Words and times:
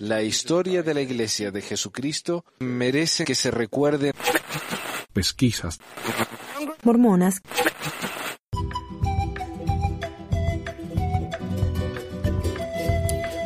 La 0.00 0.22
historia 0.22 0.82
de 0.82 0.94
la 0.94 1.00
Iglesia 1.00 1.50
de 1.50 1.62
Jesucristo 1.62 2.44
merece 2.60 3.24
que 3.24 3.34
se 3.34 3.50
recuerde. 3.50 4.12
Pesquisas. 5.12 5.78
Mormonas. 6.82 7.40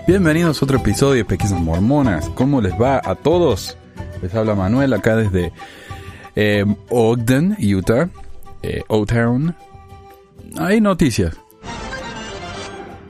Bienvenidos 0.06 0.60
a 0.60 0.64
otro 0.64 0.78
episodio 0.78 1.14
de 1.14 1.24
Pesquisas 1.24 1.60
Mormonas. 1.60 2.28
¿Cómo 2.30 2.60
les 2.60 2.74
va 2.74 3.00
a 3.02 3.14
todos? 3.14 3.76
Les 4.20 4.34
habla 4.34 4.54
Manuel 4.54 4.92
acá 4.92 5.16
desde 5.16 5.52
eh, 6.34 6.64
Ogden, 6.90 7.56
Utah, 7.58 8.10
eh, 8.62 8.82
O-Town. 8.88 9.56
Hay 10.58 10.80
noticias. 10.80 11.36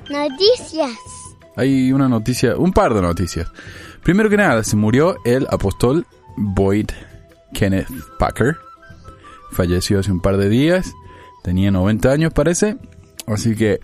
Noticias. 0.08 1.21
Hay 1.56 1.92
una 1.92 2.08
noticia, 2.08 2.56
un 2.56 2.72
par 2.72 2.94
de 2.94 3.02
noticias. 3.02 3.50
Primero 4.02 4.30
que 4.30 4.36
nada, 4.36 4.64
se 4.64 4.76
murió 4.76 5.16
el 5.24 5.46
apóstol 5.50 6.06
Boyd 6.36 6.90
Kenneth 7.52 7.88
Packer. 8.18 8.56
Falleció 9.50 10.00
hace 10.00 10.10
un 10.10 10.20
par 10.20 10.36
de 10.38 10.48
días. 10.48 10.92
Tenía 11.42 11.70
90 11.70 12.10
años, 12.10 12.32
parece. 12.32 12.76
Así 13.26 13.54
que 13.54 13.80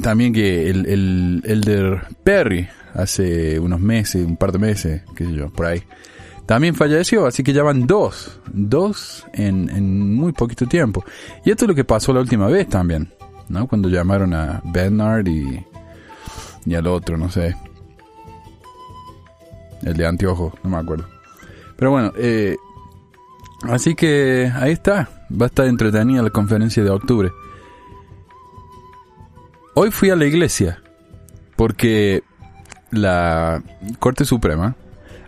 también 0.00 0.32
que 0.32 0.70
el, 0.70 0.86
el 0.86 1.42
Elder 1.44 2.06
Perry, 2.22 2.68
hace 2.94 3.58
unos 3.58 3.80
meses, 3.80 4.24
un 4.24 4.36
par 4.36 4.52
de 4.52 4.58
meses, 4.58 5.02
qué 5.16 5.24
sé 5.24 5.34
yo, 5.34 5.50
por 5.50 5.66
ahí. 5.66 5.82
También 6.46 6.74
falleció, 6.74 7.26
así 7.26 7.42
que 7.42 7.52
ya 7.52 7.62
van 7.62 7.86
dos. 7.86 8.40
Dos 8.52 9.26
en, 9.34 9.68
en 9.68 10.14
muy 10.14 10.32
poquito 10.32 10.66
tiempo. 10.66 11.04
Y 11.44 11.50
esto 11.50 11.64
es 11.64 11.68
lo 11.68 11.74
que 11.74 11.84
pasó 11.84 12.12
la 12.12 12.20
última 12.20 12.46
vez 12.46 12.68
también. 12.68 13.12
¿no? 13.48 13.66
Cuando 13.66 13.88
llamaron 13.88 14.32
a 14.32 14.62
Bernard 14.64 15.26
y, 15.26 15.62
y 16.68 16.74
al 16.74 16.86
otro, 16.86 17.16
no 17.16 17.30
sé. 17.30 17.56
El 19.82 19.94
de 19.94 20.06
anteojo, 20.06 20.52
no 20.62 20.70
me 20.70 20.76
acuerdo. 20.76 21.06
Pero 21.76 21.90
bueno, 21.90 22.12
eh, 22.16 22.56
así 23.62 23.94
que 23.94 24.52
ahí 24.54 24.72
está. 24.72 25.08
Va 25.30 25.46
a 25.46 25.48
estar 25.48 25.66
entretenida 25.66 26.22
la 26.22 26.30
conferencia 26.30 26.84
de 26.84 26.90
octubre. 26.90 27.30
Hoy 29.74 29.90
fui 29.90 30.10
a 30.10 30.16
la 30.16 30.26
iglesia 30.26 30.82
porque 31.56 32.22
la 32.90 33.62
Corte 33.98 34.24
Suprema 34.24 34.76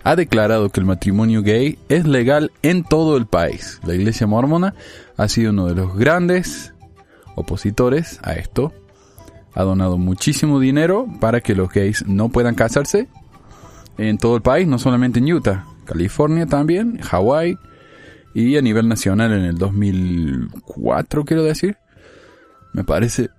ha 0.02 0.16
declarado 0.16 0.70
que 0.70 0.80
el 0.80 0.86
matrimonio 0.86 1.42
gay 1.42 1.78
es 1.88 2.06
legal 2.06 2.52
en 2.62 2.84
todo 2.84 3.16
el 3.16 3.26
país. 3.26 3.80
La 3.84 3.94
iglesia 3.94 4.26
mormona 4.26 4.74
ha 5.16 5.28
sido 5.28 5.50
uno 5.50 5.66
de 5.66 5.74
los 5.74 5.96
grandes 5.96 6.74
opositores 7.34 8.18
a 8.22 8.34
esto. 8.34 8.72
Ha 9.54 9.62
donado 9.62 9.98
muchísimo 9.98 10.60
dinero 10.60 11.06
para 11.20 11.40
que 11.40 11.54
los 11.54 11.70
gays 11.70 12.06
no 12.06 12.28
puedan 12.28 12.54
casarse 12.54 13.08
en 13.98 14.18
todo 14.18 14.36
el 14.36 14.42
país, 14.42 14.66
no 14.66 14.78
solamente 14.78 15.18
en 15.18 15.32
Utah, 15.32 15.66
California 15.84 16.46
también, 16.46 16.98
Hawái 16.98 17.58
y 18.34 18.56
a 18.56 18.62
nivel 18.62 18.88
nacional 18.88 19.32
en 19.32 19.44
el 19.44 19.58
2004, 19.58 21.24
quiero 21.24 21.42
decir. 21.42 21.76
Me 22.72 22.84
parece. 22.84 23.30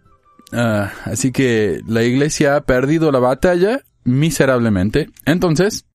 Ah, 0.52 0.92
así 1.06 1.32
que 1.32 1.82
la 1.88 2.04
iglesia 2.04 2.58
ha 2.58 2.62
perdido 2.62 3.12
la 3.12 3.20
batalla 3.20 3.82
miserablemente. 4.04 5.09
Entonces, 5.26 5.86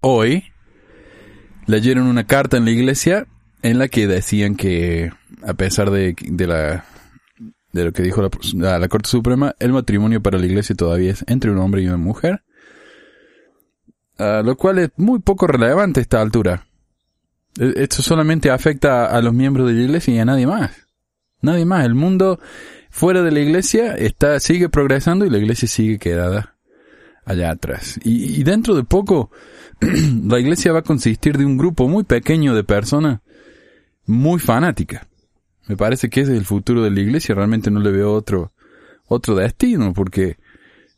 hoy 0.00 0.44
leyeron 1.66 2.06
una 2.06 2.26
carta 2.26 2.56
en 2.56 2.64
la 2.64 2.72
iglesia 2.72 3.26
en 3.62 3.78
la 3.78 3.88
que 3.88 4.06
decían 4.06 4.56
que 4.56 5.12
a 5.46 5.54
pesar 5.54 5.90
de, 5.90 6.16
de 6.20 6.46
la 6.46 6.84
de 7.74 7.84
lo 7.84 7.92
que 7.92 8.04
dijo 8.04 8.22
la, 8.22 8.78
la, 8.78 8.88
Corte 8.88 9.10
Suprema, 9.10 9.56
el 9.58 9.72
matrimonio 9.72 10.22
para 10.22 10.38
la 10.38 10.46
iglesia 10.46 10.76
todavía 10.76 11.10
es 11.10 11.24
entre 11.26 11.50
un 11.50 11.58
hombre 11.58 11.82
y 11.82 11.88
una 11.88 11.96
mujer. 11.96 12.44
Lo 14.16 14.56
cual 14.56 14.78
es 14.78 14.90
muy 14.96 15.18
poco 15.18 15.48
relevante 15.48 15.98
a 15.98 16.02
esta 16.02 16.20
altura. 16.20 16.68
E, 17.58 17.72
esto 17.82 18.00
solamente 18.00 18.48
afecta 18.48 19.06
a 19.06 19.20
los 19.20 19.34
miembros 19.34 19.66
de 19.66 19.74
la 19.74 19.82
iglesia 19.82 20.14
y 20.14 20.18
a 20.20 20.24
nadie 20.24 20.46
más. 20.46 20.70
Nadie 21.40 21.64
más. 21.64 21.84
El 21.84 21.96
mundo 21.96 22.38
fuera 22.90 23.22
de 23.22 23.32
la 23.32 23.40
iglesia 23.40 23.96
está, 23.96 24.38
sigue 24.38 24.68
progresando 24.68 25.26
y 25.26 25.30
la 25.30 25.38
iglesia 25.38 25.66
sigue 25.66 25.98
quedada 25.98 26.54
allá 27.24 27.50
atrás. 27.50 27.98
Y, 28.04 28.40
y 28.40 28.44
dentro 28.44 28.76
de 28.76 28.84
poco, 28.84 29.32
la 29.80 30.38
iglesia 30.38 30.72
va 30.72 30.78
a 30.78 30.82
consistir 30.82 31.36
de 31.36 31.44
un 31.44 31.56
grupo 31.56 31.88
muy 31.88 32.04
pequeño 32.04 32.54
de 32.54 32.62
personas 32.62 33.18
muy 34.06 34.38
fanáticas 34.38 35.08
me 35.66 35.76
parece 35.76 36.10
que 36.10 36.20
ese 36.20 36.32
es 36.32 36.38
el 36.38 36.44
futuro 36.44 36.82
de 36.82 36.90
la 36.90 37.00
iglesia. 37.00 37.34
Realmente 37.34 37.70
no 37.70 37.80
le 37.80 37.90
veo 37.90 38.12
otro, 38.12 38.52
otro 39.06 39.34
destino 39.34 39.92
porque 39.92 40.36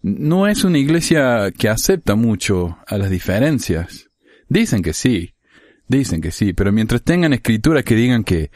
no 0.03 0.47
es 0.47 0.65
una 0.65 0.79
iglesia 0.79 1.51
que 1.51 1.69
acepta 1.69 2.15
mucho 2.15 2.79
a 2.87 2.99
las 2.99 3.11
diferencias. 3.11 4.11
Dicen 4.49 4.83
que 4.83 4.93
sí, 4.93 5.35
dicen 5.89 6.21
que 6.21 6.31
sí, 6.31 6.53
pero 6.53 6.73
mientras 6.73 7.03
tengan 7.03 7.33
escrituras 7.33 7.85
que 7.85 7.95
digan 7.95 8.25
que 8.25 8.51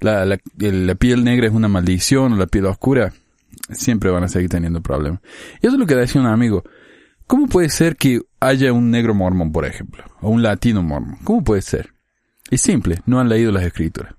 la, 0.00 0.38
piel 0.96 1.24
negra 1.24 1.46
es 1.46 1.52
una 1.52 1.68
maldición 1.68 2.32
o 2.32 2.36
la 2.36 2.46
piel 2.46 2.66
oscura, 2.66 3.12
siempre 3.70 4.10
van 4.10 4.24
a 4.24 4.28
seguir 4.28 4.48
teniendo 4.48 4.80
problemas. 4.80 5.20
Y 5.60 5.66
eso 5.66 5.76
es 5.76 5.80
lo 5.80 5.86
que 5.86 5.94
decía 5.94 6.20
un 6.20 6.26
amigo. 6.26 6.64
¿Cómo 7.26 7.46
puede 7.46 7.68
ser 7.68 7.96
que 7.96 8.20
haya 8.40 8.72
un 8.72 8.90
negro 8.90 9.14
mormón, 9.14 9.52
por 9.52 9.64
ejemplo? 9.64 10.04
O 10.20 10.30
un 10.30 10.42
latino 10.42 10.82
mormón. 10.82 11.18
¿Cómo 11.24 11.44
puede 11.44 11.62
ser? 11.62 11.94
Es 12.50 12.60
simple, 12.60 12.98
no 13.06 13.20
han 13.20 13.28
leído 13.28 13.52
las 13.52 13.62
escrituras. 13.62 14.14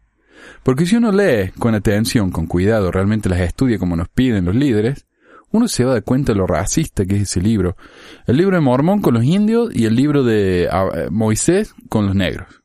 Porque 0.63 0.85
si 0.85 0.95
uno 0.95 1.11
lee 1.11 1.51
con 1.59 1.75
atención, 1.75 2.31
con 2.31 2.47
cuidado, 2.47 2.91
realmente 2.91 3.29
las 3.29 3.41
estudia 3.41 3.77
como 3.77 3.95
nos 3.95 4.09
piden 4.09 4.45
los 4.45 4.55
líderes, 4.55 5.05
uno 5.51 5.67
se 5.67 5.85
va 5.85 6.01
cuenta 6.01 6.33
de 6.33 6.39
lo 6.39 6.47
racista 6.47 7.05
que 7.05 7.17
es 7.17 7.21
ese 7.23 7.41
libro. 7.41 7.77
El 8.25 8.37
libro 8.37 8.55
de 8.55 8.61
Mormón 8.61 9.01
con 9.01 9.13
los 9.13 9.23
indios 9.23 9.69
y 9.75 9.85
el 9.85 9.95
libro 9.95 10.23
de 10.23 10.67
uh, 10.71 11.11
Moisés 11.11 11.75
con 11.89 12.07
los 12.07 12.15
negros. 12.15 12.63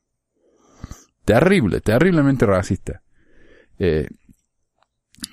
Terrible, 1.25 1.81
terriblemente 1.81 2.45
racista. 2.45 3.03
Eh, 3.77 4.07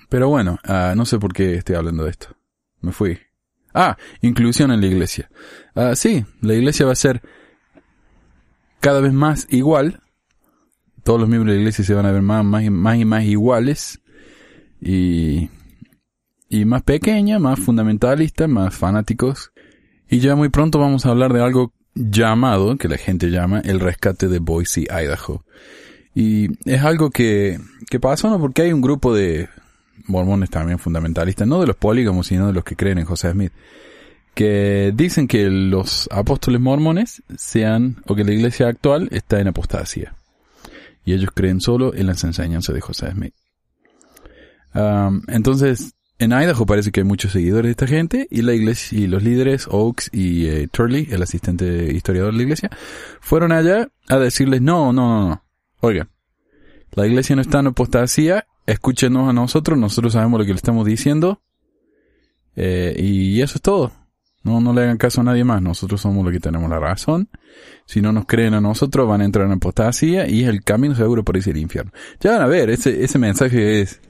pero 0.08 0.28
bueno, 0.28 0.58
uh, 0.68 0.94
no 0.94 1.06
sé 1.06 1.18
por 1.18 1.32
qué 1.32 1.54
estoy 1.54 1.76
hablando 1.76 2.04
de 2.04 2.10
esto. 2.10 2.36
Me 2.82 2.92
fui. 2.92 3.18
Ah, 3.72 3.96
inclusión 4.20 4.70
en 4.72 4.80
la 4.80 4.86
iglesia. 4.86 5.30
Uh, 5.74 5.94
sí, 5.94 6.26
la 6.42 6.54
iglesia 6.54 6.84
va 6.84 6.92
a 6.92 6.96
ser 6.96 7.22
cada 8.80 9.00
vez 9.00 9.12
más 9.12 9.46
igual 9.50 10.02
todos 11.06 11.20
los 11.20 11.28
miembros 11.28 11.52
de 11.52 11.58
la 11.58 11.60
iglesia 11.60 11.84
se 11.84 11.94
van 11.94 12.04
a 12.04 12.10
ver 12.10 12.20
más, 12.20 12.64
y, 12.64 12.70
más 13.04 13.24
iguales 13.24 14.00
y, 14.80 15.48
y 16.48 16.64
más 16.64 16.82
pequeña, 16.82 17.38
más 17.38 17.60
fundamentalista, 17.60 18.48
más 18.48 18.74
fanáticos. 18.74 19.52
Y 20.10 20.18
ya 20.18 20.34
muy 20.34 20.48
pronto 20.48 20.80
vamos 20.80 21.06
a 21.06 21.10
hablar 21.10 21.32
de 21.32 21.44
algo 21.44 21.72
llamado, 21.94 22.76
que 22.76 22.88
la 22.88 22.98
gente 22.98 23.30
llama, 23.30 23.60
el 23.60 23.78
rescate 23.78 24.26
de 24.26 24.40
Boise, 24.40 24.88
Idaho. 24.90 25.44
Y 26.12 26.48
es 26.68 26.82
algo 26.82 27.10
que, 27.10 27.60
que 27.88 28.00
pasó, 28.00 28.28
¿no? 28.28 28.40
Porque 28.40 28.62
hay 28.62 28.72
un 28.72 28.80
grupo 28.80 29.14
de 29.14 29.48
mormones 30.08 30.50
también 30.50 30.80
fundamentalistas, 30.80 31.46
no 31.46 31.60
de 31.60 31.68
los 31.68 31.76
polígamos, 31.76 32.26
sino 32.26 32.48
de 32.48 32.52
los 32.52 32.64
que 32.64 32.74
creen 32.74 32.98
en 32.98 33.04
José 33.04 33.30
Smith, 33.30 33.52
que 34.34 34.92
dicen 34.92 35.28
que 35.28 35.48
los 35.50 36.08
apóstoles 36.10 36.60
mormones 36.60 37.22
sean, 37.36 38.02
o 38.08 38.16
que 38.16 38.24
la 38.24 38.32
iglesia 38.32 38.66
actual 38.66 39.08
está 39.12 39.38
en 39.38 39.46
apostasía 39.46 40.15
y 41.06 41.14
ellos 41.14 41.30
creen 41.32 41.62
solo 41.62 41.94
en 41.94 42.06
las 42.06 42.22
enseñanzas 42.24 42.74
de 42.74 42.80
José 42.82 43.12
Smith. 43.12 43.34
Um, 44.74 45.22
entonces, 45.28 45.94
en 46.18 46.32
Idaho 46.32 46.66
parece 46.66 46.90
que 46.90 47.00
hay 47.00 47.04
muchos 47.04 47.32
seguidores 47.32 47.68
de 47.68 47.70
esta 47.70 47.86
gente 47.86 48.26
y 48.30 48.42
la 48.42 48.52
iglesia 48.52 48.98
y 48.98 49.06
los 49.06 49.22
líderes 49.22 49.68
Oaks 49.70 50.10
y 50.12 50.46
eh, 50.46 50.68
Turley, 50.70 51.08
el 51.10 51.22
asistente 51.22 51.92
historiador 51.94 52.32
de 52.32 52.38
la 52.38 52.42
iglesia, 52.42 52.70
fueron 53.20 53.52
allá 53.52 53.88
a 54.08 54.18
decirles 54.18 54.60
no, 54.60 54.92
no, 54.92 55.08
no, 55.08 55.28
no. 55.28 55.44
Oigan, 55.80 56.10
la 56.92 57.06
iglesia 57.06 57.36
no 57.36 57.42
está 57.42 57.60
en 57.60 57.68
apostasía, 57.68 58.46
escúchenos 58.66 59.28
a 59.28 59.32
nosotros, 59.32 59.78
nosotros 59.78 60.14
sabemos 60.14 60.40
lo 60.40 60.44
que 60.44 60.52
le 60.52 60.56
estamos 60.56 60.84
diciendo 60.84 61.40
eh, 62.56 62.96
y 62.98 63.40
eso 63.42 63.56
es 63.56 63.62
todo. 63.62 63.92
No, 64.46 64.60
no 64.60 64.72
le 64.72 64.82
hagan 64.82 64.96
caso 64.96 65.22
a 65.22 65.24
nadie 65.24 65.42
más. 65.42 65.60
Nosotros 65.60 66.00
somos 66.00 66.24
los 66.24 66.32
que 66.32 66.38
tenemos 66.38 66.70
la 66.70 66.78
razón. 66.78 67.28
Si 67.84 68.00
no 68.00 68.12
nos 68.12 68.26
creen 68.26 68.54
a 68.54 68.60
nosotros, 68.60 69.08
van 69.08 69.20
a 69.20 69.24
entrar 69.24 69.44
en 69.44 69.52
apostasía 69.54 70.28
y 70.28 70.44
es 70.44 70.48
el 70.48 70.62
camino 70.62 70.94
seguro 70.94 71.24
por 71.24 71.36
irse 71.36 71.50
al 71.50 71.56
infierno. 71.56 71.90
Ya 72.20 72.30
van 72.30 72.42
a 72.42 72.46
ver, 72.46 72.70
ese, 72.70 73.02
ese 73.02 73.18
mensaje 73.18 73.80
es, 73.80 74.00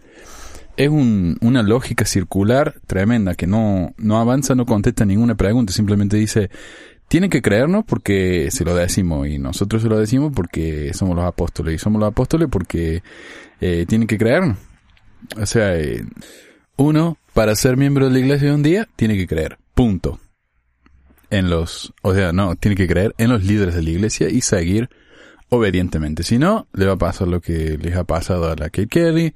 es 0.77 0.91
un, 0.91 1.39
una 1.41 1.63
lógica 1.63 2.05
circular 2.05 2.75
tremenda 2.87 3.35
que 3.35 3.47
no, 3.47 3.95
no 3.97 4.19
avanza, 4.19 4.55
no 4.55 4.67
contesta 4.67 5.07
ninguna 5.07 5.37
pregunta. 5.37 5.73
Simplemente 5.73 6.19
dice, 6.19 6.51
tienen 7.09 7.31
que 7.31 7.41
creernos 7.41 7.87
porque 7.87 8.51
se 8.51 8.67
lo 8.67 8.75
decimos 8.75 9.27
y 9.29 9.39
nosotros 9.39 9.81
se 9.81 9.89
lo 9.89 9.99
decimos 9.99 10.33
porque 10.37 10.93
somos 10.93 11.17
los 11.17 11.25
apóstoles 11.25 11.77
y 11.77 11.79
somos 11.79 11.99
los 11.99 12.11
apóstoles 12.11 12.49
porque 12.53 13.03
eh, 13.63 13.87
tienen 13.89 14.07
que 14.07 14.19
creernos. 14.19 14.59
O 15.41 15.47
sea, 15.47 15.79
eh, 15.79 16.05
uno, 16.77 17.17
para 17.33 17.55
ser 17.55 17.79
miembro 17.79 18.05
de 18.05 18.13
la 18.13 18.19
iglesia 18.19 18.49
de 18.49 18.55
un 18.55 18.63
día, 18.63 18.87
tiene 18.97 19.17
que 19.17 19.27
creer. 19.27 19.57
Punto 19.73 20.21
en 21.31 21.51
los, 21.51 21.93
o 22.03 22.15
sea, 22.15 22.33
no, 22.33 22.57
tiene 22.57 22.77
que 22.77 22.87
creer 22.87 23.15
en 23.19 23.31
los 23.31 23.45
líderes 23.45 23.75
de 23.75 23.83
la 23.83 23.91
iglesia 23.91 24.29
y 24.29 24.41
seguir 24.41 24.89
obedientemente. 25.49 26.23
Si 26.23 26.39
no, 26.39 26.69
le 26.73 26.87
va 26.87 26.93
a 26.95 26.99
pasar 26.99 27.29
lo 27.29 27.41
que 27.41 27.79
les 27.79 27.97
ha 27.97 28.05
pasado 28.05 28.51
a 28.51 28.57
la 28.57 28.71
Kate 28.71 28.89
Kelly, 28.89 29.35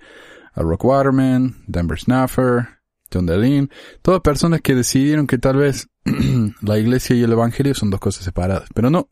a 0.55 0.63
Rock 0.63 0.85
Waterman, 0.85 1.65
Denver 1.67 1.99
Snuffer, 1.99 2.81
John 3.13 3.27
Deline, 3.27 3.71
todas 4.03 4.21
personas 4.21 4.61
que 4.61 4.75
decidieron 4.75 5.27
que 5.27 5.39
tal 5.39 5.57
vez 5.57 5.89
la 6.63 6.79
iglesia 6.79 7.17
y 7.17 7.23
el 7.23 7.33
evangelio 7.33 7.75
son 7.75 7.91
dos 7.91 8.01
cosas 8.01 8.25
separadas. 8.25 8.69
Pero 8.75 8.91
no, 8.91 9.11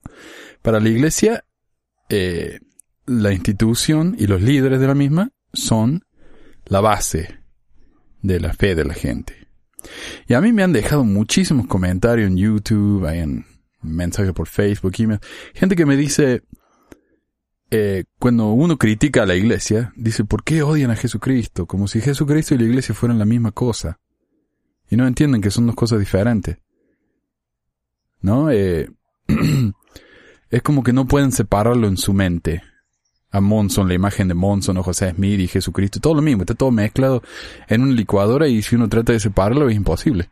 para 0.63 0.81
la 0.81 0.89
iglesia, 0.89 1.45
eh, 2.09 2.61
la 3.07 3.33
institución 3.33 4.15
y 4.19 4.27
los 4.27 4.41
líderes 4.41 4.81
de 4.81 4.87
la 4.87 4.95
misma 4.95 5.31
son 5.53 6.05
la 6.67 6.81
base 6.81 7.41
de 8.23 8.41
la 8.41 8.53
fe 8.53 8.75
de 8.75 8.85
la 8.85 8.95
gente. 8.95 9.38
Y 10.27 10.35
a 10.35 10.41
mí 10.41 10.53
me 10.53 10.63
han 10.63 10.73
dejado 10.73 11.05
muchísimos 11.05 11.67
comentarios 11.67 12.29
en 12.29 12.37
YouTube, 12.37 13.07
hay 13.07 13.21
en 13.21 13.47
mensajes 13.83 14.33
por 14.33 14.49
Facebook, 14.49 14.95
email, 14.99 15.21
gente 15.55 15.77
que 15.77 15.87
me 15.87 15.97
dice, 15.97 16.43
eh, 17.71 18.05
cuando 18.19 18.49
uno 18.53 18.79
critica 18.79 19.23
a 19.23 19.27
la 19.27 19.35
iglesia, 19.35 19.93
dice, 19.97 20.25
¿por 20.25 20.43
qué 20.43 20.63
odian 20.63 20.91
a 20.91 20.97
Jesucristo? 20.97 21.67
Como 21.67 21.87
si 21.87 22.01
Jesucristo 22.01 22.55
y 22.55 22.59
la 22.59 22.65
iglesia 22.65 22.95
fueran 22.95 23.19
la 23.19 23.25
misma 23.25 23.53
cosa. 23.53 23.99
Y 24.91 24.97
no 24.97 25.07
entienden 25.07 25.43
que 25.43 25.51
son 25.51 25.67
dos 25.67 25.77
cosas 25.77 25.99
diferentes. 25.99 26.59
¿No? 28.21 28.51
Eh, 28.51 28.89
es 30.51 30.63
como 30.63 30.83
que 30.83 30.95
no 30.95 31.07
pueden 31.07 31.31
separarlo 31.31 31.89
en 31.89 31.99
su 31.99 32.15
mente. 32.15 32.63
A 33.31 33.41
Monson, 33.41 33.89
la 33.89 33.95
imagen 33.95 34.29
de 34.29 34.35
Monson 34.35 34.79
o 34.79 34.83
José 34.83 35.11
Smith 35.11 35.41
y 35.41 35.49
Jesucristo, 35.49 36.01
todo 36.01 36.15
lo 36.15 36.23
mismo, 36.23 36.43
está 36.43 36.55
todo 36.55 36.71
mezclado 36.71 37.23
en 37.69 37.83
una 37.83 37.93
licuadora 37.93 38.49
y 38.49 38.63
si 38.63 38.77
uno 38.77 38.89
trata 38.89 39.13
de 39.13 39.21
separarlo 39.21 39.69
es 39.69 39.77
imposible. 39.77 40.31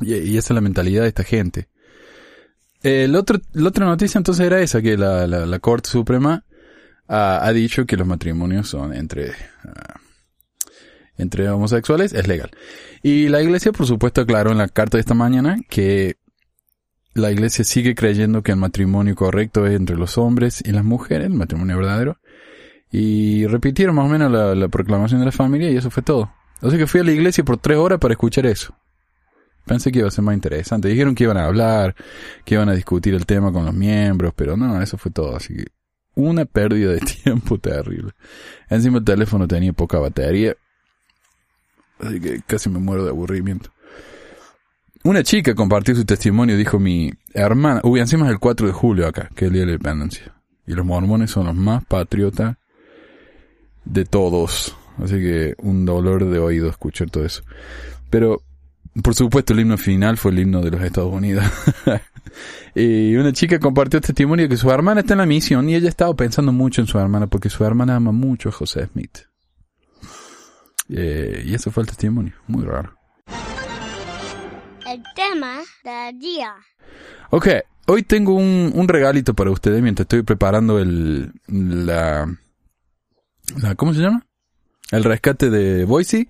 Y, 0.00 0.36
esa 0.36 0.52
es 0.52 0.54
la 0.54 0.60
mentalidad 0.60 1.02
de 1.02 1.08
esta 1.08 1.24
gente. 1.24 1.68
El 2.82 3.16
otro, 3.16 3.40
la 3.52 3.68
otra 3.68 3.86
noticia 3.86 4.18
entonces 4.18 4.46
era 4.46 4.60
esa, 4.60 4.80
que 4.80 4.96
la, 4.96 5.26
la, 5.26 5.58
Corte 5.58 5.88
Suprema 5.88 6.44
ha, 7.08 7.52
dicho 7.52 7.86
que 7.86 7.96
los 7.96 8.06
matrimonios 8.06 8.68
son 8.68 8.94
entre, 8.94 9.32
ah, 9.64 10.00
entre 11.16 11.48
homosexuales, 11.48 12.12
es 12.12 12.28
legal. 12.28 12.50
Y 13.02 13.28
la 13.28 13.42
iglesia, 13.42 13.72
por 13.72 13.86
supuesto, 13.86 14.20
aclaró 14.20 14.52
en 14.52 14.58
la 14.58 14.68
carta 14.68 14.96
de 14.96 15.00
esta 15.00 15.14
mañana 15.14 15.58
que 15.68 16.16
la 17.18 17.30
iglesia 17.30 17.64
sigue 17.64 17.94
creyendo 17.94 18.42
que 18.42 18.52
el 18.52 18.58
matrimonio 18.58 19.14
correcto 19.14 19.66
es 19.66 19.74
entre 19.74 19.96
los 19.96 20.18
hombres 20.18 20.62
y 20.64 20.72
las 20.72 20.84
mujeres, 20.84 21.26
el 21.26 21.34
matrimonio 21.34 21.76
verdadero. 21.76 22.18
Y 22.90 23.46
repitieron 23.46 23.94
más 23.96 24.06
o 24.06 24.08
menos 24.08 24.32
la, 24.32 24.54
la 24.54 24.68
proclamación 24.68 25.20
de 25.20 25.26
la 25.26 25.32
familia 25.32 25.70
y 25.70 25.76
eso 25.76 25.90
fue 25.90 26.02
todo. 26.02 26.32
Así 26.62 26.76
que 26.76 26.86
fui 26.86 27.00
a 27.00 27.04
la 27.04 27.12
iglesia 27.12 27.44
por 27.44 27.58
tres 27.58 27.78
horas 27.78 27.98
para 27.98 28.14
escuchar 28.14 28.46
eso. 28.46 28.74
Pensé 29.66 29.92
que 29.92 29.98
iba 29.98 30.08
a 30.08 30.10
ser 30.10 30.24
más 30.24 30.34
interesante. 30.34 30.88
Dijeron 30.88 31.14
que 31.14 31.24
iban 31.24 31.36
a 31.36 31.44
hablar, 31.44 31.94
que 32.44 32.54
iban 32.54 32.70
a 32.70 32.74
discutir 32.74 33.14
el 33.14 33.26
tema 33.26 33.52
con 33.52 33.66
los 33.66 33.74
miembros, 33.74 34.32
pero 34.34 34.56
no, 34.56 34.80
eso 34.80 34.96
fue 34.96 35.12
todo. 35.12 35.36
Así 35.36 35.54
que 35.54 35.66
una 36.14 36.46
pérdida 36.46 36.92
de 36.92 37.00
tiempo 37.22 37.58
terrible. 37.58 38.12
Encima 38.68 38.98
el 38.98 39.04
teléfono 39.04 39.46
tenía 39.46 39.72
poca 39.72 39.98
batería. 39.98 40.56
Así 42.00 42.20
que 42.20 42.40
casi 42.46 42.70
me 42.70 42.78
muero 42.78 43.04
de 43.04 43.10
aburrimiento. 43.10 43.70
Una 45.08 45.22
chica 45.22 45.54
compartió 45.54 45.94
su 45.94 46.04
testimonio, 46.04 46.54
dijo 46.54 46.78
mi 46.78 47.10
hermana, 47.32 47.80
uy, 47.82 47.98
encima 47.98 48.26
es 48.26 48.32
el 48.32 48.38
4 48.38 48.66
de 48.66 48.74
julio 48.74 49.06
acá, 49.06 49.30
que 49.34 49.46
es 49.46 49.48
el 49.48 49.54
día 49.54 49.60
de 49.62 49.68
la 49.68 49.72
independencia. 49.72 50.34
Y 50.66 50.74
los 50.74 50.84
mormones 50.84 51.30
son 51.30 51.46
los 51.46 51.54
más 51.54 51.82
patriotas 51.86 52.58
de 53.86 54.04
todos. 54.04 54.76
Así 55.02 55.14
que 55.14 55.54
un 55.60 55.86
dolor 55.86 56.26
de 56.26 56.38
oído 56.38 56.68
escuchar 56.68 57.08
todo 57.08 57.24
eso. 57.24 57.42
Pero, 58.10 58.42
por 59.02 59.14
supuesto, 59.14 59.54
el 59.54 59.60
himno 59.60 59.78
final 59.78 60.18
fue 60.18 60.30
el 60.30 60.40
himno 60.40 60.60
de 60.60 60.72
los 60.72 60.82
Estados 60.82 61.10
Unidos. 61.10 61.42
y 62.74 63.16
una 63.16 63.32
chica 63.32 63.58
compartió 63.58 64.02
testimonio 64.02 64.46
que 64.46 64.58
su 64.58 64.70
hermana 64.70 65.00
está 65.00 65.14
en 65.14 65.20
la 65.20 65.26
misión 65.26 65.70
y 65.70 65.74
ella 65.74 65.88
estaba 65.88 66.12
pensando 66.12 66.52
mucho 66.52 66.82
en 66.82 66.86
su 66.86 66.98
hermana 66.98 67.28
porque 67.28 67.48
su 67.48 67.64
hermana 67.64 67.96
ama 67.96 68.12
mucho 68.12 68.50
a 68.50 68.52
José 68.52 68.86
Smith. 68.92 69.20
Eh, 70.90 71.44
y 71.46 71.54
eso 71.54 71.70
fue 71.70 71.84
el 71.84 71.86
testimonio, 71.86 72.34
muy 72.46 72.66
raro 72.66 72.98
el 74.88 75.02
tema 75.14 75.60
del 75.84 76.18
día. 76.18 76.54
Ok, 77.30 77.48
hoy 77.86 78.02
tengo 78.02 78.34
un, 78.34 78.88
regalito 78.88 79.34
para 79.34 79.50
ustedes 79.50 79.82
mientras 79.82 80.04
estoy 80.04 80.22
preparando 80.22 80.78
el, 80.78 81.32
la, 81.46 82.26
la, 83.60 83.74
¿cómo 83.74 83.92
se 83.92 84.00
llama? 84.00 84.26
El 84.90 85.04
rescate 85.04 85.50
de 85.50 85.84
Boise 85.84 86.26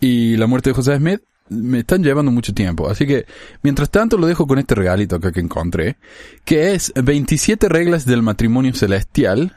y 0.00 0.36
la 0.36 0.46
muerte 0.46 0.70
de 0.70 0.74
José 0.74 0.96
Smith. 0.96 1.20
Me 1.48 1.80
están 1.80 2.04
llevando 2.04 2.30
mucho 2.30 2.54
tiempo, 2.54 2.88
así 2.88 3.08
que 3.08 3.26
mientras 3.62 3.90
tanto 3.90 4.16
lo 4.16 4.28
dejo 4.28 4.46
con 4.46 4.60
este 4.60 4.76
regalito 4.76 5.16
acá 5.16 5.32
que 5.32 5.40
encontré, 5.40 5.96
que 6.44 6.74
es 6.74 6.92
27 6.94 7.68
reglas 7.68 8.06
del 8.06 8.22
matrimonio 8.22 8.72
celestial 8.72 9.56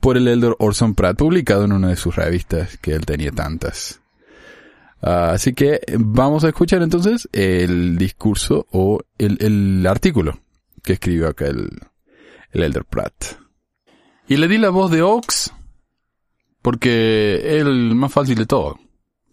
por 0.00 0.16
el 0.16 0.28
elder 0.28 0.54
Orson 0.58 0.94
Pratt, 0.94 1.18
publicado 1.18 1.64
en 1.64 1.72
una 1.72 1.88
de 1.88 1.96
sus 1.96 2.16
revistas, 2.16 2.78
que 2.78 2.94
él 2.94 3.04
tenía 3.04 3.32
tantas. 3.32 4.00
Ah, 5.02 5.30
así 5.32 5.52
que 5.52 5.80
vamos 5.98 6.44
a 6.44 6.48
escuchar 6.48 6.82
entonces 6.82 7.28
el 7.32 7.98
discurso 7.98 8.66
o 8.72 9.00
el, 9.18 9.36
el 9.40 9.86
artículo 9.86 10.38
que 10.82 10.94
escribió 10.94 11.28
acá 11.28 11.46
el, 11.46 11.68
el 12.52 12.62
Elder 12.62 12.84
Pratt. 12.84 13.36
Y 14.28 14.36
le 14.36 14.48
di 14.48 14.58
la 14.58 14.70
voz 14.70 14.90
de 14.90 15.02
Oaks 15.02 15.52
porque 16.62 17.36
es 17.44 17.62
el 17.62 17.94
más 17.94 18.12
fácil 18.12 18.36
de 18.36 18.46
todo. 18.46 18.78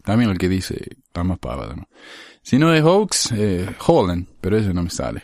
También 0.04 0.30
el 0.30 0.38
que 0.38 0.50
dice 0.50 0.98
está 1.04 1.24
más 1.24 1.40
pavada. 1.40 1.76
Si 2.42 2.60
no 2.60 2.74
es 2.74 2.84
Oaks, 2.84 3.32
eh, 3.32 3.68
Holland, 3.88 4.28
pero 4.42 4.58
ese 4.58 4.74
no 4.74 4.84
me 4.84 4.90
sale. 4.90 5.24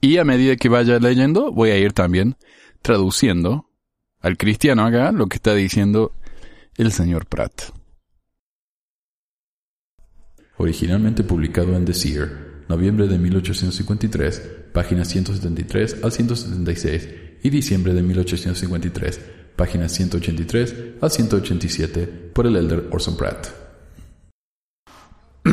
Y 0.00 0.18
a 0.18 0.24
medida 0.24 0.56
que 0.56 0.68
vaya 0.68 0.98
leyendo, 0.98 1.50
voy 1.50 1.70
a 1.70 1.78
ir 1.78 1.92
también 1.92 2.36
traduciendo 2.82 3.66
al 4.20 4.36
cristiano 4.36 4.84
acá 4.84 5.12
lo 5.12 5.26
que 5.26 5.36
está 5.36 5.54
diciendo 5.54 6.12
el 6.76 6.92
señor 6.92 7.26
Pratt. 7.26 7.72
Originalmente 10.60 11.24
publicado 11.24 11.74
en 11.74 11.86
The 11.86 11.94
Seer, 11.94 12.64
noviembre 12.68 13.08
de 13.08 13.18
1853, 13.18 14.42
páginas 14.74 15.08
173 15.08 16.04
al 16.04 16.12
176, 16.12 17.08
y 17.42 17.48
diciembre 17.48 17.94
de 17.94 18.02
1853, 18.02 19.20
páginas 19.56 19.90
183 19.92 20.74
al 21.00 21.10
187, 21.10 22.06
por 22.34 22.46
el 22.46 22.56
elder 22.56 22.88
Orson 22.90 23.16
Pratt. 23.16 23.46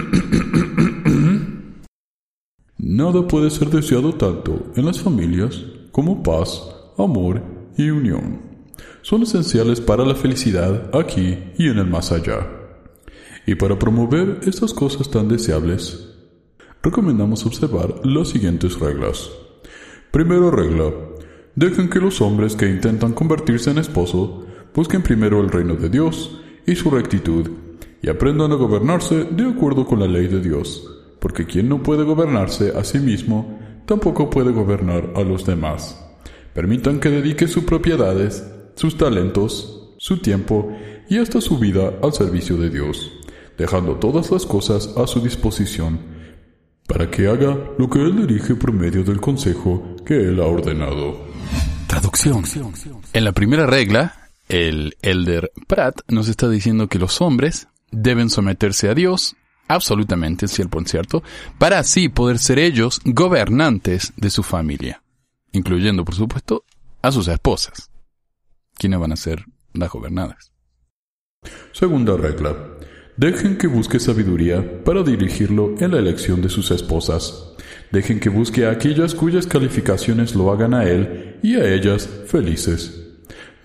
Nada 2.77 3.25
puede 3.29 3.49
ser 3.49 3.69
deseado 3.69 4.13
tanto 4.15 4.73
en 4.75 4.85
las 4.85 4.99
familias 4.99 5.63
como 5.93 6.21
paz, 6.21 6.61
amor 6.97 7.41
y 7.77 7.89
unión. 7.91 8.41
Son 9.03 9.23
esenciales 9.23 9.79
para 9.79 10.03
la 10.03 10.15
felicidad 10.15 10.93
aquí 10.93 11.53
y 11.57 11.69
en 11.69 11.77
el 11.77 11.87
más 11.87 12.11
allá. 12.11 12.56
Y 13.47 13.55
para 13.55 13.79
promover 13.79 14.41
estas 14.45 14.73
cosas 14.73 15.09
tan 15.09 15.29
deseables, 15.29 16.09
recomendamos 16.83 17.45
observar 17.45 18.01
las 18.03 18.27
siguientes 18.27 18.77
reglas. 18.77 19.31
Primera 20.11 20.51
regla. 20.51 20.91
Dejen 21.55 21.89
que 21.89 21.99
los 21.99 22.19
hombres 22.19 22.57
que 22.57 22.69
intentan 22.69 23.13
convertirse 23.13 23.71
en 23.71 23.77
esposo 23.77 24.45
busquen 24.75 25.01
primero 25.01 25.39
el 25.39 25.49
reino 25.49 25.75
de 25.75 25.87
Dios 25.87 26.41
y 26.65 26.75
su 26.75 26.89
rectitud, 26.91 27.49
y 28.01 28.09
aprendan 28.09 28.51
a 28.51 28.55
gobernarse 28.55 29.23
de 29.23 29.45
acuerdo 29.45 29.85
con 29.85 30.01
la 30.01 30.07
ley 30.07 30.27
de 30.27 30.41
Dios, 30.41 30.85
porque 31.19 31.45
quien 31.45 31.69
no 31.69 31.81
puede 31.81 32.03
gobernarse 32.03 32.73
a 32.75 32.83
sí 32.83 32.99
mismo, 32.99 33.57
tampoco 33.85 34.29
puede 34.29 34.51
gobernar 34.51 35.13
a 35.15 35.21
los 35.21 35.45
demás. 35.45 36.05
Permitan 36.53 36.99
que 36.99 37.09
dedique 37.09 37.47
sus 37.47 37.63
propiedades, 37.63 38.45
sus 38.75 38.97
talentos, 38.97 39.95
su 39.97 40.17
tiempo 40.17 40.69
y 41.09 41.19
hasta 41.19 41.39
su 41.39 41.57
vida 41.57 41.93
al 42.03 42.11
servicio 42.11 42.57
de 42.57 42.69
Dios 42.69 43.09
dejando 43.57 43.95
todas 43.95 44.31
las 44.31 44.45
cosas 44.45 44.89
a 44.95 45.07
su 45.07 45.19
disposición, 45.21 45.99
para 46.87 47.09
que 47.09 47.27
haga 47.27 47.57
lo 47.77 47.89
que 47.89 47.99
Él 47.99 48.27
dirige 48.27 48.55
por 48.55 48.71
medio 48.71 49.03
del 49.03 49.19
consejo 49.19 49.95
que 50.05 50.15
Él 50.15 50.39
ha 50.39 50.45
ordenado. 50.45 51.27
Traducción. 51.87 52.43
En 53.13 53.23
la 53.23 53.31
primera 53.31 53.65
regla, 53.65 54.29
el 54.47 54.95
Elder 55.01 55.51
Pratt 55.67 56.01
nos 56.07 56.27
está 56.27 56.49
diciendo 56.49 56.87
que 56.87 56.99
los 56.99 57.21
hombres 57.21 57.67
deben 57.91 58.29
someterse 58.29 58.89
a 58.89 58.93
Dios, 58.93 59.35
absolutamente, 59.67 60.47
cierto, 60.47 61.23
para 61.57 61.79
así 61.79 62.09
poder 62.09 62.39
ser 62.39 62.59
ellos 62.59 63.01
gobernantes 63.03 64.13
de 64.15 64.29
su 64.29 64.43
familia, 64.43 65.01
incluyendo, 65.51 66.05
por 66.05 66.15
supuesto, 66.15 66.63
a 67.01 67.11
sus 67.11 67.27
esposas, 67.27 67.89
quienes 68.77 68.99
van 68.99 69.11
a 69.11 69.17
ser 69.17 69.43
las 69.73 69.89
gobernadas. 69.89 70.51
Segunda 71.71 72.17
regla. 72.17 72.76
Dejen 73.17 73.57
que 73.57 73.65
busque 73.65 73.99
sabiduría 73.99 74.83
para 74.83 75.01
dirigirlo 75.01 75.73
en 75.79 75.89
la 75.89 75.97
elección 75.97 76.39
de 76.43 76.49
sus 76.49 76.69
esposas. 76.69 77.55
Dejen 77.91 78.19
que 78.19 78.29
busque 78.29 78.67
a 78.67 78.71
aquellas 78.71 79.15
cuyas 79.15 79.47
calificaciones 79.47 80.35
lo 80.35 80.51
hagan 80.51 80.75
a 80.75 80.83
él 80.83 81.37
y 81.41 81.55
a 81.55 81.67
ellas 81.73 82.07
felices. 82.27 83.15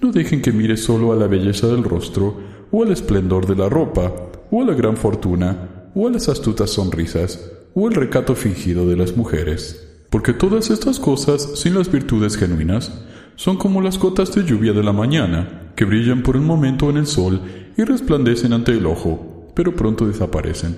No 0.01 0.11
dejen 0.11 0.41
que 0.41 0.53
mire 0.53 0.79
solo 0.79 1.13
a 1.13 1.17
la 1.17 1.27
belleza 1.27 1.67
del 1.67 1.85
rostro, 1.85 2.35
o 2.71 2.83
al 2.83 2.93
esplendor 2.93 3.47
de 3.47 3.55
la 3.57 3.69
ropa, 3.69 4.11
o 4.51 4.63
a 4.63 4.65
la 4.65 4.73
gran 4.73 4.97
fortuna, 4.97 5.91
o 5.95 6.09
a 6.09 6.11
las 6.11 6.31
astutas 6.31 6.71
sonrisas, 6.71 7.53
o 7.75 7.89
el 7.89 7.95
recato 7.95 8.35
fingido 8.35 8.89
de 8.89 8.97
las 8.97 9.19
mujeres. 9.19 9.87
Porque 10.09 10.33
todas 10.33 10.71
estas 10.71 10.99
cosas, 10.99 11.59
sin 11.59 11.75
las 11.75 11.93
virtudes 11.93 12.39
genuinas, 12.39 12.91
son 13.37 13.59
como 13.59 13.83
las 13.83 13.99
gotas 13.99 14.35
de 14.35 14.45
lluvia 14.45 14.73
de 14.73 14.83
la 14.83 14.95
mañana, 14.95 15.73
que 15.77 15.85
brillan 15.85 16.23
por 16.23 16.39
un 16.39 16.47
momento 16.47 16.89
en 16.89 16.97
el 16.97 17.07
sol 17.07 17.43
y 17.77 17.85
resplandecen 17.85 18.55
ante 18.55 18.73
el 18.73 18.87
ojo, 18.87 19.32
pero 19.55 19.75
pronto 19.75 20.07
desaparecen. 20.07 20.77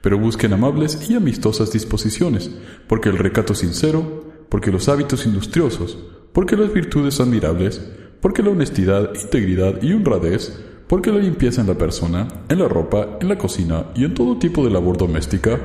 Pero 0.00 0.18
busquen 0.18 0.52
amables 0.52 1.10
y 1.10 1.14
amistosas 1.14 1.72
disposiciones, 1.72 2.50
porque 2.86 3.08
el 3.08 3.18
recato 3.18 3.54
sincero, 3.54 4.24
porque 4.48 4.70
los 4.70 4.88
hábitos 4.88 5.26
industriosos, 5.26 5.98
porque 6.32 6.56
las 6.56 6.72
virtudes 6.72 7.20
admirables, 7.20 7.80
porque 8.20 8.42
la 8.42 8.50
honestidad, 8.50 9.10
integridad 9.14 9.82
y 9.82 9.92
honradez, 9.92 10.64
porque 10.86 11.12
la 11.12 11.18
limpieza 11.18 11.60
en 11.60 11.68
la 11.68 11.78
persona, 11.78 12.28
en 12.48 12.58
la 12.58 12.68
ropa, 12.68 13.18
en 13.20 13.28
la 13.28 13.38
cocina 13.38 13.86
y 13.94 14.04
en 14.04 14.14
todo 14.14 14.38
tipo 14.38 14.64
de 14.64 14.70
labor 14.70 14.96
doméstica, 14.96 15.58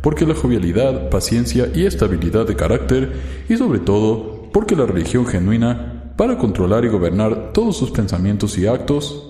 porque 0.00 0.26
la 0.26 0.34
jovialidad, 0.34 1.10
paciencia 1.10 1.70
y 1.74 1.84
estabilidad 1.84 2.46
de 2.46 2.54
carácter, 2.54 3.12
y 3.48 3.56
sobre 3.56 3.80
todo, 3.80 4.48
porque 4.52 4.76
la 4.76 4.86
religión 4.86 5.26
genuina, 5.26 6.12
para 6.16 6.38
controlar 6.38 6.84
y 6.84 6.88
gobernar 6.88 7.52
todos 7.52 7.76
sus 7.76 7.90
pensamientos 7.90 8.56
y 8.58 8.66
actos, 8.66 9.27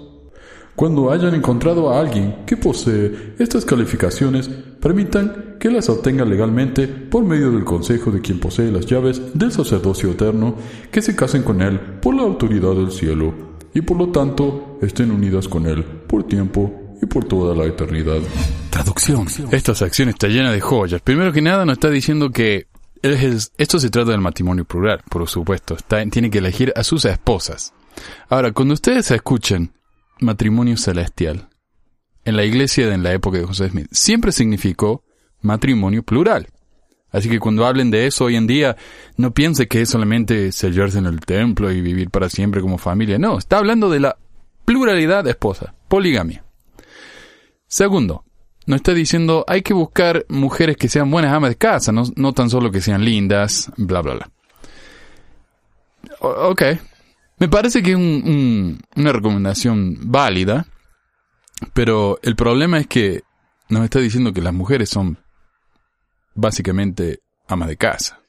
cuando 0.79 1.11
hayan 1.11 1.35
encontrado 1.35 1.91
a 1.91 1.99
alguien 1.99 2.45
que 2.47 2.57
posee 2.57 3.35
estas 3.41 3.65
calificaciones, 3.65 4.47
permitan 4.47 5.57
que 5.59 5.73
las 5.73 5.89
obtenga 5.89 6.25
legalmente 6.25 6.87
por 6.87 7.25
medio 7.25 7.51
del 7.51 7.65
consejo 7.65 8.13
de 8.13 8.21
quien 8.21 8.39
posee 8.39 8.71
las 8.71 8.87
llaves 8.87 9.21
del 9.35 9.51
sacerdocio 9.51 10.13
eterno, 10.13 10.55
que 10.93 11.03
se 11.03 11.17
casen 11.17 11.43
con 11.43 11.63
él 11.63 11.81
por 11.81 12.15
la 12.15 12.23
autoridad 12.23 12.77
del 12.77 12.93
cielo, 12.93 13.57
y 13.75 13.81
por 13.81 13.97
lo 13.97 14.11
tanto 14.11 14.79
estén 14.81 15.11
unidas 15.11 15.49
con 15.49 15.67
él 15.67 15.83
por 15.83 16.23
tiempo 16.23 16.95
y 17.03 17.07
por 17.07 17.25
toda 17.25 17.57
la 17.57 17.65
eternidad. 17.65 18.21
Traducción. 18.71 19.27
Esta 19.51 19.75
sección 19.75 20.11
está 20.11 20.29
llena 20.29 20.53
de 20.53 20.61
joyas. 20.61 21.03
Primero 21.03 21.33
que 21.33 21.43
nada 21.43 21.67
nos 21.67 21.73
está 21.73 21.91
diciendo 21.91 22.31
que 22.31 22.69
esto 23.03 23.81
se 23.81 23.91
trata 23.91 24.13
del 24.13 24.21
matrimonio 24.21 24.65
plural, 24.65 25.01
por 25.11 25.29
supuesto. 25.29 25.77
tiene 26.13 26.31
que 26.31 26.39
elegir 26.39 26.73
a 26.77 26.85
sus 26.85 27.05
esposas. 27.05 27.73
Ahora, 28.29 28.53
cuando 28.53 28.75
ustedes 28.75 29.11
escuchen 29.11 29.73
matrimonio 30.21 30.77
celestial. 30.77 31.49
En 32.25 32.37
la 32.37 32.45
iglesia 32.45 32.93
en 32.93 33.03
la 33.03 33.13
época 33.13 33.39
de 33.39 33.45
José 33.45 33.71
Smith 33.71 33.89
siempre 33.91 34.33
significó 34.33 35.05
matrimonio 35.41 36.03
plural. 36.03 36.49
Así 37.11 37.29
que 37.29 37.41
cuando 37.41 37.65
hablen 37.65 37.91
de 37.91 38.07
eso 38.07 38.27
hoy 38.27 38.37
en 38.37 38.47
día, 38.47 38.77
no 39.17 39.33
piense 39.33 39.67
que 39.67 39.81
es 39.81 39.89
solamente 39.89 40.53
sellarse 40.53 40.99
en 40.99 41.07
el 41.07 41.21
templo 41.21 41.73
y 41.73 41.81
vivir 41.81 42.11
para 42.11 42.29
siempre 42.29 42.61
como 42.61 42.77
familia. 42.77 43.19
No, 43.19 43.39
está 43.39 43.59
hablando 43.59 43.89
de 43.89 44.01
la 44.01 44.19
pluralidad 44.65 45.25
de 45.25 45.31
esposa, 45.31 45.75
poligamia. 45.89 46.45
Segundo, 47.67 48.25
no 48.67 48.77
está 48.77 48.93
diciendo 48.93 49.45
hay 49.49 49.63
que 49.63 49.73
buscar 49.73 50.27
mujeres 50.29 50.77
que 50.77 50.89
sean 50.89 51.11
buenas 51.11 51.33
amas 51.33 51.51
de 51.51 51.57
casa, 51.57 51.93
no, 51.93 52.33
tan 52.35 52.51
solo 52.51 52.71
que 52.71 52.83
sean 52.83 53.03
lindas, 53.03 53.73
bla, 53.79 54.03
bla, 54.03 54.15
bla. 54.15 54.31
ok, 56.21 56.63
me 57.39 57.49
parece 57.49 57.83
que 57.83 57.93
es 57.93 57.97
una 57.97 59.13
recomendación 59.13 59.99
válida, 60.11 60.67
pero 61.73 62.19
el 62.23 62.37
problema 62.37 62.79
es 62.79 62.87
que 62.87 63.23
nos 63.69 63.85
está 63.85 64.01
diciendo 64.01 64.33
que 64.33 64.43
las 64.43 64.55
mujeres 64.55 64.89
son 64.91 65.19
básicamente 66.35 67.21
amas 67.47 67.69
de 67.69 67.77
casa. 67.77 68.21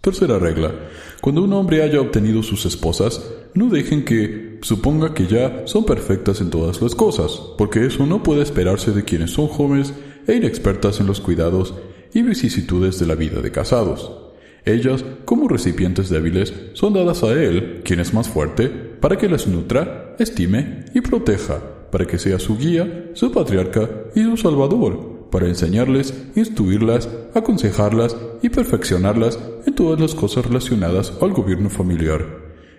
Tercera 0.00 0.38
regla. 0.38 0.74
Cuando 1.20 1.42
un 1.42 1.52
hombre 1.52 1.82
haya 1.82 2.00
obtenido 2.00 2.42
sus 2.42 2.64
esposas, 2.64 3.22
no 3.52 3.68
dejen 3.68 4.04
que 4.04 4.58
suponga 4.62 5.12
que 5.12 5.26
ya 5.26 5.66
son 5.66 5.84
perfectas 5.84 6.40
en 6.40 6.48
todas 6.48 6.80
las 6.80 6.94
cosas, 6.94 7.42
porque 7.58 7.84
eso 7.84 8.06
no 8.06 8.22
puede 8.22 8.42
esperarse 8.42 8.92
de 8.92 9.04
quienes 9.04 9.32
son 9.32 9.48
jóvenes 9.48 9.92
e 10.26 10.34
inexpertas 10.34 11.00
en 11.00 11.06
los 11.06 11.20
cuidados 11.20 11.74
y 12.14 12.22
vicisitudes 12.22 12.98
de 12.98 13.06
la 13.06 13.14
vida 13.14 13.42
de 13.42 13.52
casados. 13.52 14.19
Ellas, 14.64 15.04
como 15.24 15.48
recipientes 15.48 16.10
débiles, 16.10 16.52
son 16.74 16.92
dadas 16.92 17.22
a 17.22 17.32
Él, 17.32 17.80
quien 17.84 18.00
es 18.00 18.12
más 18.12 18.28
fuerte, 18.28 18.68
para 18.68 19.16
que 19.16 19.28
las 19.28 19.46
nutra, 19.46 20.16
estime 20.18 20.84
y 20.94 21.00
proteja, 21.00 21.60
para 21.90 22.06
que 22.06 22.18
sea 22.18 22.38
su 22.38 22.56
guía, 22.58 23.10
su 23.14 23.32
patriarca 23.32 23.88
y 24.14 24.22
su 24.22 24.36
salvador, 24.36 25.28
para 25.30 25.48
enseñarles, 25.48 26.14
instruirlas, 26.34 27.08
aconsejarlas 27.34 28.16
y 28.42 28.48
perfeccionarlas 28.48 29.38
en 29.66 29.74
todas 29.74 30.00
las 30.00 30.14
cosas 30.14 30.46
relacionadas 30.46 31.12
al 31.20 31.32
gobierno 31.32 31.70
familiar, 31.70 32.26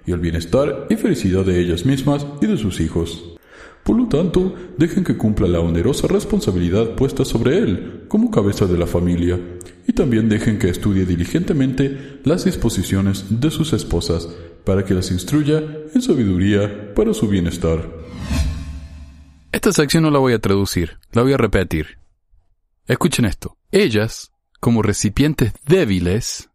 y 0.05 0.11
al 0.11 0.19
bienestar 0.19 0.88
y 0.89 0.95
felicidad 0.95 1.45
de 1.45 1.59
ellas 1.59 1.85
mismas 1.85 2.25
y 2.41 2.47
de 2.47 2.57
sus 2.57 2.79
hijos. 2.79 3.30
Por 3.83 3.97
lo 3.97 4.07
tanto, 4.07 4.55
dejen 4.77 5.03
que 5.03 5.17
cumpla 5.17 5.47
la 5.47 5.59
onerosa 5.59 6.07
responsabilidad 6.07 6.95
puesta 6.95 7.25
sobre 7.25 7.57
él 7.57 8.05
como 8.07 8.29
cabeza 8.29 8.65
de 8.67 8.77
la 8.77 8.85
familia, 8.85 9.39
y 9.88 9.93
también 9.93 10.29
dejen 10.29 10.59
que 10.59 10.69
estudie 10.69 11.05
diligentemente 11.05 12.19
las 12.23 12.45
disposiciones 12.45 13.25
de 13.41 13.50
sus 13.50 13.73
esposas 13.73 14.27
para 14.63 14.85
que 14.85 14.93
las 14.93 15.11
instruya 15.11 15.63
en 15.93 16.01
sabiduría 16.01 16.93
para 16.93 17.13
su 17.13 17.27
bienestar. 17.27 17.89
Esta 19.51 19.73
sección 19.73 20.03
no 20.03 20.11
la 20.11 20.19
voy 20.19 20.33
a 20.33 20.39
traducir, 20.39 20.97
la 21.11 21.23
voy 21.23 21.33
a 21.33 21.38
repetir. 21.38 21.97
Escuchen 22.88 23.25
esto. 23.25 23.57
Ellas, 23.71 24.31
como 24.59 24.81
recipientes 24.81 25.53
débiles, 25.65 26.50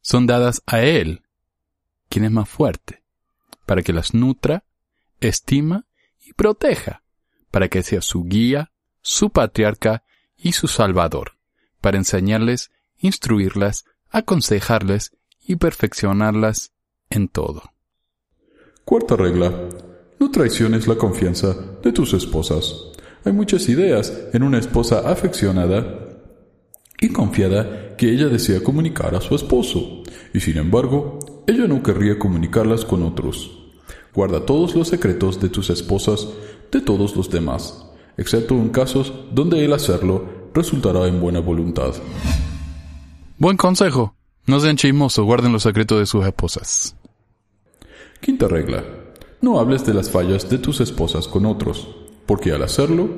son 0.00 0.26
dadas 0.26 0.62
a 0.66 0.80
él, 0.80 1.22
quien 2.08 2.24
es 2.24 2.30
más 2.30 2.48
fuerte, 2.48 3.02
para 3.66 3.82
que 3.82 3.92
las 3.92 4.14
nutra, 4.14 4.64
estima 5.20 5.86
y 6.30 6.34
proteja, 6.34 7.02
para 7.50 7.68
que 7.68 7.82
sea 7.82 8.00
su 8.00 8.24
guía, 8.24 8.70
su 9.02 9.30
patriarca 9.30 10.04
y 10.36 10.52
su 10.52 10.68
salvador, 10.68 11.32
para 11.80 11.98
enseñarles, 11.98 12.70
instruirlas, 12.98 13.84
aconsejarles 14.10 15.12
y 15.44 15.56
perfeccionarlas 15.56 16.72
en 17.10 17.28
todo. 17.28 17.62
Cuarta 18.84 19.16
regla. 19.16 19.68
No 20.20 20.30
traiciones 20.30 20.86
la 20.86 20.96
confianza 20.96 21.54
de 21.82 21.92
tus 21.92 22.12
esposas. 22.12 22.74
Hay 23.24 23.32
muchas 23.32 23.68
ideas 23.68 24.12
en 24.32 24.42
una 24.42 24.58
esposa 24.58 25.10
afeccionada 25.10 25.98
y 27.00 27.08
confiada 27.08 27.96
que 27.96 28.12
ella 28.12 28.28
desea 28.28 28.62
comunicar 28.62 29.14
a 29.14 29.20
su 29.20 29.34
esposo, 29.34 30.02
y 30.32 30.40
sin 30.40 30.58
embargo, 30.58 31.18
ella 31.46 31.66
no 31.66 31.82
querría 31.82 32.18
comunicarlas 32.18 32.84
con 32.84 33.02
otros. 33.02 33.59
Guarda 34.14 34.44
todos 34.44 34.74
los 34.74 34.88
secretos 34.88 35.40
de 35.40 35.48
tus 35.48 35.70
esposas 35.70 36.28
de 36.72 36.80
todos 36.80 37.14
los 37.16 37.30
demás, 37.30 37.86
excepto 38.16 38.54
en 38.54 38.70
casos 38.70 39.12
donde 39.32 39.64
el 39.64 39.72
hacerlo 39.72 40.50
resultará 40.52 41.06
en 41.06 41.20
buena 41.20 41.40
voluntad. 41.40 41.94
Buen 43.38 43.56
consejo. 43.56 44.14
No 44.46 44.58
sean 44.58 44.76
chismosos, 44.76 45.24
guarden 45.24 45.52
los 45.52 45.62
secretos 45.62 45.98
de 45.98 46.06
sus 46.06 46.26
esposas. 46.26 46.96
Quinta 48.20 48.48
regla. 48.48 48.84
No 49.40 49.60
hables 49.60 49.86
de 49.86 49.94
las 49.94 50.10
fallas 50.10 50.50
de 50.50 50.58
tus 50.58 50.80
esposas 50.80 51.28
con 51.28 51.46
otros, 51.46 51.88
porque 52.26 52.52
al 52.52 52.62
hacerlo, 52.62 53.08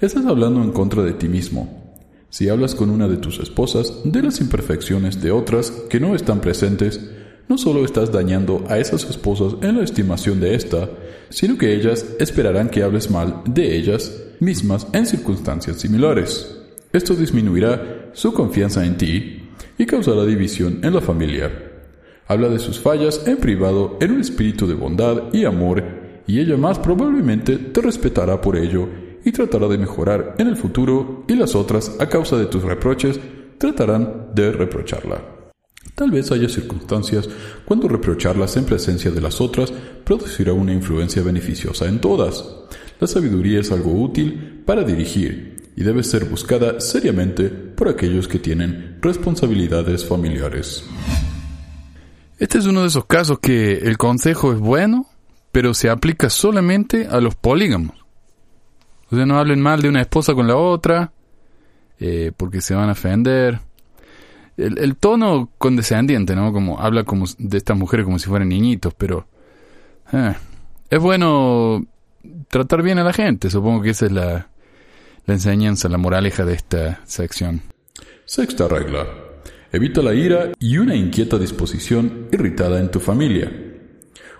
estás 0.00 0.26
hablando 0.26 0.62
en 0.62 0.72
contra 0.72 1.02
de 1.02 1.14
ti 1.14 1.26
mismo. 1.26 1.82
Si 2.28 2.48
hablas 2.48 2.74
con 2.74 2.90
una 2.90 3.08
de 3.08 3.16
tus 3.16 3.38
esposas 3.38 4.00
de 4.04 4.22
las 4.22 4.40
imperfecciones 4.40 5.22
de 5.22 5.30
otras 5.30 5.70
que 5.70 6.00
no 6.00 6.14
están 6.14 6.40
presentes, 6.40 7.00
no 7.48 7.58
solo 7.58 7.84
estás 7.84 8.10
dañando 8.10 8.64
a 8.68 8.78
esas 8.78 9.04
esposas 9.04 9.54
en 9.62 9.76
la 9.76 9.84
estimación 9.84 10.40
de 10.40 10.54
ésta, 10.54 10.88
sino 11.28 11.58
que 11.58 11.74
ellas 11.74 12.06
esperarán 12.18 12.68
que 12.68 12.82
hables 12.82 13.10
mal 13.10 13.42
de 13.46 13.76
ellas 13.76 14.12
mismas 14.40 14.86
en 14.92 15.06
circunstancias 15.06 15.80
similares. 15.80 16.60
Esto 16.92 17.14
disminuirá 17.14 18.10
su 18.12 18.32
confianza 18.32 18.84
en 18.84 18.96
ti 18.96 19.42
y 19.76 19.86
causará 19.86 20.24
división 20.24 20.80
en 20.82 20.94
la 20.94 21.00
familia. 21.00 21.50
Habla 22.26 22.48
de 22.48 22.58
sus 22.58 22.78
fallas 22.80 23.26
en 23.26 23.36
privado 23.36 23.98
en 24.00 24.12
un 24.12 24.20
espíritu 24.20 24.66
de 24.66 24.74
bondad 24.74 25.24
y 25.32 25.44
amor, 25.44 25.82
y 26.26 26.40
ella 26.40 26.56
más 26.56 26.78
probablemente 26.78 27.58
te 27.58 27.82
respetará 27.82 28.40
por 28.40 28.56
ello 28.56 28.88
y 29.24 29.32
tratará 29.32 29.68
de 29.68 29.78
mejorar 29.78 30.34
en 30.38 30.48
el 30.48 30.56
futuro, 30.56 31.24
y 31.28 31.34
las 31.34 31.54
otras, 31.54 31.96
a 31.98 32.08
causa 32.08 32.36
de 32.36 32.46
tus 32.46 32.62
reproches, 32.62 33.18
tratarán 33.58 34.28
de 34.34 34.52
reprocharla. 34.52 35.33
Tal 35.94 36.10
vez 36.10 36.32
haya 36.32 36.48
circunstancias 36.48 37.28
cuando 37.64 37.86
reprocharlas 37.86 38.56
en 38.56 38.64
presencia 38.64 39.12
de 39.12 39.20
las 39.20 39.40
otras 39.40 39.72
producirá 40.04 40.52
una 40.52 40.72
influencia 40.72 41.22
beneficiosa 41.22 41.86
en 41.86 42.00
todas. 42.00 42.44
La 42.98 43.06
sabiduría 43.06 43.60
es 43.60 43.70
algo 43.70 43.92
útil 43.92 44.62
para 44.66 44.82
dirigir 44.82 45.70
y 45.76 45.84
debe 45.84 46.02
ser 46.02 46.24
buscada 46.24 46.80
seriamente 46.80 47.48
por 47.48 47.88
aquellos 47.88 48.26
que 48.26 48.40
tienen 48.40 48.98
responsabilidades 49.00 50.04
familiares. 50.04 50.84
Este 52.38 52.58
es 52.58 52.66
uno 52.66 52.82
de 52.82 52.88
esos 52.88 53.04
casos 53.06 53.38
que 53.38 53.74
el 53.74 53.96
consejo 53.96 54.52
es 54.52 54.58
bueno, 54.58 55.06
pero 55.52 55.74
se 55.74 55.90
aplica 55.90 56.28
solamente 56.28 57.06
a 57.06 57.20
los 57.20 57.36
polígamos. 57.36 58.04
O 59.10 59.16
sea, 59.16 59.26
no 59.26 59.38
hablen 59.38 59.60
mal 59.60 59.80
de 59.80 59.88
una 59.88 60.00
esposa 60.00 60.34
con 60.34 60.48
la 60.48 60.56
otra, 60.56 61.12
eh, 62.00 62.32
porque 62.36 62.60
se 62.60 62.74
van 62.74 62.88
a 62.88 62.92
ofender 62.92 63.60
el, 64.56 64.96
tono 64.96 65.50
condescendiente, 65.58 66.36
¿no? 66.36 66.52
Como 66.52 66.80
habla 66.80 67.04
como 67.04 67.26
de 67.38 67.58
estas 67.58 67.76
mujeres 67.76 68.04
como 68.04 68.18
si 68.18 68.28
fueran 68.28 68.48
niñitos, 68.48 68.94
pero 68.94 69.26
eh, 70.12 70.34
es 70.90 70.98
bueno 71.00 71.84
tratar 72.48 72.82
bien 72.82 72.98
a 72.98 73.04
la 73.04 73.12
gente. 73.12 73.50
Supongo 73.50 73.82
que 73.82 73.90
esa 73.90 74.06
es 74.06 74.12
la, 74.12 74.48
la 75.26 75.34
enseñanza, 75.34 75.88
la 75.88 75.98
moraleja 75.98 76.44
de 76.44 76.54
esta 76.54 77.00
sección. 77.04 77.62
Sexta 78.24 78.68
regla. 78.68 79.06
Evita 79.72 80.02
la 80.02 80.14
ira 80.14 80.52
y 80.60 80.78
una 80.78 80.94
inquieta 80.94 81.36
disposición 81.36 82.28
irritada 82.30 82.78
en 82.78 82.90
tu 82.90 83.00
familia. 83.00 83.50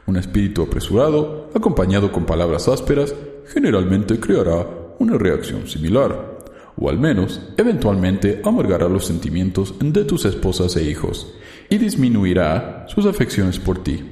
Un 0.07 0.17
espíritu 0.17 0.63
apresurado, 0.63 1.51
acompañado 1.55 2.13
con 2.13 2.25
palabras 2.25 2.69
ásperas, 2.69 3.15
generalmente 3.47 4.21
creará 4.21 4.67
una 4.99 5.19
reacción 5.19 5.67
similar, 5.67 6.34
o 6.77 6.89
al 6.89 6.99
menos, 6.99 7.41
eventualmente 7.57 8.41
amargará 8.45 8.89
los 8.89 9.07
sentimientos 9.07 9.75
de 9.79 10.05
tus 10.05 10.25
esposas 10.25 10.77
e 10.77 10.85
hijos, 10.85 11.33
y 11.69 11.79
disminuirá 11.79 12.87
sus 12.89 13.07
afecciones 13.07 13.59
por 13.59 13.83
ti. 13.83 14.03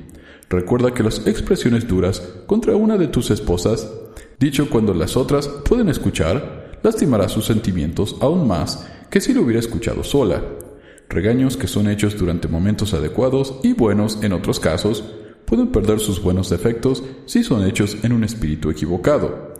Recuerda 0.48 0.92
que 0.92 1.02
las 1.02 1.26
expresiones 1.26 1.88
duras 1.88 2.20
contra 2.46 2.76
una 2.76 2.98
de 2.98 3.08
tus 3.08 3.30
esposas, 3.30 3.90
dicho 4.38 4.68
cuando 4.68 4.94
las 4.94 5.16
otras 5.16 5.48
pueden 5.48 5.88
escuchar, 5.88 6.78
lastimará 6.82 7.28
sus 7.28 7.46
sentimientos 7.46 8.16
aún 8.20 8.46
más 8.46 8.86
que 9.10 9.20
si 9.20 9.32
lo 9.32 9.42
hubiera 9.42 9.60
escuchado 9.60 10.04
sola. 10.04 10.42
Regaños 11.08 11.56
que 11.56 11.66
son 11.66 11.88
hechos 11.88 12.16
durante 12.16 12.48
momentos 12.48 12.94
adecuados 12.94 13.60
y 13.62 13.74
buenos 13.74 14.18
en 14.22 14.32
otros 14.32 14.60
casos, 14.60 15.04
pueden 15.44 15.68
perder 15.68 16.00
sus 16.00 16.22
buenos 16.22 16.52
efectos 16.52 17.02
si 17.26 17.44
son 17.44 17.66
hechos 17.66 17.98
en 18.02 18.12
un 18.12 18.24
espíritu 18.24 18.70
equivocado. 18.70 19.51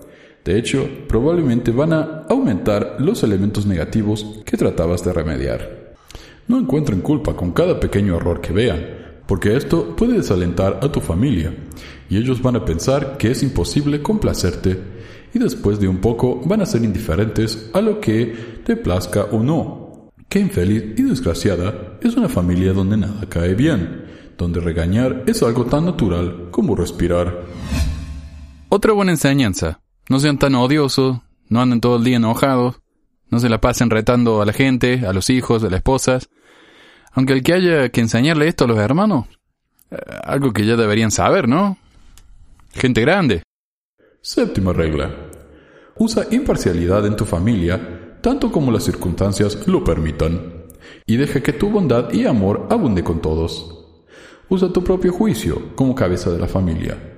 De 0.44 0.58
hecho, 0.58 0.88
probablemente 1.08 1.70
van 1.70 1.92
a 1.92 2.25
aumentar 2.28 2.96
los 2.99 3.22
elementos 3.22 3.64
negativos 3.64 4.40
que 4.44 4.56
tratabas 4.56 5.04
de 5.04 5.12
remediar. 5.12 5.94
No 6.49 6.58
encuentren 6.58 7.00
culpa 7.00 7.37
con 7.37 7.52
cada 7.52 7.78
pequeño 7.78 8.16
error 8.16 8.40
que 8.40 8.52
vean, 8.52 8.84
porque 9.26 9.56
esto 9.56 9.94
puede 9.94 10.14
desalentar 10.14 10.80
a 10.82 10.90
tu 10.90 11.00
familia, 11.00 11.54
y 12.11 12.16
ellos 12.16 12.42
van 12.42 12.56
a 12.56 12.64
pensar 12.64 13.16
que 13.18 13.30
es 13.30 13.42
imposible 13.44 14.02
complacerte, 14.02 14.78
y 15.32 15.38
después 15.38 15.78
de 15.78 15.87
un 15.87 15.99
poco 15.99 16.40
van 16.44 16.61
a 16.61 16.66
ser 16.66 16.82
indiferentes 16.82 17.70
a 17.72 17.80
lo 17.80 18.00
que 18.00 18.34
te 18.64 18.75
plazca 18.76 19.26
o 19.30 19.42
no. 19.42 20.11
Qué 20.28 20.40
infeliz 20.40 20.99
y 20.99 21.02
desgraciada 21.02 21.99
es 22.02 22.16
una 22.16 22.28
familia 22.28 22.72
donde 22.72 22.96
nada 22.96 23.28
cae 23.28 23.54
bien, 23.54 24.06
donde 24.37 24.61
regañar 24.61 25.22
es 25.26 25.42
algo 25.42 25.66
tan 25.66 25.84
natural 25.84 26.49
como 26.50 26.75
respirar. 26.75 27.44
Otra 28.68 28.92
buena 28.92 29.12
enseñanza 29.12 29.82
no 30.09 30.18
sean 30.18 30.38
tan 30.38 30.54
odiosos, 30.54 31.18
no 31.49 31.61
anden 31.61 31.80
todo 31.80 31.97
el 31.97 32.04
día 32.04 32.16
enojados, 32.16 32.80
no 33.30 33.40
se 33.40 33.49
la 33.49 33.61
pasen 33.61 33.90
retando 33.90 34.42
a 34.42 34.47
la 34.47 34.52
gente, 34.52 35.06
a 35.06 35.12
los 35.12 35.30
hijos, 35.30 35.62
a 35.62 35.66
las 35.66 35.78
esposas. 35.78 36.28
Aunque 37.12 37.35
el 37.35 37.42
que 37.42 37.54
haya 37.54 37.88
que 37.90 38.00
enseñarle 38.00 38.49
esto 38.49 38.64
a 38.64 38.68
los 38.68 38.78
hermanos, 38.78 39.26
eh, 39.90 39.97
algo 40.25 40.52
que 40.52 40.66
ya 40.66 40.76
deberían 40.76 41.11
saber, 41.11 41.49
¿no? 41.49 41.78
Gente 42.73 43.00
grande. 43.02 43.42
Séptima 44.21 44.73
regla. 44.73 45.11
Usa 45.97 46.26
imparcialidad 46.30 47.06
en 47.06 47.16
tu 47.16 47.25
familia, 47.25 48.18
tanto 48.23 48.50
como 48.50 48.73
las 48.73 48.85
circunstancias 48.85 49.66
lo 49.66 49.85
permitan, 49.85 50.64
y 51.06 51.16
deja 51.16 51.42
que 51.42 51.52
tu 51.52 51.71
bondad 51.71 52.12
y 52.12 52.26
amor 52.26 52.66
abunde 52.71 53.04
con 53.04 53.21
todos. 53.21 53.78
Usa 54.49 54.73
tu 54.73 54.82
propio 54.82 55.12
juicio 55.12 55.75
como 55.76 55.94
cabeza 55.94 56.30
de 56.30 56.38
la 56.38 56.49
familia 56.49 57.12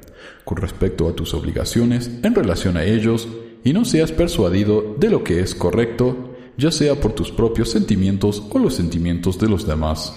con 0.44 0.58
respecto 0.58 1.08
a 1.08 1.14
tus 1.14 1.34
obligaciones 1.34 2.10
en 2.22 2.34
relación 2.34 2.76
a 2.76 2.84
ellos 2.84 3.28
y 3.64 3.72
no 3.72 3.84
seas 3.84 4.12
persuadido 4.12 4.94
de 4.98 5.10
lo 5.10 5.24
que 5.24 5.40
es 5.40 5.54
correcto, 5.54 6.36
ya 6.56 6.70
sea 6.70 7.00
por 7.00 7.12
tus 7.12 7.30
propios 7.30 7.70
sentimientos 7.70 8.42
o 8.50 8.58
los 8.58 8.74
sentimientos 8.74 9.38
de 9.38 9.48
los 9.48 9.66
demás. 9.66 10.14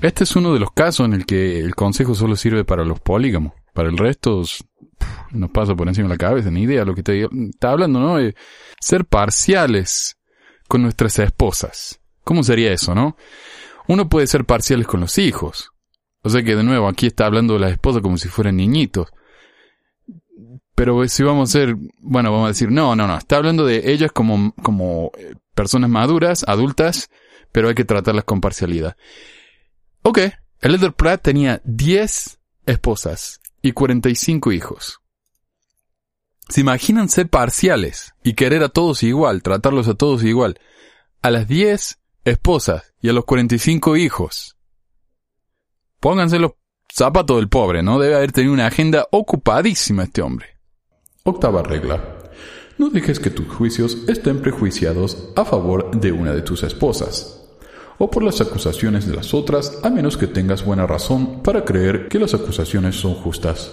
Este 0.00 0.24
es 0.24 0.36
uno 0.36 0.52
de 0.52 0.60
los 0.60 0.70
casos 0.72 1.06
en 1.06 1.14
el 1.14 1.26
que 1.26 1.58
el 1.58 1.74
consejo 1.74 2.14
solo 2.14 2.36
sirve 2.36 2.64
para 2.64 2.84
los 2.84 3.00
polígamos. 3.00 3.54
Para 3.72 3.88
el 3.88 3.98
resto 3.98 4.42
nos 5.32 5.50
pasa 5.50 5.74
por 5.74 5.88
encima 5.88 6.08
de 6.08 6.14
la 6.14 6.18
cabeza, 6.18 6.50
ni 6.50 6.62
idea 6.62 6.84
lo 6.84 6.94
que 6.94 7.02
te 7.02 7.28
está 7.50 7.72
hablando, 7.72 7.98
¿no? 8.00 8.16
De 8.18 8.34
ser 8.80 9.04
parciales 9.04 10.18
con 10.68 10.82
nuestras 10.82 11.18
esposas. 11.18 12.00
¿Cómo 12.22 12.42
sería 12.42 12.72
eso, 12.72 12.94
no? 12.94 13.16
Uno 13.88 14.08
puede 14.08 14.26
ser 14.26 14.44
parciales 14.44 14.86
con 14.86 15.00
los 15.00 15.18
hijos. 15.18 15.70
O 16.22 16.30
sea 16.30 16.42
que 16.42 16.56
de 16.56 16.62
nuevo 16.62 16.88
aquí 16.88 17.06
está 17.06 17.26
hablando 17.26 17.54
de 17.54 17.60
las 17.60 17.72
esposas 17.72 18.00
como 18.00 18.16
si 18.16 18.28
fueran 18.28 18.56
niñitos. 18.56 19.08
Pero 20.74 21.06
si 21.08 21.22
vamos 21.22 21.50
a 21.50 21.52
ser, 21.52 21.76
bueno, 22.00 22.32
vamos 22.32 22.46
a 22.46 22.48
decir, 22.48 22.70
no, 22.70 22.96
no, 22.96 23.06
no, 23.06 23.16
está 23.16 23.36
hablando 23.36 23.64
de 23.64 23.92
ellas 23.92 24.10
como, 24.12 24.52
como 24.62 25.12
eh, 25.16 25.34
personas 25.54 25.88
maduras, 25.88 26.44
adultas, 26.48 27.10
pero 27.52 27.68
hay 27.68 27.74
que 27.74 27.84
tratarlas 27.84 28.24
con 28.24 28.40
parcialidad. 28.40 28.96
Ok, 30.02 30.18
el 30.60 30.74
Elder 30.74 30.92
Pratt 30.92 31.22
tenía 31.22 31.60
10 31.64 32.40
esposas 32.66 33.40
y 33.62 33.72
45 33.72 34.52
hijos. 34.52 35.00
¿Se 36.48 36.60
imaginan 36.60 37.08
ser 37.08 37.28
parciales 37.28 38.14
y 38.22 38.34
querer 38.34 38.62
a 38.62 38.68
todos 38.68 39.02
igual, 39.02 39.42
tratarlos 39.42 39.88
a 39.88 39.94
todos 39.94 40.24
igual? 40.24 40.58
A 41.22 41.30
las 41.30 41.48
10 41.48 41.98
esposas 42.24 42.94
y 43.00 43.08
a 43.08 43.12
los 43.12 43.24
45 43.24 43.96
hijos. 43.96 44.56
Pónganse 46.00 46.38
los 46.38 46.52
zapatos 46.92 47.36
del 47.36 47.48
pobre, 47.48 47.82
¿no? 47.82 47.98
Debe 47.98 48.16
haber 48.16 48.32
tenido 48.32 48.52
una 48.52 48.66
agenda 48.66 49.06
ocupadísima 49.10 50.02
este 50.04 50.20
hombre. 50.20 50.53
Octava 51.26 51.62
regla. 51.62 52.04
No 52.76 52.90
dejes 52.90 53.18
que 53.18 53.30
tus 53.30 53.48
juicios 53.48 53.96
estén 54.08 54.42
prejuiciados 54.42 55.30
a 55.36 55.46
favor 55.46 55.90
de 55.98 56.12
una 56.12 56.34
de 56.34 56.42
tus 56.42 56.62
esposas 56.62 57.40
o 57.96 58.10
por 58.10 58.22
las 58.22 58.42
acusaciones 58.42 59.06
de 59.06 59.16
las 59.16 59.32
otras 59.32 59.78
a 59.82 59.88
menos 59.88 60.18
que 60.18 60.26
tengas 60.26 60.66
buena 60.66 60.86
razón 60.86 61.42
para 61.42 61.64
creer 61.64 62.08
que 62.08 62.18
las 62.18 62.34
acusaciones 62.34 62.96
son 62.96 63.14
justas. 63.14 63.72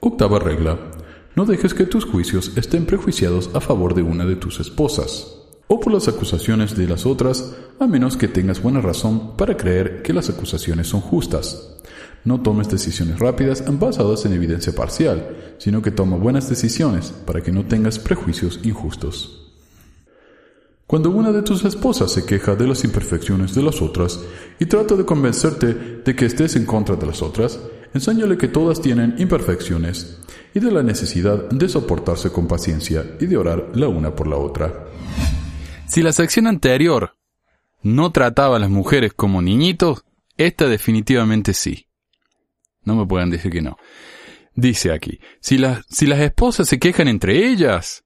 Octava 0.00 0.40
regla. 0.40 0.76
No 1.36 1.44
dejes 1.44 1.74
que 1.74 1.86
tus 1.86 2.04
juicios 2.04 2.50
estén 2.56 2.86
prejuiciados 2.86 3.50
a 3.54 3.60
favor 3.60 3.94
de 3.94 4.02
una 4.02 4.26
de 4.26 4.34
tus 4.34 4.58
esposas 4.58 5.37
o 5.68 5.78
por 5.78 5.92
las 5.92 6.08
acusaciones 6.08 6.76
de 6.76 6.88
las 6.88 7.06
otras 7.06 7.54
a 7.78 7.86
menos 7.86 8.16
que 8.16 8.26
tengas 8.26 8.60
buena 8.60 8.80
razón 8.80 9.36
para 9.36 9.56
creer 9.56 10.02
que 10.02 10.12
las 10.12 10.28
acusaciones 10.30 10.88
son 10.88 11.00
justas. 11.00 11.76
No 12.24 12.40
tomes 12.40 12.68
decisiones 12.68 13.18
rápidas 13.18 13.62
basadas 13.78 14.24
en 14.24 14.32
evidencia 14.32 14.74
parcial, 14.74 15.54
sino 15.58 15.82
que 15.82 15.90
toma 15.90 16.16
buenas 16.16 16.48
decisiones 16.48 17.12
para 17.24 17.42
que 17.42 17.52
no 17.52 17.66
tengas 17.66 17.98
prejuicios 17.98 18.60
injustos. 18.64 19.44
Cuando 20.86 21.10
una 21.10 21.32
de 21.32 21.42
tus 21.42 21.66
esposas 21.66 22.10
se 22.10 22.24
queja 22.24 22.56
de 22.56 22.66
las 22.66 22.82
imperfecciones 22.82 23.54
de 23.54 23.62
las 23.62 23.82
otras 23.82 24.20
y 24.58 24.64
trata 24.64 24.96
de 24.96 25.04
convencerte 25.04 26.00
de 26.02 26.16
que 26.16 26.24
estés 26.24 26.56
en 26.56 26.64
contra 26.64 26.96
de 26.96 27.06
las 27.06 27.20
otras, 27.20 27.60
enséñale 27.92 28.38
que 28.38 28.48
todas 28.48 28.80
tienen 28.80 29.14
imperfecciones 29.18 30.18
y 30.54 30.60
de 30.60 30.72
la 30.72 30.82
necesidad 30.82 31.50
de 31.50 31.68
soportarse 31.68 32.30
con 32.30 32.48
paciencia 32.48 33.04
y 33.20 33.26
de 33.26 33.36
orar 33.36 33.72
la 33.74 33.88
una 33.88 34.16
por 34.16 34.28
la 34.28 34.36
otra. 34.36 34.86
Si 35.88 36.02
la 36.02 36.12
sección 36.12 36.46
anterior 36.46 37.16
no 37.82 38.12
trataba 38.12 38.56
a 38.56 38.60
las 38.60 38.70
mujeres 38.70 39.14
como 39.14 39.40
niñitos, 39.40 40.04
esta 40.36 40.68
definitivamente 40.68 41.54
sí. 41.54 41.86
No 42.82 42.94
me 42.94 43.06
pueden 43.06 43.30
decir 43.30 43.50
que 43.50 43.62
no. 43.62 43.76
Dice 44.54 44.92
aquí, 44.92 45.18
si, 45.40 45.58
si 45.88 46.06
las 46.06 46.20
esposas 46.20 46.68
se 46.68 46.78
quejan 46.78 47.08
entre 47.08 47.46
ellas, 47.46 48.04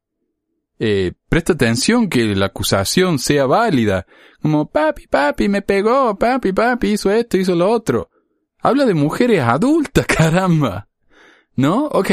eh, 0.79 1.12
presta 1.29 1.53
atención 1.55 2.09
que 2.09 2.25
la 2.37 2.47
acusación 2.47 3.18
sea 3.18 3.47
válida. 3.47 4.07
Como, 4.40 4.71
papi, 4.71 5.07
papi, 5.07 5.49
me 5.49 5.62
pegó, 5.62 6.18
papi, 6.18 6.53
papi, 6.53 6.92
hizo 6.92 7.11
esto, 7.11 7.37
hizo 7.37 7.55
lo 7.55 7.71
otro. 7.71 8.11
Habla 8.59 8.85
de 8.85 8.95
mujeres 8.95 9.40
adultas, 9.40 10.07
caramba. 10.09 10.88
¿No? 11.57 11.87
Ok. 11.87 12.11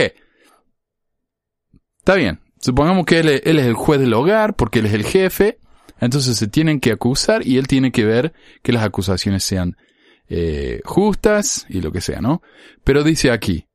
Está 1.97 2.15
bien. 2.15 2.39
Supongamos 2.59 3.05
que 3.05 3.19
él, 3.19 3.29
es 3.29 3.45
el 3.45 3.73
juez 3.73 3.99
del 3.99 4.13
hogar, 4.13 4.55
porque 4.55 4.79
él 4.79 4.87
es 4.87 4.93
el 4.93 5.05
jefe. 5.05 5.59
Entonces 5.99 6.37
se 6.37 6.47
tienen 6.47 6.79
que 6.79 6.91
acusar 6.91 7.45
y 7.45 7.57
él 7.57 7.67
tiene 7.67 7.91
que 7.91 8.05
ver 8.05 8.33
que 8.61 8.71
las 8.71 8.83
acusaciones 8.83 9.43
sean 9.43 9.75
eh, 10.29 10.81
justas 10.85 11.65
y 11.69 11.81
lo 11.81 11.91
que 11.91 12.01
sea, 12.01 12.21
¿no? 12.21 12.41
Pero 12.83 13.03
dice 13.03 13.31
aquí, 13.31 13.67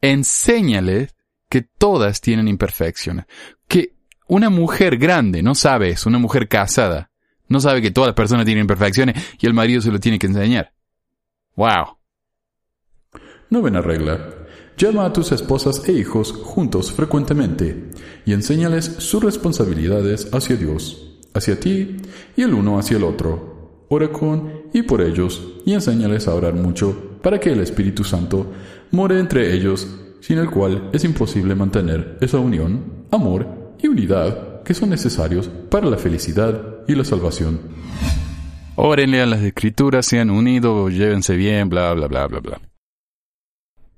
enséñale 0.00 1.10
que 1.48 1.62
todas 1.62 2.20
tienen 2.20 2.48
imperfecciones. 2.48 3.26
Que 3.68 3.92
una 4.26 4.50
mujer 4.50 4.96
grande 4.96 5.42
no 5.42 5.54
sabe 5.54 5.90
eso, 5.90 6.08
una 6.08 6.18
mujer 6.18 6.48
casada, 6.48 7.10
no 7.48 7.60
sabe 7.60 7.82
que 7.82 7.90
todas 7.90 8.08
las 8.08 8.16
personas 8.16 8.44
tienen 8.44 8.62
imperfecciones 8.62 9.36
y 9.38 9.46
el 9.46 9.54
marido 9.54 9.80
se 9.80 9.92
lo 9.92 10.00
tiene 10.00 10.18
que 10.18 10.26
enseñar. 10.26 10.72
¡Wow! 11.56 11.98
Novena 13.50 13.80
regla. 13.80 14.43
Llama 14.76 15.06
a 15.06 15.12
tus 15.12 15.32
esposas 15.32 15.88
e 15.88 15.92
hijos 15.92 16.32
juntos 16.32 16.92
frecuentemente 16.92 17.90
y 18.26 18.32
enséñales 18.32 18.84
sus 18.98 19.22
responsabilidades 19.22 20.28
hacia 20.32 20.56
Dios, 20.56 21.18
hacia 21.32 21.58
ti 21.58 21.96
y 22.36 22.42
el 22.42 22.54
uno 22.54 22.78
hacia 22.78 22.96
el 22.96 23.04
otro 23.04 23.54
ora 23.88 24.08
con 24.08 24.50
y 24.72 24.82
por 24.82 25.00
ellos, 25.00 25.42
y 25.64 25.72
enséñales 25.72 26.28
a 26.28 26.34
orar 26.34 26.54
mucho, 26.54 27.18
para 27.22 27.38
que 27.38 27.50
el 27.50 27.60
Espíritu 27.60 28.04
Santo 28.04 28.52
more 28.90 29.18
entre 29.18 29.52
ellos, 29.54 29.88
sin 30.20 30.38
el 30.38 30.50
cual 30.50 30.90
es 30.92 31.04
imposible 31.04 31.54
mantener 31.54 32.18
esa 32.20 32.38
unión, 32.38 33.06
amor 33.10 33.74
y 33.80 33.88
unidad 33.88 34.62
que 34.62 34.74
son 34.74 34.90
necesarios 34.90 35.48
para 35.70 35.88
la 35.88 35.96
felicidad 35.96 36.78
y 36.88 36.94
la 36.94 37.04
salvación. 37.04 37.60
Oren, 38.76 39.10
lean 39.10 39.30
las 39.30 39.42
escrituras, 39.42 40.06
sean 40.06 40.30
unidos, 40.30 40.92
llévense 40.92 41.36
bien, 41.36 41.68
bla, 41.68 41.92
bla, 41.92 42.08
bla, 42.08 42.26
bla, 42.26 42.40
bla. 42.40 42.73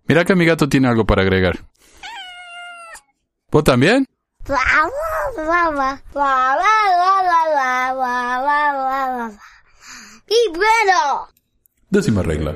Mira 0.08 0.24
que 0.24 0.36
mi 0.36 0.44
gato 0.44 0.68
tiene 0.68 0.88
algo 0.88 1.04
para 1.04 1.22
agregar. 1.22 1.64
¿Vos 3.50 3.64
también? 3.64 4.06
y 10.28 10.48
bueno. 10.50 11.28
Décima 11.90 12.22
regla. 12.22 12.54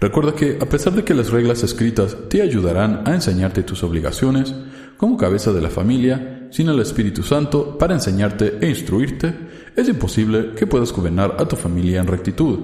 Recuerda 0.00 0.34
que, 0.34 0.58
a 0.60 0.66
pesar 0.66 0.92
de 0.92 1.04
que 1.04 1.14
las 1.14 1.30
reglas 1.30 1.62
escritas 1.62 2.16
te 2.28 2.42
ayudarán 2.42 3.04
a 3.06 3.14
enseñarte 3.14 3.62
tus 3.62 3.82
obligaciones, 3.82 4.54
como 4.98 5.16
cabeza 5.16 5.52
de 5.52 5.62
la 5.62 5.70
familia, 5.70 6.48
sin 6.50 6.68
el 6.68 6.80
Espíritu 6.80 7.22
Santo 7.22 7.78
para 7.78 7.94
enseñarte 7.94 8.58
e 8.60 8.68
instruirte, 8.68 9.34
es 9.76 9.88
imposible 9.88 10.54
que 10.54 10.66
puedas 10.66 10.92
gobernar 10.92 11.36
a 11.38 11.46
tu 11.46 11.56
familia 11.56 12.00
en 12.00 12.06
rectitud. 12.06 12.58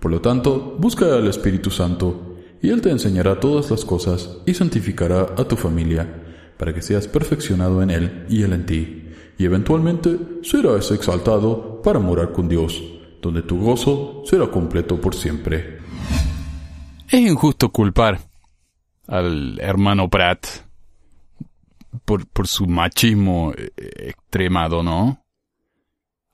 Por 0.00 0.10
lo 0.10 0.20
tanto, 0.20 0.76
busca 0.78 1.06
al 1.06 1.28
Espíritu 1.28 1.70
Santo, 1.70 2.31
y 2.62 2.70
Él 2.70 2.80
te 2.80 2.90
enseñará 2.90 3.40
todas 3.40 3.70
las 3.70 3.84
cosas 3.84 4.38
y 4.46 4.54
santificará 4.54 5.22
a 5.36 5.44
tu 5.44 5.56
familia, 5.56 6.22
para 6.56 6.72
que 6.72 6.80
seas 6.80 7.08
perfeccionado 7.08 7.82
en 7.82 7.90
Él 7.90 8.26
y 8.28 8.42
Él 8.42 8.52
en 8.52 8.64
ti, 8.64 9.10
y 9.36 9.44
eventualmente 9.44 10.16
serás 10.42 10.92
exaltado 10.92 11.82
para 11.82 11.98
morar 11.98 12.32
con 12.32 12.48
Dios, 12.48 12.80
donde 13.20 13.42
tu 13.42 13.58
gozo 13.58 14.22
será 14.24 14.46
completo 14.46 15.00
por 15.00 15.14
siempre. 15.14 15.78
Es 17.10 17.20
injusto 17.20 17.70
culpar 17.70 18.20
al 19.08 19.58
hermano 19.58 20.08
Pratt 20.08 20.46
por, 22.04 22.26
por 22.28 22.46
su 22.46 22.66
machismo 22.66 23.52
eh, 23.56 23.70
extremado, 24.08 24.82
¿no? 24.82 25.18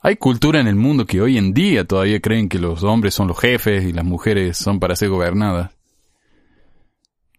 Hay 0.00 0.16
cultura 0.16 0.60
en 0.60 0.68
el 0.68 0.76
mundo 0.76 1.06
que 1.06 1.20
hoy 1.20 1.38
en 1.38 1.52
día 1.52 1.84
todavía 1.84 2.20
creen 2.20 2.48
que 2.48 2.58
los 2.58 2.84
hombres 2.84 3.14
son 3.14 3.28
los 3.28 3.38
jefes 3.40 3.84
y 3.84 3.92
las 3.92 4.04
mujeres 4.04 4.56
son 4.56 4.78
para 4.78 4.94
ser 4.94 5.08
gobernadas. 5.08 5.77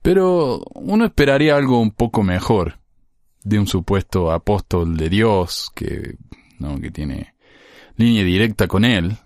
Pero 0.02 0.64
uno 0.76 1.06
esperaría 1.06 1.56
algo 1.56 1.80
un 1.80 1.92
poco 1.92 2.24
mejor 2.24 2.80
de 3.44 3.60
un 3.60 3.68
supuesto 3.68 4.32
apóstol 4.32 4.98
de 4.98 5.10
Dios 5.10 5.72
que, 5.76 6.16
¿no? 6.60 6.80
que 6.80 6.92
tiene 6.92 7.34
línea 7.96 8.24
directa 8.24 8.68
con 8.68 8.86
él, 8.86 9.18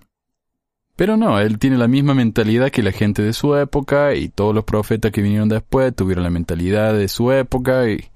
pero 0.96 1.18
no, 1.18 1.40
él 1.40 1.58
tiene 1.58 1.78
la 1.78 1.88
misma 1.88 2.14
mentalidad 2.14 2.70
que 2.70 2.84
la 2.84 2.92
gente 2.92 3.24
de 3.24 3.34
su 3.34 3.56
época 3.56 4.14
y 4.14 4.30
todos 4.30 4.54
los 4.54 4.64
profetas 4.64 5.12
que 5.12 5.24
vinieron 5.24 5.50
después 5.50 5.96
tuvieron 5.96 6.24
la 6.24 6.30
mentalidad 6.30 6.94
de 6.94 7.08
su 7.08 7.32
época 7.32 7.90
y 7.90 8.12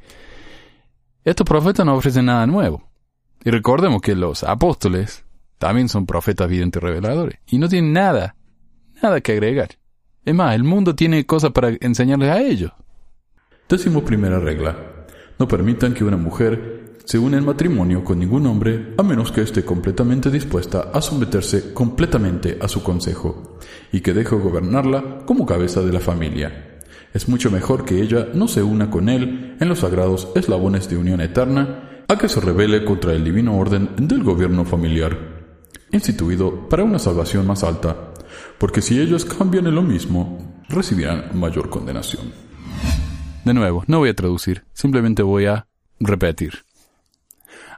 estos 1.23 1.45
profetas 1.45 1.85
no 1.85 1.95
ofrecen 1.95 2.25
nada 2.25 2.45
nuevo. 2.45 2.87
Y 3.43 3.49
recordemos 3.49 4.01
que 4.01 4.15
los 4.15 4.43
apóstoles 4.43 5.25
también 5.57 5.89
son 5.89 6.05
profetas 6.05 6.49
videntes 6.49 6.81
reveladores 6.81 7.39
y 7.47 7.57
no 7.57 7.67
tienen 7.67 7.93
nada, 7.93 8.35
nada 9.01 9.21
que 9.21 9.31
agregar. 9.31 9.69
Es 10.27 10.35
más, 10.35 10.53
el 10.55 10.65
mundo 10.65 10.93
tiene 10.93 11.25
cosas 11.25 11.51
para 11.51 11.69
enseñarles 11.79 12.29
a 12.29 12.41
ellos. 12.41 12.73
Décimo 13.69 14.03
primera 14.03 14.41
regla. 14.41 14.75
No 15.39 15.47
permitan 15.47 15.93
que 15.93 16.03
una 16.03 16.17
mujer 16.17 16.97
se 17.05 17.17
une 17.17 17.37
en 17.37 17.45
matrimonio 17.45 18.03
con 18.03 18.19
ningún 18.19 18.45
hombre 18.45 18.93
a 18.97 19.03
menos 19.03 19.31
que 19.31 19.39
esté 19.39 19.63
completamente 19.63 20.29
dispuesta 20.29 20.91
a 20.93 21.01
someterse 21.01 21.73
completamente 21.73 22.57
a 22.61 22.67
su 22.67 22.83
consejo 22.83 23.57
y 23.93 24.01
que 24.01 24.13
deje 24.13 24.35
gobernarla 24.35 25.19
como 25.25 25.45
cabeza 25.45 25.81
de 25.81 25.93
la 25.93 26.01
familia. 26.01 26.81
Es 27.13 27.29
mucho 27.29 27.49
mejor 27.49 27.85
que 27.85 28.01
ella 28.01 28.27
no 28.33 28.49
se 28.49 28.61
una 28.61 28.89
con 28.89 29.07
él 29.07 29.55
en 29.61 29.69
los 29.69 29.79
sagrados 29.79 30.27
eslabones 30.35 30.89
de 30.89 30.97
unión 30.97 31.21
eterna 31.21 32.03
a 32.09 32.17
que 32.17 32.27
se 32.27 32.41
rebele 32.41 32.83
contra 32.83 33.13
el 33.13 33.23
divino 33.23 33.57
orden 33.57 33.91
del 33.95 34.25
gobierno 34.25 34.65
familiar, 34.65 35.17
instituido 35.93 36.67
para 36.67 36.83
una 36.83 36.99
salvación 36.99 37.47
más 37.47 37.63
alta, 37.63 38.11
porque 38.57 38.81
si 38.81 38.99
ellos 38.99 39.25
cambian 39.25 39.67
en 39.67 39.75
lo 39.75 39.81
mismo, 39.81 40.37
recibirán 40.69 41.37
mayor 41.39 41.69
condenación. 41.69 42.31
De 43.45 43.53
nuevo, 43.53 43.83
no 43.87 43.99
voy 43.99 44.09
a 44.09 44.15
traducir, 44.15 44.65
simplemente 44.73 45.23
voy 45.23 45.45
a 45.45 45.67
repetir 45.99 46.65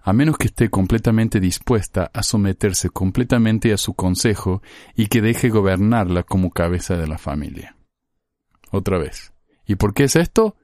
a 0.04 0.14
menos 0.14 0.38
que 0.38 0.48
esté 0.48 0.70
completamente 0.70 1.40
dispuesta 1.40 2.10
a 2.14 2.24
someterse 2.24 2.90
completamente 2.90 3.74
a 3.74 3.78
su 3.78 3.94
consejo 3.94 4.62
y 4.96 5.08
que 5.08 5.22
deje 5.22 5.50
gobernarla 5.50 6.24
como 6.24 6.52
cabeza 6.52 6.96
de 6.98 7.08
la 7.08 7.18
familia. 7.18 7.76
Otra 8.72 8.98
vez. 8.98 9.34
¿Y 9.66 9.76
por 9.76 9.94
qué 9.94 10.06
es 10.06 10.16
esto? 10.16 10.56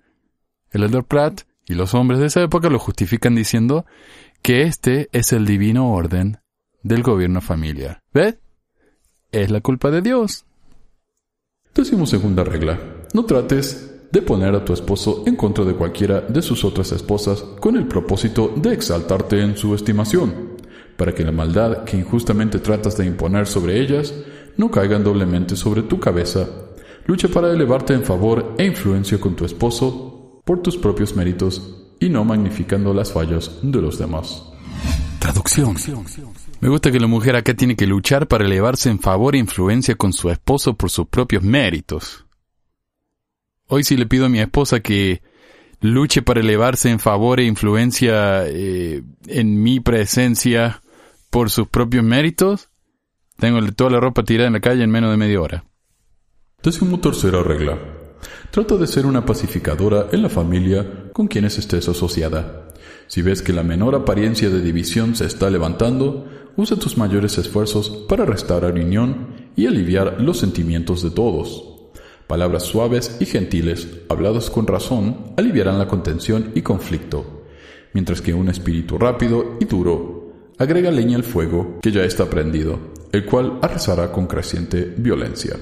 El 0.72 0.84
Elder 0.84 1.04
Pratt 1.04 1.42
y 1.68 1.76
los 1.76 1.94
hombres 1.94 2.20
de 2.20 2.28
esa 2.28 2.42
época 2.42 2.70
lo 2.70 2.80
justifican 2.80 3.36
diciendo 3.36 3.86
que 4.42 4.64
este 4.64 5.10
es 5.12 5.34
el 5.34 5.46
divino 5.46 5.92
orden 5.92 6.40
del 6.84 7.04
gobierno 7.04 7.42
familiar. 7.42 8.02
¿Ves? 8.14 8.38
Es 9.36 9.52
la 9.52 9.60
culpa 9.60 9.92
de 9.92 10.02
Dios. 10.02 10.46
Decimos 11.76 12.10
segunda 12.10 12.46
regla. 12.46 12.80
No 13.14 13.26
trates 13.26 14.08
de 14.10 14.22
poner 14.22 14.56
a 14.56 14.64
tu 14.64 14.72
esposo 14.72 15.24
en 15.28 15.36
contra 15.36 15.66
de 15.66 15.74
cualquiera 15.74 16.22
de 16.22 16.42
sus 16.42 16.64
otras 16.64 16.94
esposas 16.94 17.42
con 17.42 17.76
el 17.76 17.86
propósito 17.86 18.54
de 18.56 18.72
exaltarte 18.72 19.42
en 19.42 19.58
su 19.58 19.76
estimación, 19.76 20.56
para 20.96 21.14
que 21.14 21.26
la 21.26 21.34
maldad 21.34 21.84
que 21.84 21.98
injustamente 21.98 22.60
tratas 22.60 22.96
de 22.96 23.08
imponer 23.08 23.46
sobre 23.46 23.82
ellas 23.82 24.14
no 24.56 24.72
caigan 24.72 25.04
doblemente 25.04 25.58
sobre 25.58 25.82
tu 25.82 26.00
cabeza. 26.00 26.48
Lucha 27.06 27.28
para 27.28 27.52
elevarte 27.52 27.94
en 27.94 28.06
favor 28.06 28.56
e 28.58 28.66
influencia 28.66 29.20
con 29.20 29.36
tu 29.36 29.44
esposo 29.44 30.40
por 30.46 30.62
tus 30.62 30.78
propios 30.78 31.14
méritos 31.14 31.90
y 32.00 32.08
no 32.08 32.24
magnificando 32.24 32.94
las 32.94 33.12
fallas 33.12 33.52
de 33.62 33.82
los 33.82 34.00
demás. 34.00 34.55
Traducción. 35.26 35.76
Me 36.60 36.70
gusta 36.70 36.92
que 36.92 37.00
la 37.00 37.08
mujer 37.08 37.36
acá 37.36 37.56
tiene 37.56 37.76
que 37.76 37.88
luchar 37.88 38.28
para 38.28 38.46
elevarse 38.46 38.92
en 38.92 39.00
favor 39.00 39.34
e 39.34 39.40
influencia 39.40 39.96
con 39.96 40.14
su 40.14 40.30
esposo 40.30 40.76
por 40.76 40.92
sus 40.92 41.08
propios 41.08 41.42
méritos. 41.42 42.26
Hoy 43.68 43.84
si 43.84 43.98
le 43.98 44.06
pido 44.06 44.28
a 44.28 44.30
mi 44.30 44.40
esposa 44.40 44.82
que 44.82 45.24
luche 45.82 46.22
para 46.22 46.42
elevarse 46.42 46.92
en 46.92 47.00
favor 47.00 47.40
e 47.40 47.46
influencia 47.46 48.46
eh, 48.46 49.02
en 49.26 49.64
mi 49.64 49.80
presencia 49.80 50.84
por 51.32 51.50
sus 51.50 51.68
propios 51.70 52.04
méritos, 52.04 52.70
tengo 53.38 53.60
toda 53.72 53.90
la 53.90 54.00
ropa 54.00 54.22
tirada 54.22 54.46
en 54.46 54.54
la 54.54 54.62
calle 54.62 54.84
en 54.84 54.92
menos 54.92 55.10
de 55.10 55.18
media 55.18 55.42
hora. 55.42 55.66
Tercera 56.62 57.42
regla. 57.42 57.80
Trata 58.52 58.78
de 58.78 58.86
ser 58.86 59.08
una 59.08 59.26
pacificadora 59.26 60.08
en 60.12 60.22
la 60.22 60.30
familia 60.30 61.10
con 61.12 61.28
quienes 61.28 61.58
estés 61.58 61.90
asociada. 61.90 62.65
Si 63.08 63.22
ves 63.22 63.42
que 63.42 63.54
la 63.54 63.64
menor 63.64 63.96
apariencia 63.96 64.50
de 64.50 64.62
división 64.62 65.16
se 65.16 65.26
está 65.26 65.50
levantando, 65.50 66.28
usa 66.56 66.78
tus 66.78 66.98
mayores 66.98 67.38
esfuerzos 67.38 67.90
para 68.10 68.26
restaurar 68.26 68.74
unión 68.74 69.50
y 69.56 69.68
aliviar 69.68 70.22
los 70.22 70.40
sentimientos 70.40 71.04
de 71.04 71.12
todos. 71.12 71.72
Palabras 72.28 72.64
suaves 72.64 73.18
y 73.20 73.26
gentiles, 73.26 73.88
habladas 74.10 74.50
con 74.50 74.66
razón, 74.66 75.34
aliviarán 75.38 75.78
la 75.78 75.88
contención 75.88 76.52
y 76.56 76.62
conflicto, 76.62 77.44
mientras 77.94 78.22
que 78.22 78.34
un 78.34 78.50
espíritu 78.50 78.98
rápido 78.98 79.58
y 79.60 79.66
duro 79.66 80.34
agrega 80.58 80.90
leña 80.90 81.18
al 81.18 81.24
fuego 81.24 81.80
que 81.82 81.92
ya 81.92 82.04
está 82.04 82.30
prendido, 82.30 82.80
el 83.12 83.26
cual 83.26 83.60
arrasará 83.62 84.12
con 84.12 84.26
creciente 84.26 84.94
violencia. 84.98 85.58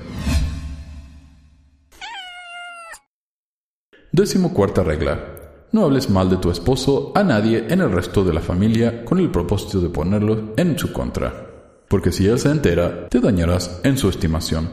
Décimo 4.11 4.53
cuarta 4.53 4.83
regla. 4.83 5.42
No 5.73 5.85
hables 5.85 6.07
mal 6.07 6.29
de 6.29 6.37
tu 6.37 6.51
esposo 6.51 7.11
a 7.15 7.23
nadie 7.23 7.65
en 7.67 7.81
el 7.81 7.91
resto 7.91 8.23
de 8.23 8.31
la 8.31 8.41
familia 8.41 9.03
con 9.03 9.17
el 9.17 9.31
propósito 9.31 9.81
de 9.81 9.89
ponerlo 9.89 10.53
en 10.55 10.77
su 10.77 10.93
contra, 10.93 11.47
porque 11.87 12.11
si 12.11 12.27
él 12.27 12.37
se 12.37 12.51
entera, 12.51 13.09
te 13.09 13.19
dañarás 13.19 13.81
en 13.83 13.97
su 13.97 14.07
estimación. 14.07 14.69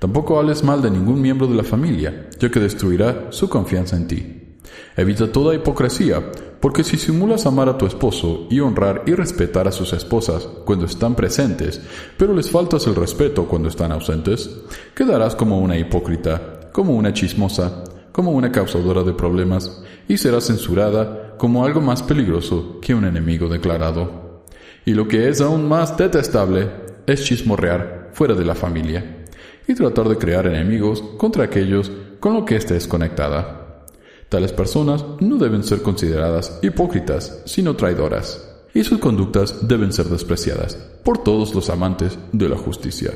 Tampoco 0.00 0.36
hables 0.36 0.64
mal 0.64 0.82
de 0.82 0.90
ningún 0.90 1.20
miembro 1.20 1.46
de 1.46 1.54
la 1.54 1.62
familia, 1.62 2.30
ya 2.36 2.50
que 2.50 2.58
destruirá 2.58 3.28
su 3.30 3.48
confianza 3.48 3.96
en 3.96 4.08
ti. 4.08 4.56
Evita 4.96 5.30
toda 5.30 5.54
hipocresía, 5.54 6.32
porque 6.58 6.82
si 6.82 6.96
simulas 6.96 7.46
amar 7.46 7.68
a 7.68 7.78
tu 7.78 7.86
esposo 7.86 8.48
y 8.50 8.58
honrar 8.58 9.04
y 9.06 9.14
respetar 9.14 9.68
a 9.68 9.72
sus 9.72 9.92
esposas 9.92 10.48
cuando 10.64 10.86
están 10.86 11.14
presentes, 11.14 11.80
pero 12.16 12.34
les 12.34 12.50
faltas 12.50 12.88
el 12.88 12.96
respeto 12.96 13.46
cuando 13.46 13.68
están 13.68 13.92
ausentes, 13.92 14.50
quedarás 14.96 15.36
como 15.36 15.60
una 15.60 15.78
hipócrita, 15.78 16.72
como 16.72 16.96
una 16.96 17.12
chismosa, 17.12 17.84
como 18.14 18.30
una 18.30 18.52
causadora 18.52 19.02
de 19.02 19.12
problemas, 19.12 19.82
y 20.06 20.18
serás 20.18 20.46
censurada 20.46 21.34
como 21.36 21.64
algo 21.64 21.80
más 21.80 22.00
peligroso 22.00 22.78
que 22.80 22.94
un 22.94 23.04
enemigo 23.04 23.48
declarado. 23.48 24.44
Y 24.84 24.94
lo 24.94 25.08
que 25.08 25.28
es 25.28 25.40
aún 25.40 25.68
más 25.68 25.96
detestable 25.96 26.70
es 27.08 27.24
chismorrear 27.24 28.10
fuera 28.12 28.34
de 28.34 28.44
la 28.44 28.54
familia 28.54 29.24
y 29.66 29.74
tratar 29.74 30.08
de 30.08 30.16
crear 30.16 30.46
enemigos 30.46 31.02
contra 31.18 31.42
aquellos 31.42 31.90
con 32.20 32.34
los 32.34 32.44
que 32.44 32.54
estés 32.54 32.86
conectada. 32.86 33.82
Tales 34.28 34.52
personas 34.52 35.04
no 35.18 35.36
deben 35.36 35.64
ser 35.64 35.82
consideradas 35.82 36.60
hipócritas, 36.62 37.42
sino 37.46 37.74
traidoras, 37.74 38.48
y 38.72 38.84
sus 38.84 39.00
conductas 39.00 39.66
deben 39.66 39.92
ser 39.92 40.06
despreciadas 40.06 40.76
por 41.02 41.24
todos 41.24 41.52
los 41.52 41.68
amantes 41.68 42.16
de 42.30 42.48
la 42.48 42.56
justicia. 42.56 43.10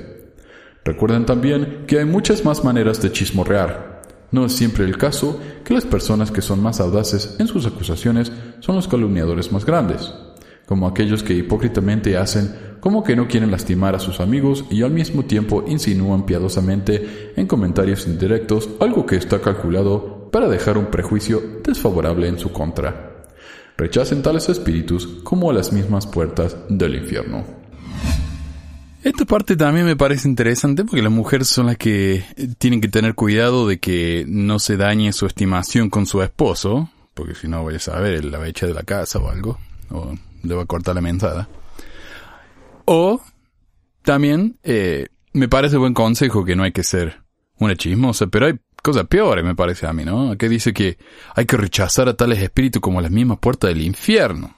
Recuerden 0.85 1.25
también 1.25 1.85
que 1.87 2.01
hay 2.01 2.05
muchas 2.05 2.45
más 2.45 2.65
maneras 2.65 3.01
de 3.01 3.13
chismorrear. 3.13 3.98
No 4.31 4.45
es 4.45 4.53
siempre 4.53 4.85
el 4.85 4.99
caso 4.99 5.41
que 5.65 5.75
las 5.75 5.87
personas 5.87 6.31
que 6.31 6.43
son 6.43 6.63
más 6.63 6.81
audaces 6.81 7.37
en 7.39 7.47
sus 7.47 7.67
acusaciones 7.67 8.31
son 8.61 8.77
los 8.77 8.89
calumniadores 8.89 9.53
más 9.53 9.65
grandes, 9.65 10.13
como 10.67 10.87
aquellos 10.87 11.23
que 11.23 11.35
hipócritamente 11.35 12.17
hacen 12.19 12.69
como 12.81 13.03
que 13.03 13.17
no 13.17 13.27
quieren 13.27 13.51
lastimar 13.51 13.95
a 13.95 13.99
sus 13.99 14.21
amigos 14.21 14.65
y 14.71 14.83
al 14.83 14.91
mismo 14.91 15.25
tiempo 15.25 15.65
insinúan 15.67 16.27
piadosamente 16.27 17.33
en 17.37 17.47
comentarios 17.47 18.07
indirectos 18.07 18.69
algo 18.81 19.07
que 19.07 19.17
está 19.17 19.41
calculado 19.41 20.31
para 20.31 20.49
dejar 20.49 20.79
un 20.79 20.87
prejuicio 20.87 21.43
desfavorable 21.65 22.29
en 22.29 22.39
su 22.39 22.53
contra. 22.53 23.25
Rechacen 23.77 24.23
tales 24.23 24.49
espíritus 24.49 25.07
como 25.23 25.51
a 25.51 25.55
las 25.55 25.73
mismas 25.73 26.07
puertas 26.07 26.57
del 26.69 26.97
infierno. 26.97 27.58
Esta 29.03 29.25
parte 29.25 29.57
también 29.57 29.87
me 29.87 29.95
parece 29.95 30.29
interesante 30.29 30.85
porque 30.85 31.03
las 31.03 31.13
mujeres 31.13 31.49
son 31.49 31.67
las 31.67 31.77
que 31.77 32.25
tienen 32.59 32.81
que 32.81 32.89
tener 32.89 33.15
cuidado 33.15 33.69
de 33.69 33.79
que 33.79 34.25
no 34.27 34.59
se 34.59 34.77
dañe 34.77 35.13
su 35.13 35.27
estimación 35.27 35.89
con 35.89 36.05
su 36.05 36.21
esposo, 36.21 36.91
porque 37.15 37.35
si 37.35 37.47
no, 37.47 37.65
vaya 37.65 37.77
a 37.77 37.81
saber, 37.81 38.25
la 38.25 38.39
va 38.39 38.47
de 38.47 38.75
la 38.75 38.83
casa 38.83 39.21
o 39.21 39.31
algo, 39.31 39.59
o 39.91 40.15
le 40.43 40.55
va 40.55 40.63
a 40.63 40.67
cortar 40.67 40.97
la 40.97 41.01
mentada. 41.01 41.49
O 42.87 43.21
también 44.03 44.59
eh, 44.65 45.07
me 45.33 45.49
parece 45.49 45.77
buen 45.77 45.95
consejo 45.95 46.45
que 46.45 46.57
no 46.57 46.65
hay 46.65 46.73
que 46.73 46.83
ser 46.83 47.23
una 47.59 47.77
chismosa, 47.77 48.27
pero 48.27 48.47
hay 48.47 48.55
cosas 48.83 49.07
peores, 49.07 49.45
me 49.45 49.55
parece 49.55 49.87
a 49.87 49.93
mí, 49.93 50.05
¿no? 50.05 50.37
Que 50.37 50.49
dice 50.49 50.73
que 50.73 50.99
hay 51.37 51.47
que 51.47 51.57
rechazar 51.57 52.09
a 52.09 52.17
tales 52.17 52.41
espíritus 52.41 52.83
como 52.83 53.01
las 53.01 53.11
mismas 53.11 53.39
puertas 53.39 53.69
del 53.69 53.83
infierno. 53.83 54.57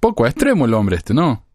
Poco 0.00 0.26
extremo 0.26 0.66
el 0.66 0.74
hombre 0.74 0.96
este, 0.96 1.14
¿no? 1.14 1.47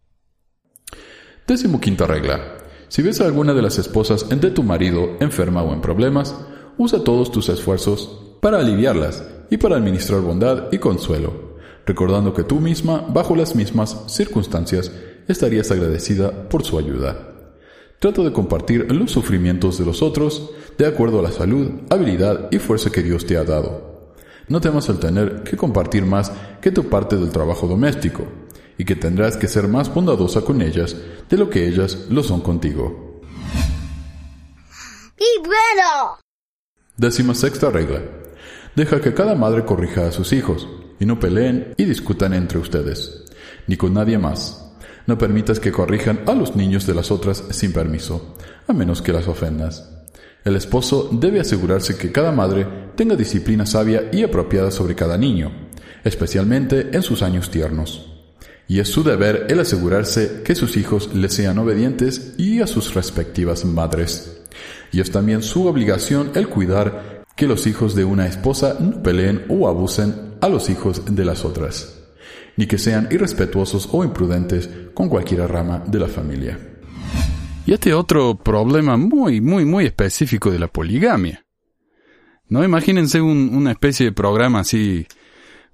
Décimo 1.46 1.78
quinta 1.78 2.06
regla. 2.06 2.40
Si 2.88 3.02
ves 3.02 3.20
a 3.20 3.26
alguna 3.26 3.52
de 3.52 3.60
las 3.60 3.76
esposas 3.78 4.26
de 4.30 4.50
tu 4.50 4.62
marido 4.62 5.18
enferma 5.20 5.62
o 5.62 5.74
en 5.74 5.82
problemas, 5.82 6.34
usa 6.78 7.04
todos 7.04 7.30
tus 7.30 7.50
esfuerzos 7.50 8.38
para 8.40 8.60
aliviarlas 8.60 9.22
y 9.50 9.58
para 9.58 9.76
administrar 9.76 10.22
bondad 10.22 10.72
y 10.72 10.78
consuelo, 10.78 11.58
recordando 11.84 12.32
que 12.32 12.44
tú 12.44 12.60
misma, 12.60 13.04
bajo 13.12 13.36
las 13.36 13.54
mismas 13.54 14.04
circunstancias, 14.06 14.90
estarías 15.28 15.70
agradecida 15.70 16.48
por 16.48 16.64
su 16.64 16.78
ayuda. 16.78 17.34
Trata 17.98 18.22
de 18.22 18.32
compartir 18.32 18.90
los 18.90 19.10
sufrimientos 19.10 19.76
de 19.76 19.84
los 19.84 20.00
otros 20.00 20.50
de 20.78 20.86
acuerdo 20.86 21.18
a 21.18 21.24
la 21.24 21.30
salud, 21.30 21.72
habilidad 21.90 22.48
y 22.52 22.58
fuerza 22.58 22.90
que 22.90 23.02
Dios 23.02 23.26
te 23.26 23.36
ha 23.36 23.44
dado. 23.44 24.14
No 24.48 24.62
temas 24.62 24.88
el 24.88 24.98
tener 24.98 25.42
que 25.42 25.58
compartir 25.58 26.06
más 26.06 26.32
que 26.62 26.70
tu 26.70 26.84
parte 26.84 27.16
del 27.16 27.28
trabajo 27.28 27.66
doméstico, 27.66 28.26
y 28.78 28.84
que 28.84 28.96
tendrás 28.96 29.36
que 29.36 29.48
ser 29.48 29.68
más 29.68 29.92
bondadosa 29.92 30.42
con 30.42 30.62
ellas 30.62 30.96
de 31.28 31.36
lo 31.36 31.50
que 31.50 31.66
ellas 31.66 32.06
lo 32.10 32.22
son 32.22 32.40
contigo. 32.40 33.20
¡Y 35.16 35.38
bueno! 35.38 36.18
Décima 36.96 37.34
sexta 37.34 37.70
regla. 37.70 38.02
Deja 38.74 39.00
que 39.00 39.14
cada 39.14 39.34
madre 39.34 39.64
corrija 39.64 40.06
a 40.06 40.12
sus 40.12 40.32
hijos, 40.32 40.68
y 40.98 41.06
no 41.06 41.18
peleen 41.18 41.74
y 41.76 41.84
discutan 41.84 42.34
entre 42.34 42.58
ustedes, 42.58 43.24
ni 43.66 43.76
con 43.76 43.94
nadie 43.94 44.18
más. 44.18 44.72
No 45.06 45.18
permitas 45.18 45.60
que 45.60 45.72
corrijan 45.72 46.22
a 46.26 46.34
los 46.34 46.56
niños 46.56 46.86
de 46.86 46.94
las 46.94 47.10
otras 47.10 47.44
sin 47.50 47.72
permiso, 47.72 48.36
a 48.66 48.72
menos 48.72 49.02
que 49.02 49.12
las 49.12 49.28
ofendas. 49.28 49.90
El 50.44 50.56
esposo 50.56 51.08
debe 51.12 51.40
asegurarse 51.40 51.96
que 51.96 52.12
cada 52.12 52.32
madre 52.32 52.66
tenga 52.96 53.16
disciplina 53.16 53.66
sabia 53.66 54.10
y 54.12 54.22
apropiada 54.22 54.70
sobre 54.70 54.94
cada 54.94 55.18
niño, 55.18 55.70
especialmente 56.04 56.90
en 56.92 57.02
sus 57.02 57.22
años 57.22 57.50
tiernos. 57.50 58.13
Y 58.66 58.80
es 58.80 58.88
su 58.88 59.02
deber 59.02 59.46
el 59.48 59.60
asegurarse 59.60 60.42
que 60.44 60.54
sus 60.54 60.76
hijos 60.76 61.14
le 61.14 61.28
sean 61.28 61.58
obedientes 61.58 62.34
y 62.38 62.60
a 62.60 62.66
sus 62.66 62.94
respectivas 62.94 63.64
madres. 63.64 64.42
Y 64.92 65.00
es 65.00 65.10
también 65.10 65.42
su 65.42 65.66
obligación 65.66 66.30
el 66.34 66.48
cuidar 66.48 67.24
que 67.36 67.46
los 67.46 67.66
hijos 67.66 67.94
de 67.94 68.04
una 68.04 68.26
esposa 68.26 68.76
no 68.80 69.02
peleen 69.02 69.44
o 69.48 69.68
abusen 69.68 70.34
a 70.40 70.48
los 70.48 70.70
hijos 70.70 71.02
de 71.14 71.24
las 71.24 71.44
otras, 71.44 72.02
ni 72.56 72.66
que 72.66 72.78
sean 72.78 73.08
irrespetuosos 73.10 73.88
o 73.92 74.04
imprudentes 74.04 74.68
con 74.94 75.08
cualquier 75.08 75.48
rama 75.50 75.82
de 75.86 75.98
la 75.98 76.08
familia. 76.08 76.58
Y 77.66 77.72
este 77.72 77.94
otro 77.94 78.36
problema 78.36 78.96
muy, 78.96 79.40
muy, 79.40 79.64
muy 79.64 79.86
específico 79.86 80.50
de 80.50 80.58
la 80.58 80.68
poligamia. 80.68 81.44
No 82.48 82.62
imagínense 82.62 83.20
una 83.20 83.72
especie 83.72 84.06
de 84.06 84.12
programa 84.12 84.60
así 84.60 85.06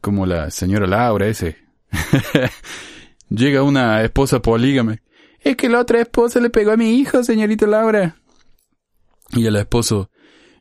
como 0.01 0.25
la 0.25 0.51
señora 0.51 0.87
Laura 0.87 1.27
ese. 1.27 1.57
Llega 3.31 3.63
una 3.63 4.03
esposa 4.03 4.41
polígama. 4.43 4.99
Es 5.41 5.57
que 5.57 5.69
la 5.69 5.81
otra 5.81 6.01
esposa 6.01 6.41
le 6.41 6.51
pegó 6.51 6.73
a 6.73 6.77
mi 6.77 6.99
hijo, 6.99 7.23
señorita 7.25 7.67
Laura. 7.67 8.17
Y 9.33 9.47
el 9.47 9.57
esposo, 9.57 10.11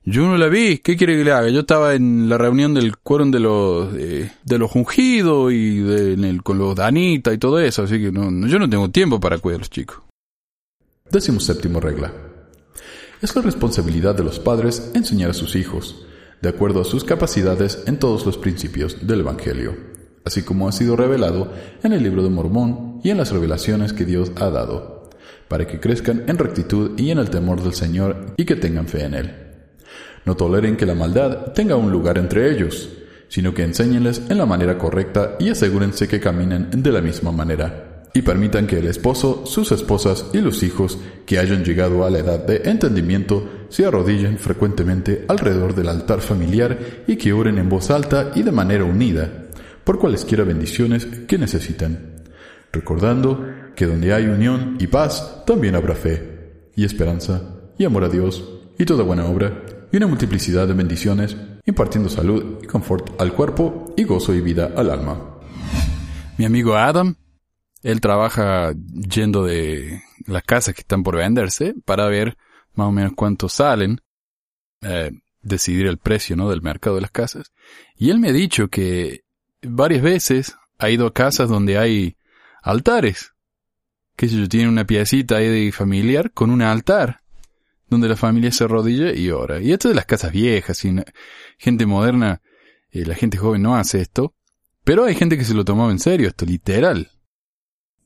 yo 0.04 0.26
no 0.26 0.38
la 0.38 0.48
vi, 0.48 0.78
¿qué 0.78 0.96
quiere 0.96 1.18
que 1.18 1.24
le 1.24 1.32
haga? 1.32 1.50
Yo 1.50 1.62
estaba 1.62 1.96
en 1.96 2.30
la 2.30 2.38
reunión 2.38 2.74
del 2.74 2.98
quórum 2.98 3.32
de 3.32 3.40
los, 3.40 3.94
eh, 3.96 4.32
de 4.44 4.58
los 4.58 4.74
ungidos 4.76 5.52
y 5.52 5.80
de, 5.80 6.40
con 6.44 6.58
los 6.58 6.76
Danita 6.76 7.34
y 7.34 7.38
todo 7.38 7.60
eso, 7.60 7.84
así 7.84 8.00
que 8.00 8.12
no, 8.12 8.48
yo 8.48 8.60
no 8.60 8.70
tengo 8.70 8.90
tiempo 8.90 9.20
para 9.20 9.40
cuidar 9.40 9.58
a 9.58 9.60
los 9.60 9.70
chicos. 9.70 9.98
Décimo 11.12 11.40
séptimo 11.40 11.80
regla. 11.80 12.14
Es 13.22 13.36
la 13.36 13.42
responsabilidad 13.42 14.16
de 14.16 14.24
los 14.24 14.40
padres 14.40 14.92
enseñar 14.94 15.32
a 15.32 15.34
sus 15.34 15.56
hijos, 15.56 16.06
de 16.42 16.50
acuerdo 16.50 16.82
a 16.82 16.86
sus 16.86 17.04
capacidades 17.04 17.84
en 17.86 18.00
todos 18.00 18.26
los 18.26 18.38
principios 18.38 19.06
del 19.06 19.22
Evangelio, 19.22 19.76
así 20.26 20.44
como 20.44 20.68
ha 20.68 20.72
sido 20.72 20.96
revelado 20.96 21.52
en 21.84 21.94
el 21.94 22.04
libro 22.04 22.24
de 22.24 22.30
Mormón 22.30 23.00
y 23.04 23.10
en 23.10 23.18
las 23.18 23.32
revelaciones 23.32 23.94
que 23.94 24.06
Dios 24.06 24.32
ha 24.36 24.50
dado, 24.50 25.10
para 25.48 25.68
que 25.68 25.80
crezcan 25.80 26.24
en 26.28 26.38
rectitud 26.38 26.98
y 26.98 27.12
en 27.12 27.18
el 27.18 27.30
temor 27.30 27.64
del 27.64 27.74
Señor 27.74 28.34
y 28.38 28.46
que 28.46 28.56
tengan 28.56 28.88
fe 28.88 29.04
en 29.04 29.14
Él. 29.14 29.36
No 30.26 30.36
toleren 30.36 30.78
que 30.78 30.86
la 30.86 30.96
maldad 30.96 31.54
tenga 31.54 31.76
un 31.76 31.92
lugar 31.92 32.18
entre 32.18 32.52
ellos, 32.52 32.90
sino 33.30 33.54
que 33.54 33.64
enséñenles 33.64 34.24
en 34.30 34.38
la 34.38 34.46
manera 34.46 34.78
correcta 34.78 35.36
y 35.40 35.50
asegúrense 35.50 36.08
que 36.08 36.20
caminen 36.20 36.70
de 36.72 36.92
la 36.92 37.02
misma 37.02 37.32
manera 37.32 37.90
y 38.14 38.22
permitan 38.22 38.68
que 38.68 38.80
el 38.80 38.88
esposo, 38.88 39.46
sus 39.46 39.72
esposas 39.72 40.26
y 40.34 40.40
los 40.40 40.64
hijos 40.64 40.98
que 41.26 41.40
hayan 41.40 41.64
llegado 41.64 42.06
a 42.06 42.10
la 42.10 42.20
edad 42.20 42.40
de 42.46 42.70
entendimiento 42.70 43.48
se 43.70 43.86
arrodillen 43.86 44.38
frecuentemente 44.40 45.26
alrededor 45.28 45.76
del 45.76 45.90
altar 45.90 46.22
familiar 46.22 46.78
y 47.08 47.18
que 47.18 47.34
oren 47.34 47.60
en 47.60 47.70
voz 47.70 47.92
alta 47.92 48.32
y 48.36 48.42
de 48.44 48.52
manera 48.52 48.84
unida, 48.84 49.49
por 49.84 50.00
cualesquiera 50.00 50.44
bendiciones 50.44 51.06
que 51.06 51.38
necesiten, 51.38 52.24
recordando 52.72 53.46
que 53.76 53.86
donde 53.86 54.14
hay 54.14 54.26
unión 54.26 54.78
y 54.80 54.88
paz, 54.88 55.44
también 55.46 55.76
habrá 55.76 55.96
fe, 55.96 56.70
y 56.76 56.86
esperanza, 56.86 57.42
y 57.78 57.86
amor 57.86 58.04
a 58.04 58.10
Dios, 58.10 58.48
y 58.78 58.86
toda 58.86 59.04
buena 59.04 59.26
obra, 59.26 59.64
y 59.92 59.98
una 59.98 60.08
multiplicidad 60.08 60.68
de 60.68 60.74
bendiciones, 60.74 61.36
impartiendo 61.66 62.10
salud 62.10 62.60
y 62.62 62.68
confort 62.68 63.20
al 63.22 63.34
cuerpo 63.34 63.94
y 63.98 64.04
gozo 64.04 64.34
y 64.34 64.42
vida 64.42 64.74
al 64.76 64.90
alma. 64.90 65.40
Mi 66.38 66.46
amigo 66.46 66.76
Adam 66.76 67.16
él 67.82 68.02
trabaja 68.02 68.74
yendo 68.74 69.46
de 69.46 70.02
las 70.26 70.44
casas 70.44 70.76
que 70.76 70.82
están 70.82 71.04
por 71.04 71.16
venderse 71.16 71.76
para 71.86 72.08
ver 72.08 72.38
más 72.74 72.88
o 72.88 72.92
menos 72.92 73.14
cuánto 73.16 73.48
salen, 73.50 74.02
eh, 74.82 75.12
decidir 75.42 75.88
el 75.88 75.98
precio 75.98 76.36
¿no? 76.36 76.50
del 76.50 76.62
mercado 76.62 76.98
de 76.98 77.04
las 77.04 77.12
casas. 77.12 77.52
Y 77.96 78.10
él 78.10 78.20
me 78.20 78.30
ha 78.30 78.34
dicho 78.34 78.68
que 78.68 79.24
varias 79.62 80.02
veces 80.02 80.56
ha 80.78 80.90
ido 80.90 81.08
a 81.08 81.14
casas 81.14 81.50
donde 81.50 81.78
hay 81.78 82.18
altares. 82.62 83.34
Que 84.16 84.28
si 84.28 84.40
yo 84.40 84.50
tiene 84.50 84.70
una 84.70 84.86
piecita 84.86 85.38
ahí 85.38 85.72
familiar 85.72 86.32
con 86.32 86.50
un 86.50 86.62
altar 86.62 87.22
donde 87.88 88.08
la 88.08 88.16
familia 88.16 88.52
se 88.52 88.66
arrodilla 88.66 89.14
y 89.14 89.32
ora. 89.32 89.60
Y 89.60 89.72
esto 89.72 89.90
de 89.90 89.96
las 89.96 90.06
casas 90.06 90.32
viejas, 90.32 90.84
y 90.86 90.96
gente 91.58 91.86
moderna, 91.86 92.42
eh, 92.92 93.06
la 93.06 93.16
gente 93.16 93.38
joven 93.38 93.62
no 93.62 93.76
hace 93.76 94.02
esto, 94.02 94.36
pero 94.84 95.06
hay 95.06 95.16
gente 95.16 95.38
que 95.38 95.46
se 95.46 95.54
lo 95.54 95.66
tomaba 95.66 95.92
en 95.92 96.00
serio, 96.00 96.28
esto 96.28 96.46
literal. 96.46 97.10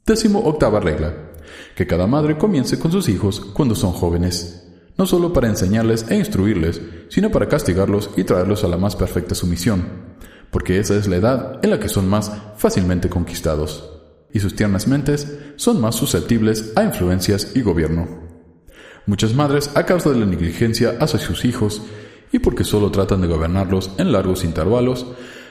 Décimo 0.06 0.40
octava 0.40 0.80
regla. 0.80 1.32
Que 1.76 1.86
cada 1.86 2.08
madre 2.08 2.38
comience 2.38 2.80
con 2.80 2.92
sus 2.92 3.10
hijos 3.10 3.40
cuando 3.40 3.76
son 3.76 3.92
jóvenes, 3.92 4.68
no 4.98 5.06
solo 5.06 5.34
para 5.34 5.50
enseñarles 5.50 6.06
e 6.10 6.16
instruirles, 6.16 6.82
sino 7.10 7.32
para 7.32 7.48
castigarlos 7.48 8.12
y 8.16 8.24
traerlos 8.24 8.64
a 8.64 8.68
la 8.68 8.78
más 8.78 8.96
perfecta 8.96 9.36
sumisión, 9.36 10.13
porque 10.54 10.80
esa 10.80 10.96
es 10.96 11.08
la 11.08 11.18
edad 11.18 11.60
en 11.64 11.72
la 11.72 11.80
que 11.80 11.90
son 11.90 12.08
más 12.08 12.32
fácilmente 12.58 13.10
conquistados, 13.10 13.90
y 14.32 14.40
sus 14.40 14.56
tiernas 14.56 14.88
mentes 14.88 15.40
son 15.56 15.82
más 15.82 15.96
susceptibles 15.96 16.72
a 16.76 16.84
influencias 16.84 17.54
y 17.56 17.62
gobierno. 17.62 18.08
Muchas 19.08 19.34
madres, 19.34 19.72
a 19.74 19.84
causa 19.86 20.12
de 20.12 20.20
la 20.20 20.28
negligencia 20.28 20.96
hacia 21.02 21.20
sus 21.20 21.44
hijos, 21.44 21.82
y 22.32 22.38
porque 22.38 22.64
solo 22.64 22.92
tratan 22.92 23.22
de 23.22 23.28
gobernarlos 23.28 23.92
en 23.98 24.12
largos 24.12 24.44
intervalos, 24.44 25.08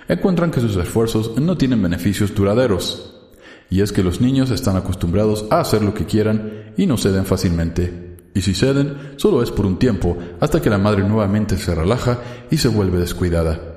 encuentran 0.09 0.53
que 0.53 0.61
sus 0.61 0.77
esfuerzos 0.77 1.37
no 1.37 1.59
tienen 1.59 1.83
beneficios 1.83 2.33
duraderos, 2.33 3.29
y 3.71 3.81
es 3.81 3.91
que 3.91 4.05
los 4.05 4.21
niños 4.21 4.51
están 4.51 4.77
acostumbrados 4.77 5.47
a 5.51 5.61
hacer 5.61 5.83
lo 5.83 5.95
que 5.95 6.07
quieran 6.07 6.73
y 6.77 6.87
no 6.87 6.97
ceden 6.97 7.27
fácilmente. 7.27 8.19
Y 8.35 8.43
si 8.43 8.55
ceden, 8.55 9.15
solo 9.17 9.43
es 9.43 9.51
por 9.51 9.67
un 9.67 9.79
tiempo, 9.79 10.17
hasta 10.41 10.63
que 10.63 10.71
la 10.71 10.79
madre 10.79 11.03
nuevamente 11.03 11.57
se 11.57 11.75
relaja 11.75 12.21
y 12.51 12.59
se 12.59 12.69
vuelve 12.69 12.99
descuidada. 12.99 13.72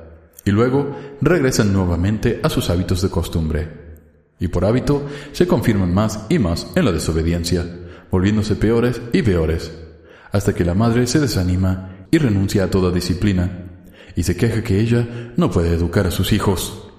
Y 0.46 0.52
luego 0.52 0.96
regresan 1.22 1.74
nuevamente 1.74 2.40
a 2.44 2.50
sus 2.50 2.70
hábitos 2.70 3.02
de 3.02 3.10
costumbre. 3.10 3.68
Y 4.40 4.48
por 4.48 4.64
hábito 4.64 5.06
se 5.32 5.48
confirman 5.48 5.94
más 5.94 6.26
y 6.30 6.40
más 6.40 6.68
en 6.76 6.86
la 6.86 6.92
desobediencia, 6.92 7.66
volviéndose 8.12 8.56
peores 8.56 9.02
y 9.12 9.24
peores, 9.24 9.72
hasta 10.32 10.54
que 10.54 10.64
la 10.64 10.76
madre 10.76 11.08
se 11.08 11.20
desanima 11.20 12.08
y 12.12 12.20
renuncia 12.20 12.64
a 12.64 12.70
toda 12.70 12.92
disciplina, 12.92 13.72
y 14.16 14.24
se 14.24 14.38
queja 14.38 14.64
que 14.64 14.80
ella 14.80 15.34
no 15.36 15.50
puede 15.50 15.74
educar 15.74 16.06
a 16.06 16.12
sus 16.12 16.32
hijos. 16.32 16.92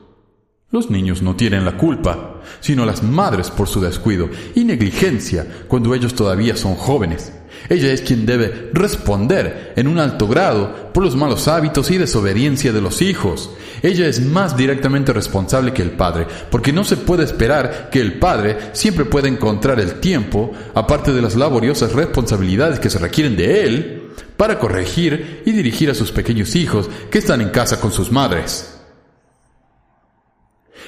Los 0.71 0.91
niños 0.91 1.23
no 1.23 1.37
tienen 1.37 1.65
la 1.65 1.77
culpa, 1.77 2.43
sino 2.61 2.85
las 2.85 3.03
madres 3.03 3.51
por 3.51 3.69
su 3.69 3.81
descuido 3.81 4.29
y 4.55 4.65
negligencia 4.65 5.47
cuando 5.69 5.95
ellos 5.95 6.15
todavía 6.15 6.57
son 6.57 6.75
jóvenes, 6.75 7.33
Ella 7.69 7.93
es 7.93 8.03
quien 8.03 8.27
debe 8.27 8.71
responder 8.73 9.73
en 9.77 9.89
un 9.89 9.99
alto 9.99 10.29
grado 10.29 10.93
por 10.93 11.05
los 11.05 11.17
malos 11.17 11.49
hábitos 11.49 11.91
y 11.91 11.99
desobediencia 11.99 12.73
de 12.73 12.81
los 12.81 13.03
hijos. 13.03 13.51
Ella 13.83 14.07
es 14.07 14.21
más 14.25 14.57
directamente 14.57 15.13
responsable 15.13 15.73
que 15.73 15.83
el 15.83 15.93
padre, 15.93 16.27
porque 16.51 16.73
no 16.73 16.85
se 16.85 16.97
puede 16.97 17.25
esperar 17.25 17.89
que 17.91 18.01
el 18.01 18.19
padre 18.19 18.57
siempre 18.73 19.05
pueda 19.05 19.29
encontrar 19.29 19.81
el 19.81 20.01
tiempo, 20.01 20.53
aparte 20.75 21.13
de 21.13 21.23
las 21.23 21.35
laboriosas 21.35 21.93
responsabilidades 21.93 22.79
que 22.79 22.91
se 22.91 22.99
requieren 22.99 23.37
de 23.37 23.65
él, 23.65 24.03
para 24.37 24.59
corregir 24.59 25.43
y 25.45 25.53
dirigir 25.53 25.91
a 25.91 25.95
sus 25.95 26.13
pequeños 26.13 26.55
hijos 26.57 26.89
que 27.11 27.19
están 27.19 27.41
en 27.41 27.51
casa 27.51 27.81
con 27.81 27.93
sus 27.93 28.13
madres. 28.13 28.73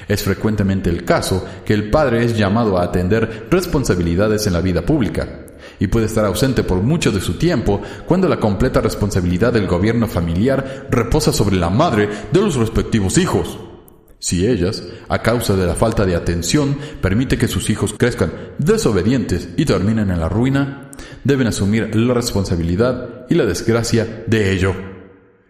Es 0.07 0.23
frecuentemente 0.23 0.89
el 0.91 1.05
caso 1.05 1.45
que 1.65 1.75
el 1.75 1.91
padre 1.91 2.25
es 2.25 2.37
llamado 2.37 2.79
a 2.79 2.85
atender 2.85 3.49
responsabilidades 3.51 4.47
en 4.47 4.53
la 4.53 4.61
vida 4.61 4.83
pública 4.83 5.48
y 5.79 5.87
puede 5.87 6.07
estar 6.07 6.25
ausente 6.25 6.65
por 6.65 6.83
mucho 6.83 7.13
de 7.13 7.21
su 7.21 7.35
tiempo 7.35 7.81
cuando 8.07 8.29
la 8.29 8.41
completa 8.41 8.81
responsabilidad 8.81 9.53
del 9.53 9.67
gobierno 9.67 10.07
familiar 10.07 10.87
reposa 10.91 11.33
sobre 11.33 11.57
la 11.57 11.71
madre 11.71 12.09
de 12.33 12.41
los 12.41 12.57
respectivos 12.57 13.19
hijos. 13.19 13.59
Si 14.21 14.47
ellas, 14.47 14.83
a 15.09 15.23
causa 15.23 15.55
de 15.55 15.67
la 15.67 15.77
falta 15.77 16.05
de 16.05 16.17
atención, 16.17 16.77
permite 17.01 17.39
que 17.39 17.47
sus 17.47 17.71
hijos 17.71 17.95
crezcan 17.97 18.33
desobedientes 18.59 19.51
y 19.57 19.65
terminen 19.65 20.11
en 20.11 20.19
la 20.19 20.29
ruina, 20.29 20.91
deben 21.23 21.47
asumir 21.47 21.95
la 21.95 22.15
responsabilidad 22.15 23.27
y 23.31 23.35
la 23.37 23.45
desgracia 23.45 24.25
de 24.27 24.53
ello 24.53 24.75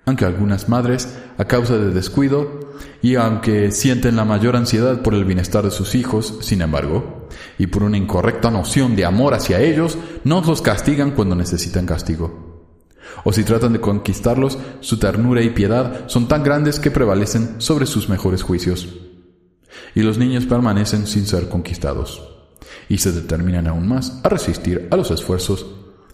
aunque 0.09 0.25
algunas 0.25 0.71
madres, 0.71 1.19
a 1.37 1.45
causa 1.45 1.77
de 1.77 1.91
descuido, 1.91 2.61
y 3.03 3.17
aunque 3.17 3.71
sienten 3.71 4.17
la 4.17 4.25
mayor 4.25 4.57
ansiedad 4.57 5.03
por 5.03 5.15
el 5.15 5.27
bienestar 5.27 5.65
de 5.65 5.71
sus 5.71 5.95
hijos, 5.95 6.39
sin 6.41 6.63
embargo, 6.63 7.18
y 7.59 7.67
por 7.67 7.83
una 7.83 7.97
incorrecta 7.97 8.51
noción 8.51 8.97
de 8.97 9.05
amor 9.05 9.35
hacia 9.35 9.61
ellos, 9.61 9.99
no 10.25 10.41
los 10.41 10.63
castigan 10.63 11.13
cuando 11.13 11.35
necesitan 11.35 11.87
castigo. 11.87 12.49
O 13.25 13.33
si 13.33 13.45
tratan 13.45 13.73
de 13.73 13.81
conquistarlos, 13.81 14.59
su 14.81 14.99
ternura 14.99 15.43
y 15.43 15.51
piedad 15.51 16.09
son 16.09 16.29
tan 16.29 16.43
grandes 16.43 16.79
que 16.79 16.91
prevalecen 16.91 17.57
sobre 17.59 17.87
sus 17.87 18.09
mejores 18.09 18.43
juicios. 18.43 18.89
Y 19.95 20.03
los 20.03 20.19
niños 20.19 20.47
permanecen 20.47 21.07
sin 21.07 21.27
ser 21.27 21.49
conquistados, 21.49 22.23
y 22.89 22.99
se 22.99 23.13
determinan 23.13 23.67
aún 23.67 23.89
más 23.89 24.21
a 24.23 24.29
resistir 24.29 24.89
a 24.91 24.97
los 24.97 25.11
esfuerzos 25.11 25.67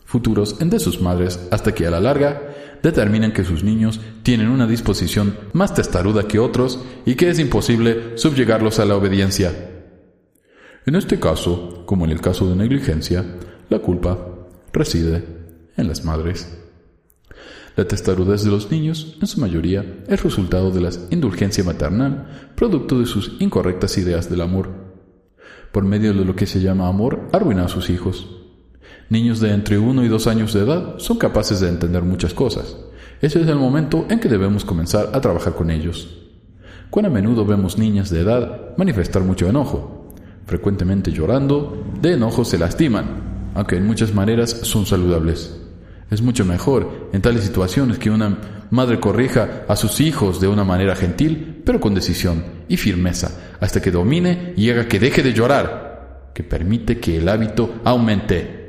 futuros 0.04 0.58
de 0.58 0.78
sus 0.78 1.00
madres 1.00 1.40
hasta 1.50 1.74
que 1.74 1.86
a 1.86 1.90
la 1.90 2.00
larga 2.00 2.54
determinan 2.82 3.32
que 3.32 3.44
sus 3.44 3.64
niños 3.64 4.00
tienen 4.22 4.48
una 4.48 4.66
disposición 4.66 5.36
más 5.52 5.74
testaruda 5.74 6.28
que 6.28 6.38
otros 6.38 6.78
y 7.06 7.14
que 7.14 7.30
es 7.30 7.38
imposible 7.38 8.16
subyugarlos 8.16 8.78
a 8.78 8.84
la 8.84 8.94
obediencia. 8.94 9.73
En 10.86 10.96
este 10.96 11.18
caso, 11.18 11.82
como 11.86 12.04
en 12.04 12.10
el 12.10 12.20
caso 12.20 12.46
de 12.46 12.56
negligencia, 12.56 13.24
la 13.70 13.78
culpa 13.78 14.18
reside 14.70 15.24
en 15.78 15.88
las 15.88 16.04
madres. 16.04 16.58
La 17.74 17.86
testarudez 17.86 18.44
de 18.44 18.50
los 18.50 18.70
niños, 18.70 19.16
en 19.18 19.26
su 19.26 19.40
mayoría, 19.40 20.04
es 20.08 20.22
resultado 20.22 20.70
de 20.70 20.82
la 20.82 20.90
indulgencia 21.08 21.64
maternal, 21.64 22.50
producto 22.54 22.98
de 23.00 23.06
sus 23.06 23.36
incorrectas 23.40 23.96
ideas 23.96 24.28
del 24.28 24.42
amor. 24.42 24.68
Por 25.72 25.84
medio 25.84 26.12
de 26.12 26.22
lo 26.22 26.36
que 26.36 26.46
se 26.46 26.60
llama 26.60 26.86
amor, 26.86 27.30
arruina 27.32 27.64
a 27.64 27.68
sus 27.68 27.88
hijos. 27.88 28.28
Niños 29.08 29.40
de 29.40 29.52
entre 29.52 29.78
1 29.78 30.04
y 30.04 30.08
2 30.08 30.26
años 30.26 30.52
de 30.52 30.60
edad 30.60 30.98
son 30.98 31.16
capaces 31.16 31.60
de 31.60 31.70
entender 31.70 32.02
muchas 32.02 32.34
cosas. 32.34 32.76
Ese 33.22 33.40
es 33.40 33.48
el 33.48 33.56
momento 33.56 34.04
en 34.10 34.20
que 34.20 34.28
debemos 34.28 34.66
comenzar 34.66 35.10
a 35.14 35.20
trabajar 35.22 35.54
con 35.54 35.70
ellos. 35.70 36.28
Cuán 36.90 37.06
a 37.06 37.10
menudo 37.10 37.46
vemos 37.46 37.78
niñas 37.78 38.10
de 38.10 38.20
edad 38.20 38.76
manifestar 38.76 39.22
mucho 39.22 39.48
enojo. 39.48 40.03
Frecuentemente 40.46 41.10
llorando, 41.10 41.84
de 42.00 42.14
enojo 42.14 42.44
se 42.44 42.58
lastiman, 42.58 43.52
aunque 43.54 43.76
en 43.76 43.86
muchas 43.86 44.14
maneras 44.14 44.50
son 44.62 44.86
saludables. 44.86 45.60
Es 46.10 46.20
mucho 46.22 46.44
mejor 46.44 47.10
en 47.12 47.22
tales 47.22 47.44
situaciones 47.44 47.98
que 47.98 48.10
una 48.10 48.66
madre 48.70 49.00
corrija 49.00 49.64
a 49.68 49.76
sus 49.76 50.00
hijos 50.00 50.40
de 50.40 50.48
una 50.48 50.64
manera 50.64 50.94
gentil, 50.94 51.62
pero 51.64 51.80
con 51.80 51.94
decisión 51.94 52.44
y 52.68 52.76
firmeza, 52.76 53.56
hasta 53.60 53.80
que 53.80 53.90
domine 53.90 54.52
y 54.56 54.70
haga 54.70 54.86
que 54.86 55.00
deje 55.00 55.22
de 55.22 55.32
llorar, 55.32 56.30
que 56.34 56.44
permite 56.44 56.98
que 56.98 57.16
el 57.16 57.28
hábito 57.28 57.80
aumente 57.84 58.64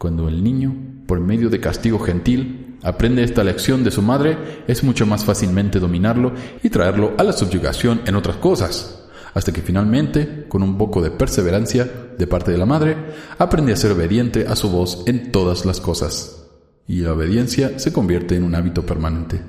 cuando 0.00 0.28
el 0.28 0.42
niño, 0.42 0.74
por 1.06 1.20
medio 1.20 1.50
de 1.50 1.60
castigo 1.60 1.98
gentil, 1.98 2.78
aprende 2.82 3.22
esta 3.22 3.44
lección 3.44 3.84
de 3.84 3.90
su 3.90 4.00
madre, 4.00 4.64
es 4.66 4.82
mucho 4.82 5.04
más 5.04 5.26
fácilmente 5.26 5.78
dominarlo 5.78 6.32
y 6.62 6.70
traerlo 6.70 7.12
a 7.18 7.22
la 7.22 7.34
subyugación 7.34 8.00
en 8.06 8.16
otras 8.16 8.36
cosas, 8.36 8.99
hasta 9.34 9.52
que 9.52 9.62
finalmente, 9.62 10.46
con 10.48 10.62
un 10.62 10.76
poco 10.76 11.02
de 11.02 11.10
perseverancia 11.10 11.88
de 12.18 12.26
parte 12.26 12.52
de 12.52 12.58
la 12.58 12.66
madre, 12.66 12.96
aprende 13.38 13.72
a 13.72 13.76
ser 13.76 13.92
obediente 13.92 14.46
a 14.46 14.56
su 14.56 14.70
voz 14.70 15.02
en 15.06 15.32
todas 15.32 15.64
las 15.64 15.80
cosas. 15.80 16.48
Y 16.86 17.00
la 17.00 17.12
obediencia 17.12 17.78
se 17.78 17.92
convierte 17.92 18.36
en 18.36 18.44
un 18.44 18.54
hábito 18.54 18.84
permanente. 18.84 19.40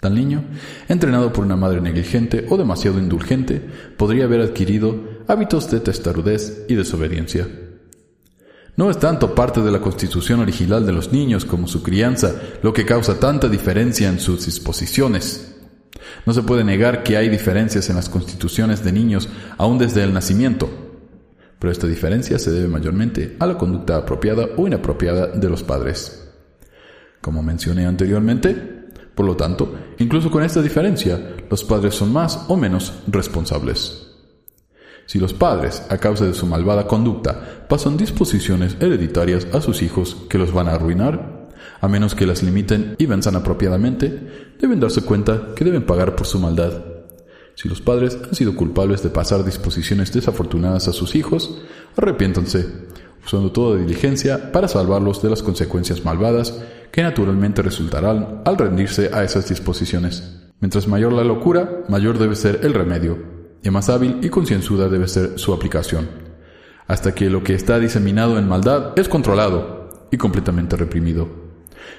Tal 0.00 0.14
niño, 0.14 0.44
entrenado 0.88 1.32
por 1.32 1.44
una 1.44 1.56
madre 1.56 1.80
negligente 1.80 2.46
o 2.50 2.56
demasiado 2.56 2.98
indulgente, 2.98 3.62
podría 3.96 4.24
haber 4.24 4.40
adquirido 4.40 5.00
hábitos 5.26 5.70
de 5.70 5.80
testarudez 5.80 6.66
y 6.68 6.74
desobediencia. 6.74 7.48
No 8.76 8.90
es 8.90 8.98
tanto 8.98 9.34
parte 9.34 9.62
de 9.62 9.70
la 9.70 9.80
constitución 9.80 10.40
original 10.40 10.84
de 10.84 10.92
los 10.92 11.10
niños 11.10 11.46
como 11.46 11.66
su 11.66 11.82
crianza 11.82 12.34
lo 12.62 12.74
que 12.74 12.84
causa 12.84 13.18
tanta 13.18 13.48
diferencia 13.48 14.10
en 14.10 14.20
sus 14.20 14.44
disposiciones. 14.44 15.55
No 16.24 16.32
se 16.32 16.42
puede 16.42 16.64
negar 16.64 17.02
que 17.02 17.16
hay 17.16 17.28
diferencias 17.28 17.88
en 17.88 17.96
las 17.96 18.08
constituciones 18.08 18.84
de 18.84 18.92
niños 18.92 19.28
aún 19.58 19.78
desde 19.78 20.02
el 20.02 20.12
nacimiento, 20.12 20.68
pero 21.58 21.72
esta 21.72 21.86
diferencia 21.86 22.38
se 22.38 22.50
debe 22.50 22.68
mayormente 22.68 23.36
a 23.38 23.46
la 23.46 23.56
conducta 23.56 23.96
apropiada 23.96 24.46
o 24.56 24.66
inapropiada 24.66 25.28
de 25.28 25.48
los 25.48 25.62
padres. 25.62 26.28
Como 27.20 27.42
mencioné 27.42 27.86
anteriormente, 27.86 28.54
por 29.14 29.24
lo 29.24 29.36
tanto, 29.36 29.74
incluso 29.98 30.30
con 30.30 30.42
esta 30.42 30.60
diferencia, 30.60 31.34
los 31.50 31.64
padres 31.64 31.94
son 31.94 32.12
más 32.12 32.44
o 32.48 32.56
menos 32.56 32.92
responsables. 33.06 34.06
Si 35.06 35.18
los 35.18 35.32
padres, 35.32 35.84
a 35.88 35.98
causa 35.98 36.26
de 36.26 36.34
su 36.34 36.46
malvada 36.46 36.86
conducta, 36.86 37.66
pasan 37.68 37.96
disposiciones 37.96 38.76
hereditarias 38.80 39.46
a 39.52 39.60
sus 39.60 39.82
hijos 39.82 40.16
que 40.28 40.36
los 40.36 40.52
van 40.52 40.68
a 40.68 40.72
arruinar, 40.72 41.35
a 41.80 41.88
menos 41.88 42.14
que 42.14 42.26
las 42.26 42.42
limiten 42.42 42.96
y 42.98 43.06
venzan 43.06 43.36
apropiadamente, 43.36 44.54
deben 44.60 44.80
darse 44.80 45.02
cuenta 45.02 45.54
que 45.54 45.64
deben 45.64 45.86
pagar 45.86 46.16
por 46.16 46.26
su 46.26 46.38
maldad. 46.38 46.72
Si 47.54 47.68
los 47.68 47.80
padres 47.80 48.18
han 48.22 48.34
sido 48.34 48.54
culpables 48.54 49.02
de 49.02 49.08
pasar 49.08 49.44
disposiciones 49.44 50.12
desafortunadas 50.12 50.88
a 50.88 50.92
sus 50.92 51.14
hijos, 51.14 51.62
arrepiéntanse, 51.96 52.66
usando 53.24 53.50
toda 53.50 53.78
diligencia 53.78 54.52
para 54.52 54.68
salvarlos 54.68 55.22
de 55.22 55.30
las 55.30 55.42
consecuencias 55.42 56.04
malvadas 56.04 56.54
que 56.92 57.02
naturalmente 57.02 57.62
resultarán 57.62 58.42
al 58.44 58.58
rendirse 58.58 59.10
a 59.12 59.24
esas 59.24 59.48
disposiciones. 59.48 60.42
Mientras 60.60 60.86
mayor 60.86 61.12
la 61.12 61.24
locura, 61.24 61.84
mayor 61.88 62.18
debe 62.18 62.36
ser 62.36 62.60
el 62.62 62.74
remedio, 62.74 63.18
y 63.62 63.70
más 63.70 63.88
hábil 63.88 64.18
y 64.22 64.28
concienzuda 64.28 64.88
debe 64.88 65.08
ser 65.08 65.38
su 65.38 65.52
aplicación, 65.52 66.08
hasta 66.86 67.14
que 67.14 67.30
lo 67.30 67.42
que 67.42 67.54
está 67.54 67.78
diseminado 67.78 68.38
en 68.38 68.48
maldad 68.48 68.92
es 68.96 69.08
controlado 69.08 70.08
y 70.10 70.18
completamente 70.18 70.76
reprimido. 70.76 71.45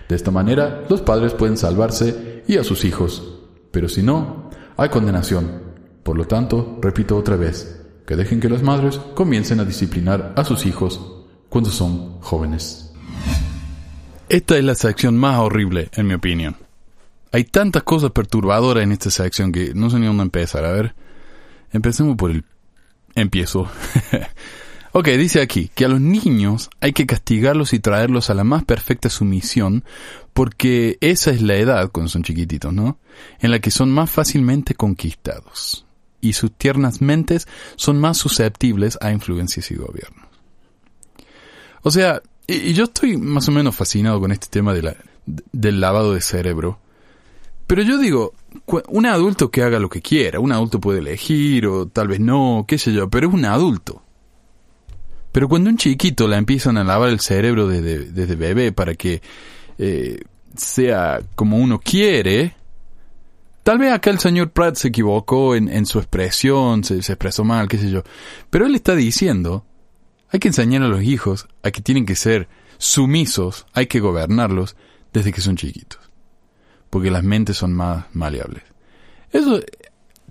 De 0.07 0.15
esta 0.15 0.31
manera, 0.31 0.83
los 0.89 1.01
padres 1.01 1.33
pueden 1.33 1.57
salvarse 1.57 2.43
y 2.47 2.57
a 2.57 2.63
sus 2.63 2.85
hijos, 2.85 3.39
pero 3.71 3.89
si 3.89 4.03
no, 4.03 4.49
hay 4.77 4.89
condenación. 4.89 5.63
Por 6.03 6.17
lo 6.17 6.25
tanto, 6.25 6.79
repito 6.81 7.17
otra 7.17 7.35
vez, 7.35 7.81
que 8.05 8.15
dejen 8.15 8.39
que 8.39 8.49
las 8.49 8.63
madres 8.63 8.99
comiencen 9.15 9.59
a 9.59 9.65
disciplinar 9.65 10.33
a 10.35 10.45
sus 10.45 10.65
hijos 10.65 11.25
cuando 11.49 11.69
son 11.69 12.21
jóvenes. 12.21 12.93
Esta 14.29 14.57
es 14.57 14.63
la 14.63 14.75
sección 14.75 15.17
más 15.17 15.39
horrible, 15.39 15.89
en 15.93 16.07
mi 16.07 16.13
opinión. 16.13 16.57
Hay 17.31 17.43
tantas 17.43 17.83
cosas 17.83 18.11
perturbadoras 18.11 18.83
en 18.83 18.91
esta 18.93 19.09
sección 19.09 19.51
que 19.51 19.73
no 19.73 19.89
sé 19.89 19.99
ni 19.99 20.07
dónde 20.07 20.23
empezar. 20.23 20.65
A 20.65 20.71
ver, 20.71 20.95
Empecemos 21.71 22.15
por 22.15 22.31
el... 22.31 22.43
Empiezo. 23.15 23.69
ok, 24.97 25.09
dice 25.09 25.41
aquí 25.41 25.69
que 25.75 25.85
a 25.85 25.89
los 25.89 26.01
niños 26.01 26.71
hay 26.81 26.91
que 26.91 27.05
castigarlos 27.05 27.73
y 27.73 27.79
traerlos 27.79 28.31
a 28.31 28.33
la 28.33 28.43
más 28.43 28.65
perfecta 28.65 29.11
sumisión 29.11 29.83
porque 30.33 30.97
esa 31.01 31.29
es 31.29 31.43
la 31.43 31.55
edad, 31.55 31.91
cuando 31.91 32.09
son 32.09 32.23
chiquititos, 32.23 32.73
¿no? 32.73 32.97
En 33.39 33.51
la 33.51 33.59
que 33.59 33.69
son 33.69 33.91
más 33.91 34.09
fácilmente 34.09 34.73
conquistados 34.73 35.85
y 36.19 36.33
sus 36.33 36.51
tiernas 36.51 36.99
mentes 36.99 37.47
son 37.75 37.99
más 37.99 38.17
susceptibles 38.17 38.97
a 38.99 39.11
influencias 39.11 39.69
y 39.69 39.75
gobiernos. 39.75 40.25
O 41.83 41.91
sea, 41.91 42.23
y, 42.47 42.73
yo 42.73 42.85
estoy 42.85 43.17
más 43.17 43.47
o 43.49 43.51
menos 43.51 43.75
fascinado 43.75 44.19
con 44.19 44.31
este 44.31 44.47
tema 44.47 44.73
del 44.73 45.79
lavado 45.79 46.15
de 46.15 46.21
cerebro. 46.21 46.79
Pero 47.67 47.83
yo 47.83 47.99
digo, 47.99 48.33
un 48.87 49.05
adulto 49.05 49.51
que 49.51 49.61
haga 49.61 49.77
lo 49.77 49.89
que 49.89 50.01
quiera, 50.01 50.39
un 50.39 50.53
adulto 50.53 50.81
puede 50.81 50.99
elegir 50.99 51.67
o 51.67 51.87
tal 51.87 52.07
vez 52.07 52.19
no, 52.19 52.65
qué 52.67 52.79
sé 52.79 52.93
yo, 52.93 53.11
pero 53.11 53.27
es 53.27 53.33
un 53.35 53.45
adulto. 53.45 54.01
Pero 55.37 55.49
cuando 55.49 55.69
un 55.69 55.77
chiquito 55.77 56.27
la 56.27 56.39
empiezan 56.39 56.77
a 56.77 56.83
lavar 56.83 57.09
el 57.09 57.19
cerebro 57.19 57.67
desde, 57.67 58.35
bebé 58.35 58.71
para 58.71 58.95
que 58.95 59.21
eh, 59.77 60.19
sea 60.55 61.19
como 61.35 61.57
uno 61.57 61.79
quiere, 61.79 62.55
tal 63.61 63.77
vez 63.77 63.93
acá 63.93 64.09
el 64.09 64.17
señor 64.17 64.49
Pratt 64.49 64.77
se 64.77 64.87
equivocó 64.87 65.55
en, 65.55 65.85
su 65.85 65.99
expresión, 65.99 66.83
se, 66.83 66.95
expresó 66.95 67.43
mal, 67.43 67.67
qué 67.67 67.77
sé 67.77 67.91
yo, 67.91 68.01
pero 68.49 68.65
él 68.65 68.73
está 68.73 68.95
diciendo 68.95 69.63
Hay 70.31 70.39
que 70.39 70.47
enseñar 70.47 70.81
a 70.81 70.87
los 70.87 71.03
hijos 71.03 71.47
a 71.61 71.69
que 71.69 71.81
tienen 71.81 72.07
que 72.07 72.15
ser 72.15 72.47
sumisos, 72.79 73.67
hay 73.73 73.85
que 73.85 73.99
gobernarlos 73.99 74.75
desde 75.13 75.31
que 75.31 75.41
son 75.41 75.55
chiquitos. 75.55 75.99
Porque 76.89 77.11
las 77.11 77.23
mentes 77.23 77.57
son 77.57 77.73
más 77.73 78.05
maleables. 78.11 78.63
Eso, 79.31 79.59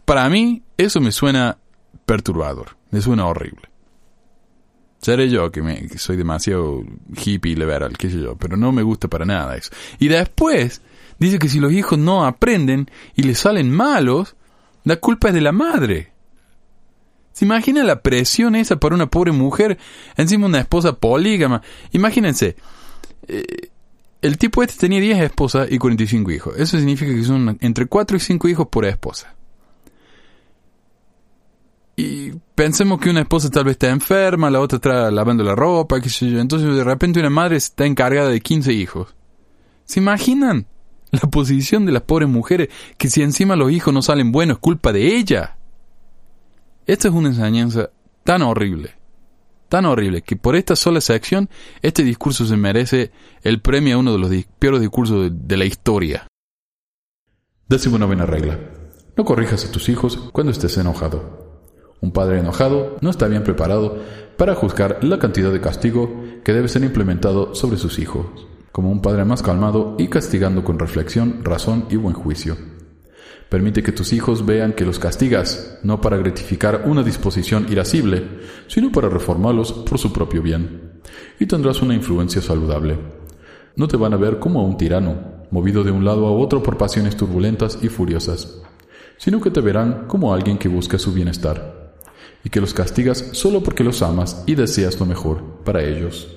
para 0.04 0.28
mí, 0.28 0.64
eso 0.76 1.00
me 1.00 1.12
suena 1.12 1.58
perturbador, 2.06 2.76
me 2.90 3.00
suena 3.00 3.24
horrible. 3.26 3.68
Seré 5.06 5.30
yo 5.30 5.52
que, 5.52 5.62
me, 5.62 5.88
soy 5.98 6.16
demasiado 6.16 6.82
hippie 7.24 7.54
liberal, 7.54 7.96
qué 7.96 8.10
sé 8.10 8.20
yo, 8.20 8.34
pero 8.34 8.56
no 8.56 8.72
me 8.72 8.82
gusta 8.82 9.06
para 9.06 9.24
nada 9.24 9.56
eso. 9.56 9.70
Y 10.00 10.08
después, 10.08 10.82
dice 11.20 11.38
que 11.38 11.48
si 11.48 11.60
los 11.60 11.70
hijos 11.70 11.96
no 11.96 12.26
aprenden 12.26 12.90
y 13.14 13.22
les 13.22 13.38
salen 13.38 13.70
malos, 13.70 14.34
la 14.82 14.96
culpa 14.96 15.28
es 15.28 15.34
de 15.34 15.42
la 15.42 15.52
madre. 15.52 16.10
¿Se 17.30 17.44
imagina 17.44 17.84
la 17.84 18.02
presión 18.02 18.56
esa 18.56 18.80
para 18.80 18.96
una 18.96 19.06
pobre 19.06 19.30
mujer? 19.30 19.78
Encima 20.16 20.46
una 20.46 20.58
esposa 20.58 20.94
polígama. 20.94 21.62
Imagínense. 21.92 22.56
Eh, 23.28 23.44
el 24.22 24.38
tipo 24.38 24.60
este 24.64 24.74
tenía 24.76 25.00
10 25.00 25.20
esposas 25.20 25.70
y 25.70 25.78
45 25.78 26.32
hijos. 26.32 26.58
Eso 26.58 26.78
significa 26.78 27.14
que 27.14 27.22
son 27.22 27.58
entre 27.60 27.86
4 27.86 28.16
y 28.16 28.20
5 28.20 28.48
hijos 28.48 28.66
por 28.66 28.84
esposa. 28.84 29.35
Y 31.98 32.32
pensemos 32.54 33.00
que 33.00 33.08
una 33.08 33.22
esposa 33.22 33.50
tal 33.50 33.64
vez 33.64 33.72
está 33.72 33.88
enferma, 33.88 34.50
la 34.50 34.60
otra 34.60 34.76
está 34.76 35.10
lavando 35.10 35.42
la 35.42 35.54
ropa, 35.54 35.98
qué 35.98 36.10
sé 36.10 36.30
yo. 36.30 36.38
Entonces 36.38 36.76
de 36.76 36.84
repente 36.84 37.20
una 37.20 37.30
madre 37.30 37.56
está 37.56 37.86
encargada 37.86 38.28
de 38.28 38.40
15 38.40 38.72
hijos. 38.74 39.14
¿Se 39.86 40.00
imaginan 40.00 40.66
la 41.10 41.30
posición 41.30 41.86
de 41.86 41.92
las 41.92 42.02
pobres 42.02 42.28
mujeres 42.28 42.68
que 42.98 43.08
si 43.08 43.22
encima 43.22 43.56
los 43.56 43.72
hijos 43.72 43.94
no 43.94 44.02
salen 44.02 44.30
buenos 44.30 44.56
es 44.56 44.60
culpa 44.60 44.92
de 44.92 45.16
ella? 45.16 45.56
Esta 46.86 47.08
es 47.08 47.14
una 47.14 47.28
enseñanza 47.28 47.88
tan 48.24 48.42
horrible, 48.42 48.94
tan 49.70 49.86
horrible, 49.86 50.20
que 50.20 50.36
por 50.36 50.54
esta 50.54 50.76
sola 50.76 51.00
sección 51.00 51.48
este 51.80 52.04
discurso 52.04 52.44
se 52.44 52.58
merece 52.58 53.10
el 53.42 53.60
premio 53.62 53.96
a 53.96 53.98
uno 53.98 54.12
de 54.12 54.18
los 54.18 54.30
peores 54.58 54.82
discursos 54.82 55.30
de, 55.32 55.56
la 55.56 55.64
historia. 55.64 56.26
Décima 57.68 57.98
novena 57.98 58.26
regla. 58.26 58.58
No 59.16 59.24
corrijas 59.24 59.64
a 59.64 59.72
tus 59.72 59.88
hijos 59.88 60.16
cuando 60.32 60.52
estés 60.52 60.76
enojado. 60.76 61.45
Un 62.00 62.12
padre 62.12 62.40
enojado 62.40 62.96
no 63.00 63.10
está 63.10 63.26
bien 63.28 63.42
preparado 63.42 63.98
para 64.36 64.54
juzgar 64.54 65.02
la 65.02 65.18
cantidad 65.18 65.52
de 65.52 65.60
castigo 65.60 66.10
que 66.44 66.52
debe 66.52 66.68
ser 66.68 66.84
implementado 66.84 67.54
sobre 67.54 67.78
sus 67.78 67.98
hijos, 67.98 68.26
como 68.72 68.90
un 68.90 69.00
padre 69.00 69.24
más 69.24 69.42
calmado 69.42 69.96
y 69.98 70.08
castigando 70.08 70.62
con 70.62 70.78
reflexión, 70.78 71.42
razón 71.42 71.86
y 71.90 71.96
buen 71.96 72.14
juicio. 72.14 72.56
Permite 73.48 73.82
que 73.82 73.92
tus 73.92 74.12
hijos 74.12 74.44
vean 74.44 74.72
que 74.72 74.84
los 74.84 74.98
castigas, 74.98 75.78
no 75.82 76.00
para 76.00 76.16
gratificar 76.16 76.82
una 76.86 77.02
disposición 77.02 77.66
irascible, 77.70 78.24
sino 78.66 78.90
para 78.90 79.08
reformarlos 79.08 79.72
por 79.72 79.98
su 79.98 80.12
propio 80.12 80.42
bien. 80.42 81.00
Y 81.38 81.46
tendrás 81.46 81.80
una 81.80 81.94
influencia 81.94 82.42
saludable. 82.42 82.98
No 83.76 83.86
te 83.86 83.96
van 83.96 84.14
a 84.14 84.16
ver 84.16 84.40
como 84.40 84.60
a 84.60 84.64
un 84.64 84.76
tirano, 84.76 85.46
movido 85.50 85.84
de 85.84 85.92
un 85.92 86.04
lado 86.04 86.26
a 86.26 86.32
otro 86.32 86.62
por 86.62 86.76
pasiones 86.76 87.16
turbulentas 87.16 87.78
y 87.82 87.88
furiosas, 87.88 88.60
sino 89.16 89.40
que 89.40 89.50
te 89.50 89.60
verán 89.60 90.06
como 90.08 90.34
alguien 90.34 90.58
que 90.58 90.68
busca 90.68 90.98
su 90.98 91.12
bienestar, 91.12 91.75
y 92.46 92.48
que 92.48 92.60
los 92.60 92.72
castigas 92.72 93.24
solo 93.32 93.60
porque 93.60 93.82
los 93.82 94.00
amas 94.00 94.44
y 94.46 94.54
deseas 94.54 95.00
lo 95.00 95.04
mejor 95.04 95.64
para 95.64 95.82
ellos. 95.82 96.28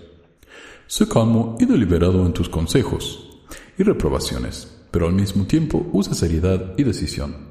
Sé 0.87 1.07
calmo 1.07 1.55
y 1.61 1.65
deliberado 1.65 2.25
en 2.25 2.33
tus 2.33 2.49
consejos 2.49 3.39
y 3.77 3.83
reprobaciones 3.83 4.79
pero 4.91 5.07
al 5.07 5.13
mismo 5.13 5.45
tiempo 5.45 5.87
usa 5.93 6.13
seriedad 6.13 6.73
y 6.77 6.83
decisión. 6.83 7.49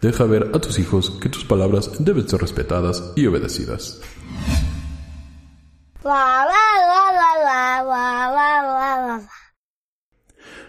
Deja 0.00 0.24
ver 0.24 0.50
a 0.54 0.58
tus 0.60 0.78
hijos 0.78 1.10
que 1.20 1.28
tus 1.28 1.44
palabras 1.44 1.90
deben 1.98 2.28
ser 2.28 2.40
respetadas 2.40 3.12
y 3.16 3.26
obedecidas. 3.26 4.00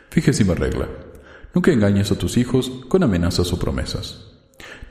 Fíjese 0.09 0.43
regla. 0.55 0.89
Nunca 1.53 1.71
engañes 1.71 2.11
a 2.11 2.15
tus 2.15 2.37
hijos 2.37 2.69
con 2.89 3.03
amenazas 3.03 3.51
o 3.53 3.59
promesas. 3.59 4.31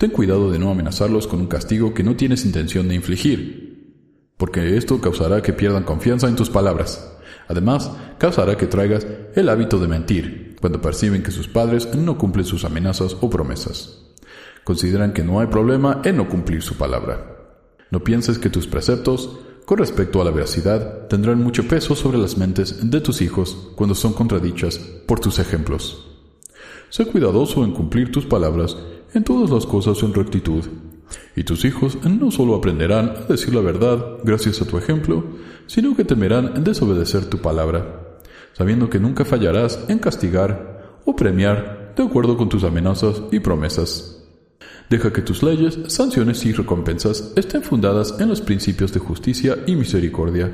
Ten 0.00 0.12
cuidado 0.12 0.50
de 0.50 0.58
no 0.58 0.70
amenazarlos 0.70 1.26
con 1.26 1.40
un 1.40 1.46
castigo 1.46 1.92
que 1.92 2.02
no 2.02 2.16
tienes 2.16 2.46
intención 2.46 2.88
de 2.88 2.94
infligir, 2.94 3.98
porque 4.38 4.78
esto 4.78 4.98
causará 4.98 5.42
que 5.42 5.52
pierdan 5.52 5.84
confianza 5.84 6.26
en 6.26 6.36
tus 6.36 6.48
palabras. 6.48 7.18
Además, 7.48 7.90
causará 8.16 8.56
que 8.56 8.66
traigas 8.66 9.06
el 9.34 9.50
hábito 9.50 9.78
de 9.78 9.88
mentir, 9.88 10.56
cuando 10.58 10.80
perciben 10.80 11.22
que 11.22 11.30
sus 11.30 11.48
padres 11.48 11.94
no 11.94 12.16
cumplen 12.16 12.46
sus 12.46 12.64
amenazas 12.64 13.14
o 13.20 13.28
promesas. 13.28 14.06
Consideran 14.64 15.12
que 15.12 15.22
no 15.22 15.38
hay 15.38 15.48
problema 15.48 16.00
en 16.02 16.16
no 16.16 16.30
cumplir 16.30 16.62
su 16.62 16.78
palabra. 16.78 17.36
No 17.90 18.02
pienses 18.02 18.38
que 18.38 18.48
tus 18.48 18.66
preceptos, 18.66 19.38
con 19.66 19.76
respecto 19.76 20.22
a 20.22 20.24
la 20.24 20.30
veracidad, 20.30 21.08
tendrán 21.08 21.42
mucho 21.42 21.68
peso 21.68 21.94
sobre 21.94 22.16
las 22.16 22.38
mentes 22.38 22.90
de 22.90 23.02
tus 23.02 23.20
hijos 23.20 23.72
cuando 23.76 23.94
son 23.94 24.14
contradichas 24.14 24.78
por 24.78 25.20
tus 25.20 25.38
ejemplos. 25.38 26.06
Sé 26.88 27.04
cuidadoso 27.04 27.64
en 27.64 27.72
cumplir 27.72 28.10
tus 28.10 28.24
palabras 28.24 28.78
en 29.14 29.24
todas 29.24 29.50
las 29.50 29.66
cosas 29.66 30.02
en 30.02 30.14
rectitud, 30.14 30.64
y 31.36 31.44
tus 31.44 31.64
hijos 31.64 31.98
no 32.04 32.30
solo 32.30 32.54
aprenderán 32.54 33.10
a 33.10 33.32
decir 33.32 33.54
la 33.54 33.60
verdad 33.60 34.18
gracias 34.24 34.60
a 34.62 34.66
tu 34.66 34.78
ejemplo, 34.78 35.24
sino 35.66 35.96
que 35.96 36.04
temerán 36.04 36.62
desobedecer 36.62 37.26
tu 37.26 37.38
palabra 37.38 38.00
sabiendo 38.52 38.90
que 38.90 39.00
nunca 39.00 39.24
fallarás 39.24 39.86
en 39.88 39.98
castigar 39.98 41.00
o 41.04 41.16
premiar 41.16 41.94
de 41.96 42.02
acuerdo 42.02 42.36
con 42.36 42.48
tus 42.48 42.64
amenazas 42.64 43.22
y 43.32 43.40
promesas. 43.40 44.22
Deja 44.88 45.12
que 45.12 45.22
tus 45.22 45.42
leyes, 45.42 45.78
sanciones 45.86 46.44
y 46.44 46.52
recompensas 46.52 47.32
estén 47.36 47.62
fundadas 47.62 48.16
en 48.18 48.28
los 48.28 48.40
principios 48.40 48.92
de 48.92 49.00
justicia 49.00 49.58
y 49.66 49.76
misericordia, 49.76 50.50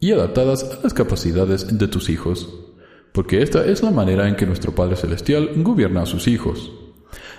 y 0.00 0.12
adaptadas 0.12 0.64
a 0.64 0.82
las 0.82 0.94
capacidades 0.94 1.78
de 1.78 1.88
tus 1.88 2.10
hijos, 2.10 2.54
porque 3.12 3.42
esta 3.42 3.64
es 3.64 3.82
la 3.82 3.90
manera 3.90 4.28
en 4.28 4.36
que 4.36 4.46
nuestro 4.46 4.74
Padre 4.74 4.96
Celestial 4.96 5.50
gobierna 5.56 6.02
a 6.02 6.06
sus 6.06 6.28
hijos, 6.28 6.72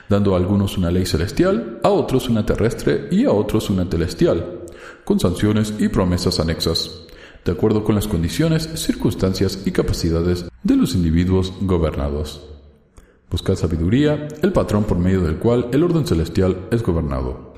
dando 0.10 0.34
a 0.34 0.38
algunos 0.38 0.78
una 0.78 0.92
ley 0.92 1.06
celestial, 1.06 1.80
a 1.84 1.90
otros 1.90 2.30
una 2.30 2.46
terrestre 2.46 3.08
y 3.12 3.26
a 3.26 3.32
otros 3.32 3.70
una 3.70 3.86
celestial, 3.86 4.64
con 5.04 5.20
sanciones 5.20 5.74
y 5.80 5.88
promesas 5.90 6.40
anexas 6.40 7.06
de 7.46 7.52
acuerdo 7.52 7.84
con 7.84 7.96
las 7.96 8.08
condiciones, 8.08 8.68
circunstancias 8.74 9.62
y 9.66 9.72
capacidades 9.72 10.46
de 10.64 10.76
los 10.76 10.96
individuos 10.96 11.54
gobernados. 11.62 12.42
Buscad 13.30 13.56
sabiduría, 13.56 14.28
el 14.42 14.52
patrón 14.52 14.84
por 14.84 14.98
medio 14.98 15.22
del 15.22 15.38
cual 15.38 15.70
el 15.72 15.84
orden 15.84 16.08
celestial 16.08 16.68
es 16.72 16.82
gobernado. 16.82 17.54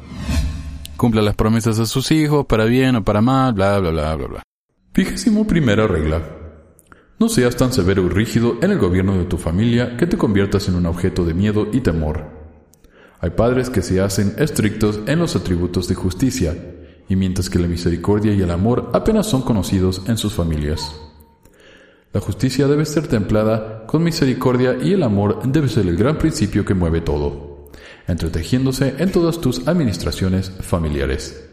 Cumpla 0.98 1.22
las 1.22 1.36
promesas 1.36 1.80
a 1.80 1.86
sus 1.86 2.12
hijos, 2.12 2.46
para 2.46 2.66
bien 2.66 2.98
o 2.98 3.04
para 3.04 3.22
mal, 3.22 3.54
bla, 3.54 3.80
bla, 3.80 3.92
bla, 3.92 4.16
bla, 4.16 4.28
bla. 4.28 4.44
Primera 5.48 5.88
regla. 5.88 6.22
No 7.20 7.30
seas 7.30 7.56
tan 7.56 7.72
severo 7.72 8.04
y 8.06 8.10
rígido 8.10 8.58
en 8.62 8.72
el 8.72 8.80
gobierno 8.80 9.18
de 9.18 9.26
tu 9.26 9.38
familia 9.38 9.96
que 9.96 10.06
te 10.06 10.18
conviertas 10.18 10.68
en 10.68 10.76
un 10.76 10.86
objeto 10.86 11.24
de 11.24 11.34
miedo 11.34 11.68
y 11.72 11.80
temor. 11.80 12.37
Hay 13.20 13.32
padres 13.32 13.70
que 13.70 13.82
se 13.82 14.00
hacen 14.00 14.36
estrictos 14.38 15.00
en 15.08 15.20
los 15.20 15.36
atributos 15.36 15.88
de 15.88 15.96
justicia 15.96 16.56
y 17.10 17.16
mientras 17.16 17.50
que 17.50 17.60
la 17.60 17.68
misericordia 17.68 18.34
y 18.34 18.42
el 18.42 18.52
amor 18.52 18.92
apenas 18.94 19.28
son 19.28 19.42
conocidos 19.42 20.04
en 20.08 20.18
sus 20.18 20.34
familias. 20.34 20.96
La 22.14 22.22
justicia 22.22 22.68
debe 22.68 22.86
ser 22.86 23.08
templada 23.08 23.86
con 23.86 24.04
misericordia 24.04 24.78
y 24.82 24.94
el 24.94 25.04
amor 25.04 25.42
debe 25.46 25.68
ser 25.68 25.88
el 25.88 25.98
gran 25.98 26.18
principio 26.18 26.64
que 26.64 26.74
mueve 26.74 27.02
todo, 27.02 27.70
entretejiéndose 28.08 28.96
en 29.00 29.12
todas 29.12 29.42
tus 29.42 29.68
administraciones 29.68 30.52
familiares. 30.62 31.44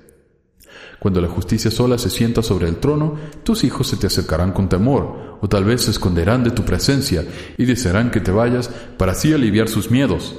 Cuando 1.00 1.20
la 1.20 1.28
justicia 1.28 1.70
sola 1.70 1.98
se 1.98 2.08
sienta 2.08 2.42
sobre 2.42 2.68
el 2.68 2.76
trono, 2.76 3.16
tus 3.42 3.64
hijos 3.64 3.88
se 3.88 3.96
te 3.96 4.06
acercarán 4.06 4.52
con 4.52 4.68
temor, 4.68 5.38
o 5.40 5.48
tal 5.48 5.64
vez 5.64 5.82
se 5.82 5.90
esconderán 5.90 6.44
de 6.44 6.50
tu 6.50 6.64
presencia 6.64 7.24
y 7.58 7.64
desearán 7.64 8.10
que 8.10 8.20
te 8.20 8.30
vayas 8.30 8.70
para 8.96 9.12
así 9.12 9.32
aliviar 9.32 9.68
sus 9.68 9.90
miedos. 9.90 10.34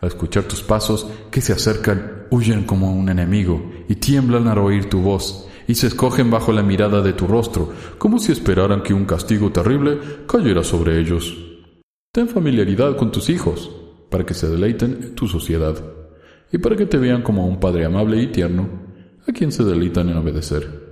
Al 0.00 0.08
escuchar 0.08 0.44
tus 0.44 0.62
pasos 0.62 1.06
que 1.30 1.40
se 1.40 1.52
acercan, 1.52 2.26
huyen 2.30 2.64
como 2.64 2.92
un 2.92 3.08
enemigo 3.08 3.72
y 3.88 3.96
tiemblan 3.96 4.48
al 4.48 4.58
oír 4.58 4.88
tu 4.88 5.00
voz 5.00 5.48
y 5.66 5.74
se 5.74 5.86
escogen 5.86 6.30
bajo 6.30 6.52
la 6.52 6.62
mirada 6.62 7.00
de 7.00 7.12
tu 7.12 7.26
rostro, 7.26 7.72
como 7.98 8.18
si 8.18 8.32
esperaran 8.32 8.82
que 8.82 8.92
un 8.92 9.06
castigo 9.06 9.50
terrible 9.50 9.98
cayera 10.26 10.62
sobre 10.62 11.00
ellos. 11.00 11.36
Ten 12.12 12.28
familiaridad 12.28 12.96
con 12.96 13.10
tus 13.10 13.30
hijos, 13.30 13.70
para 14.10 14.26
que 14.26 14.34
se 14.34 14.48
deleiten 14.48 14.98
en 15.02 15.14
tu 15.14 15.26
sociedad, 15.26 15.74
y 16.52 16.58
para 16.58 16.76
que 16.76 16.86
te 16.86 16.98
vean 16.98 17.22
como 17.22 17.46
un 17.46 17.58
padre 17.60 17.86
amable 17.86 18.22
y 18.22 18.26
tierno, 18.28 18.68
a 19.26 19.32
quien 19.32 19.52
se 19.52 19.64
deleitan 19.64 20.10
en 20.10 20.18
obedecer. 20.18 20.84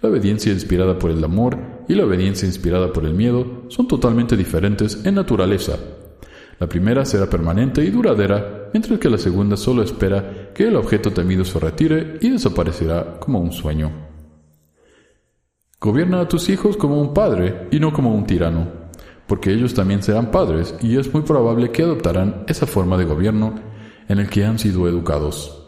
La 0.00 0.08
obediencia 0.08 0.50
inspirada 0.50 0.98
por 0.98 1.10
el 1.10 1.22
amor 1.22 1.58
y 1.86 1.94
la 1.94 2.06
obediencia 2.06 2.46
inspirada 2.46 2.90
por 2.90 3.04
el 3.04 3.12
miedo 3.12 3.64
son 3.68 3.86
totalmente 3.86 4.34
diferentes 4.34 5.04
en 5.04 5.16
naturaleza 5.16 5.78
la 6.60 6.68
primera 6.68 7.06
será 7.06 7.26
permanente 7.26 7.82
y 7.82 7.90
duradera, 7.90 8.68
mientras 8.74 9.00
que 9.00 9.08
la 9.08 9.16
segunda 9.16 9.56
solo 9.56 9.82
espera 9.82 10.52
que 10.54 10.68
el 10.68 10.76
objeto 10.76 11.10
temido 11.10 11.42
se 11.42 11.58
retire 11.58 12.18
y 12.20 12.28
desaparecerá 12.28 13.18
como 13.18 13.40
un 13.40 13.50
sueño. 13.50 13.90
Gobierna 15.80 16.20
a 16.20 16.28
tus 16.28 16.50
hijos 16.50 16.76
como 16.76 17.00
un 17.00 17.14
padre 17.14 17.66
y 17.70 17.80
no 17.80 17.94
como 17.94 18.14
un 18.14 18.26
tirano, 18.26 18.68
porque 19.26 19.50
ellos 19.50 19.72
también 19.72 20.02
serán 20.02 20.30
padres 20.30 20.74
y 20.82 20.98
es 20.98 21.12
muy 21.14 21.22
probable 21.22 21.72
que 21.72 21.82
adoptarán 21.82 22.44
esa 22.46 22.66
forma 22.66 22.98
de 22.98 23.06
gobierno 23.06 23.54
en 24.06 24.18
el 24.18 24.28
que 24.28 24.44
han 24.44 24.58
sido 24.58 24.86
educados. 24.86 25.66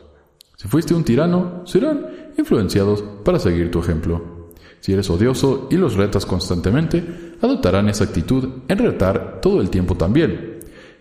Si 0.59 0.69
fuiste 0.69 0.93
un 0.93 1.05
tirano, 1.05 1.63
serán 1.65 2.07
influenciados 2.37 3.03
para 3.25 3.39
seguir 3.39 3.71
tu 3.71 3.81
ejemplo. 3.81 4.51
Si 4.81 4.93
eres 4.93 5.09
odioso 5.09 5.69
y 5.71 5.77
los 5.77 5.95
retas 5.95 6.27
constantemente, 6.27 7.37
adoptarán 7.41 7.89
esa 7.89 8.05
actitud 8.05 8.47
en 8.69 8.79
retar 8.79 9.41
todo 9.41 9.63
el 9.63 9.71
tiempo 9.71 9.95
también. 9.95 10.52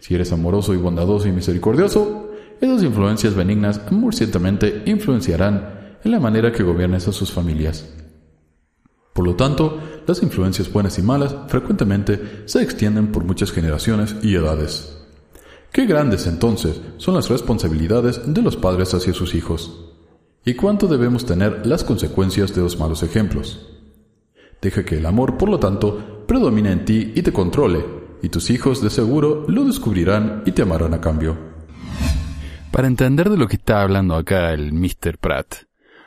Si 0.02 0.16
eres 0.16 0.32
amoroso 0.32 0.74
y 0.74 0.78
bondadoso 0.78 1.28
y 1.28 1.32
misericordioso, 1.32 2.32
esas 2.60 2.82
influencias 2.82 3.36
benignas 3.36 3.80
muy 3.92 4.12
ciertamente 4.14 4.82
influenciarán 4.88 6.00
en 6.04 6.12
la 6.12 6.20
manera 6.20 6.52
que 6.52 6.64
gobiernes 6.64 7.08
a 7.08 7.12
sus 7.12 7.32
familias. 7.32 7.88
Por 9.14 9.26
lo 9.26 9.36
tanto, 9.36 9.80
las 10.08 10.24
influencias 10.24 10.74
buenas 10.74 10.98
y 10.98 11.04
malas 11.04 11.36
frecuentemente 11.48 12.44
se 12.46 12.64
extienden 12.64 13.12
por 13.12 13.26
muchas 13.26 13.52
generaciones 13.52 14.16
y 14.24 14.34
edades. 14.34 14.98
Qué 15.72 15.86
grandes 15.86 16.26
entonces 16.26 16.82
son 16.98 17.14
las 17.14 17.30
responsabilidades 17.30 18.22
de 18.26 18.42
los 18.42 18.58
padres 18.58 18.96
hacia 18.96 19.14
sus 19.14 19.36
hijos. 19.36 19.86
¿Y 20.44 20.56
cuánto 20.56 20.88
debemos 20.88 21.28
tener 21.28 21.68
las 21.68 21.84
consecuencias 21.84 22.56
de 22.56 22.62
los 22.62 22.80
malos 22.80 23.04
ejemplos? 23.04 23.70
Deja 24.64 24.84
que 24.84 24.98
el 24.98 25.06
amor, 25.06 25.38
por 25.38 25.50
lo 25.50 25.60
tanto, 25.60 26.26
predomine 26.26 26.72
en 26.72 26.86
ti 26.86 27.14
y 27.14 27.22
te 27.22 27.32
controle, 27.32 28.01
y 28.22 28.30
tus 28.30 28.50
hijos 28.50 28.82
de 28.82 28.90
seguro 28.90 29.46
lo 29.48 29.66
descubrirán 29.66 30.44
y 30.46 30.52
te 30.52 30.62
amarán 30.62 30.94
a 30.94 31.02
cambio. 31.02 31.38
Para 32.72 32.88
entender 32.88 33.30
de 33.30 33.38
lo 33.38 33.48
que 33.48 33.58
está 33.58 33.82
hablando 33.82 34.16
acá 34.16 34.54
el 34.54 34.72
Mr. 34.74 35.18
Pratt, 35.20 35.56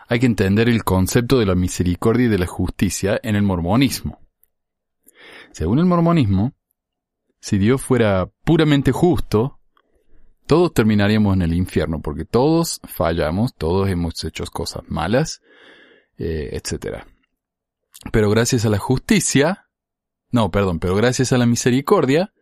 hay 0.09 0.21
que 0.21 0.27
entender 0.27 0.69
el 0.69 0.85
concepto 0.85 1.39
de 1.39 1.47
la 1.47 1.55
misericordia 1.55 2.27
y 2.27 2.31
de 2.31 2.39
la 2.39 2.47
justicia 2.47 3.19
en 3.23 3.37
el 3.37 3.43
mormonismo. 3.43 4.21
Según 5.53 5.79
el 5.79 5.87
mormonismo, 5.87 6.55
si 7.41 7.59
Dios 7.59 7.83
fuera 7.83 8.31
puramente 8.45 8.93
justo, 8.93 9.61
todos 10.47 10.73
terminaríamos 10.75 11.35
en 11.35 11.43
el 11.43 11.55
infierno, 11.55 12.01
porque 12.01 12.25
todos 12.25 12.81
fallamos, 12.85 13.55
todos 13.55 13.89
hemos 13.89 14.23
hecho 14.25 14.45
cosas 14.47 14.83
malas, 14.89 15.41
eh, 16.19 16.51
etc. 16.53 17.05
Pero 18.13 18.31
gracias 18.31 18.65
a 18.65 18.71
la 18.71 18.79
justicia, 18.79 19.69
no, 20.35 20.51
perdón, 20.51 20.81
pero 20.81 20.97
gracias 20.97 21.33
a 21.33 21.39
la 21.39 21.47
misericordia, 21.47 22.33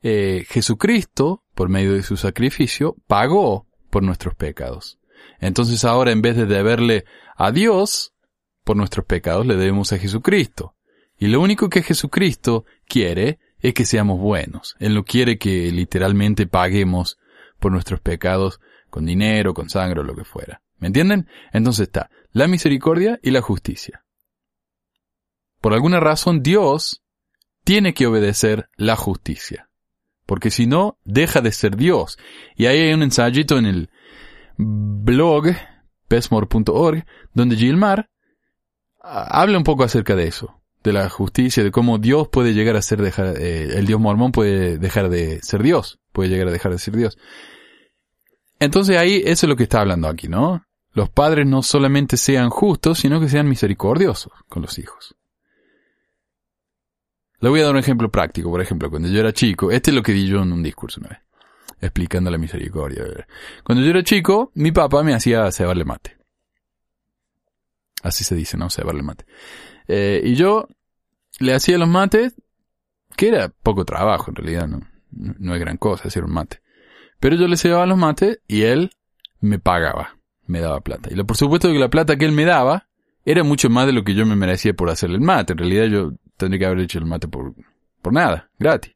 eh, 0.00 0.46
Jesucristo, 0.48 1.42
por 1.56 1.68
medio 1.68 1.92
de 1.92 2.04
su 2.04 2.16
sacrificio, 2.16 2.94
pagó 3.08 3.66
por 3.90 4.04
nuestros 4.04 4.36
pecados. 4.36 5.00
Entonces 5.40 5.84
ahora 5.84 6.12
en 6.12 6.22
vez 6.22 6.36
de 6.36 6.46
deberle 6.46 7.04
a 7.34 7.50
Dios 7.50 8.14
por 8.62 8.76
nuestros 8.76 9.06
pecados, 9.06 9.44
le 9.44 9.56
debemos 9.56 9.92
a 9.92 9.98
Jesucristo. 9.98 10.76
Y 11.18 11.26
lo 11.26 11.40
único 11.40 11.68
que 11.68 11.82
Jesucristo 11.82 12.64
quiere 12.86 13.40
es 13.58 13.74
que 13.74 13.86
seamos 13.86 14.20
buenos. 14.20 14.76
Él 14.78 14.94
no 14.94 15.02
quiere 15.02 15.36
que 15.36 15.72
literalmente 15.72 16.46
paguemos 16.46 17.18
por 17.58 17.72
nuestros 17.72 17.98
pecados 17.98 18.60
con 18.88 19.04
dinero, 19.04 19.52
con 19.52 19.68
sangre 19.68 19.98
o 19.98 20.04
lo 20.04 20.14
que 20.14 20.24
fuera. 20.24 20.62
¿Me 20.78 20.86
entienden? 20.86 21.26
Entonces 21.52 21.88
está 21.88 22.08
la 22.30 22.46
misericordia 22.46 23.18
y 23.20 23.32
la 23.32 23.42
justicia. 23.42 24.04
Por 25.60 25.74
alguna 25.74 26.00
razón 26.00 26.42
Dios 26.42 26.99
tiene 27.70 27.94
que 27.94 28.08
obedecer 28.08 28.68
la 28.74 28.96
justicia. 28.96 29.70
Porque 30.26 30.50
si 30.50 30.66
no, 30.66 30.98
deja 31.04 31.40
de 31.40 31.52
ser 31.52 31.76
Dios. 31.76 32.18
Y 32.56 32.66
ahí 32.66 32.80
hay 32.80 32.92
un 32.92 33.04
ensayito 33.04 33.58
en 33.58 33.66
el 33.66 33.90
blog 34.56 35.44
pesmore.org 36.08 37.04
donde 37.32 37.54
Gilmar 37.54 38.10
habla 39.00 39.56
un 39.56 39.62
poco 39.62 39.84
acerca 39.84 40.16
de 40.16 40.26
eso 40.26 40.60
de 40.82 40.92
la 40.92 41.08
justicia, 41.08 41.62
de 41.62 41.70
cómo 41.70 41.98
Dios 41.98 42.26
puede 42.26 42.54
llegar 42.54 42.74
a 42.74 42.82
ser 42.82 43.02
dejar, 43.02 43.36
eh, 43.40 43.78
el 43.78 43.86
Dios 43.86 44.00
mormón 44.00 44.32
puede 44.32 44.76
dejar 44.78 45.08
de 45.08 45.40
ser 45.40 45.62
Dios, 45.62 46.00
puede 46.10 46.28
llegar 46.28 46.48
a 46.48 46.52
dejar 46.52 46.72
de 46.72 46.80
ser 46.80 46.96
Dios. 46.96 47.18
Entonces 48.58 48.96
ahí 48.96 49.22
eso 49.24 49.46
es 49.46 49.48
lo 49.48 49.54
que 49.54 49.62
está 49.62 49.82
hablando 49.82 50.08
aquí, 50.08 50.26
¿no? 50.26 50.64
Los 50.92 51.08
padres 51.08 51.46
no 51.46 51.62
solamente 51.62 52.16
sean 52.16 52.50
justos, 52.50 52.98
sino 52.98 53.20
que 53.20 53.28
sean 53.28 53.48
misericordiosos 53.48 54.32
con 54.48 54.62
los 54.62 54.76
hijos. 54.80 55.14
Le 57.40 57.48
voy 57.48 57.60
a 57.60 57.64
dar 57.64 57.72
un 57.72 57.78
ejemplo 57.78 58.10
práctico, 58.10 58.50
por 58.50 58.60
ejemplo, 58.60 58.90
cuando 58.90 59.08
yo 59.08 59.18
era 59.18 59.32
chico, 59.32 59.70
este 59.70 59.90
es 59.90 59.94
lo 59.94 60.02
que 60.02 60.12
di 60.12 60.26
yo 60.26 60.42
en 60.42 60.52
un 60.52 60.62
discurso 60.62 61.00
una 61.00 61.10
vez, 61.10 61.20
explicando 61.80 62.30
la 62.30 62.36
misericordia. 62.36 63.04
Cuando 63.64 63.82
yo 63.82 63.90
era 63.90 64.02
chico, 64.02 64.52
mi 64.54 64.72
papá 64.72 65.02
me 65.02 65.14
hacía 65.14 65.50
cebarle 65.50 65.84
mate. 65.84 66.18
Así 68.02 68.24
se 68.24 68.34
dice, 68.34 68.56
¿no? 68.56 68.68
Cebarle 68.68 69.02
mate. 69.02 69.24
Eh, 69.88 70.20
y 70.24 70.34
yo 70.34 70.68
le 71.38 71.54
hacía 71.54 71.78
los 71.78 71.88
mates, 71.88 72.34
que 73.16 73.28
era 73.28 73.48
poco 73.48 73.84
trabajo 73.84 74.30
en 74.30 74.36
realidad, 74.36 74.68
no, 74.68 74.80
no, 75.10 75.54
es 75.54 75.60
gran 75.60 75.78
cosa 75.78 76.08
hacer 76.08 76.24
un 76.24 76.32
mate. 76.32 76.60
Pero 77.18 77.36
yo 77.36 77.48
le 77.48 77.56
llevaba 77.56 77.86
los 77.86 77.98
mates 77.98 78.40
y 78.46 78.62
él 78.62 78.92
me 79.40 79.58
pagaba, 79.58 80.16
me 80.46 80.60
daba 80.60 80.80
plata. 80.80 81.08
Y 81.10 81.14
lo, 81.14 81.26
por 81.26 81.36
supuesto 81.36 81.68
que 81.68 81.78
la 81.78 81.88
plata 81.88 82.16
que 82.16 82.26
él 82.26 82.32
me 82.32 82.44
daba 82.44 82.88
era 83.24 83.44
mucho 83.44 83.70
más 83.70 83.86
de 83.86 83.92
lo 83.92 84.04
que 84.04 84.14
yo 84.14 84.26
me 84.26 84.36
merecía 84.36 84.74
por 84.74 84.90
hacerle 84.90 85.16
el 85.16 85.22
mate. 85.22 85.52
En 85.52 85.58
realidad 85.58 85.86
yo 85.86 86.12
tendría 86.40 86.58
que 86.58 86.66
haber 86.66 86.80
hecho 86.80 86.98
el 86.98 87.06
mate 87.06 87.28
por, 87.28 87.54
por 88.02 88.12
nada, 88.12 88.50
gratis. 88.58 88.94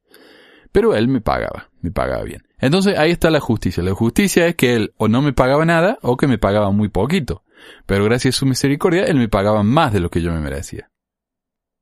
Pero 0.73 0.95
él 0.95 1.07
me 1.07 1.21
pagaba, 1.21 1.71
me 1.81 1.93
pagaba 1.93 2.25
bien. 2.25 2.43
Entonces 2.59 2.99
ahí 2.99 3.13
está 3.13 3.31
la 3.31 3.41
justicia. 3.41 3.83
La 3.83 3.95
justicia 3.95 4.47
es 4.47 4.57
que 4.57 4.75
él 4.75 4.93
o 4.97 5.07
no 5.07 5.23
me 5.23 5.33
pagaba 5.33 5.65
nada 5.65 5.99
o 6.03 6.17
que 6.17 6.27
me 6.27 6.39
pagaba 6.39 6.73
muy 6.73 6.89
poquito. 6.89 7.45
Pero 7.87 8.05
gracias 8.05 8.37
a 8.37 8.39
su 8.39 8.47
misericordia, 8.47 9.05
Él 9.05 9.17
me 9.17 9.29
pagaba 9.29 9.63
más 9.63 9.93
de 9.93 10.01
lo 10.01 10.11
que 10.11 10.23
yo 10.23 10.33
me 10.33 10.41
merecía. 10.41 10.91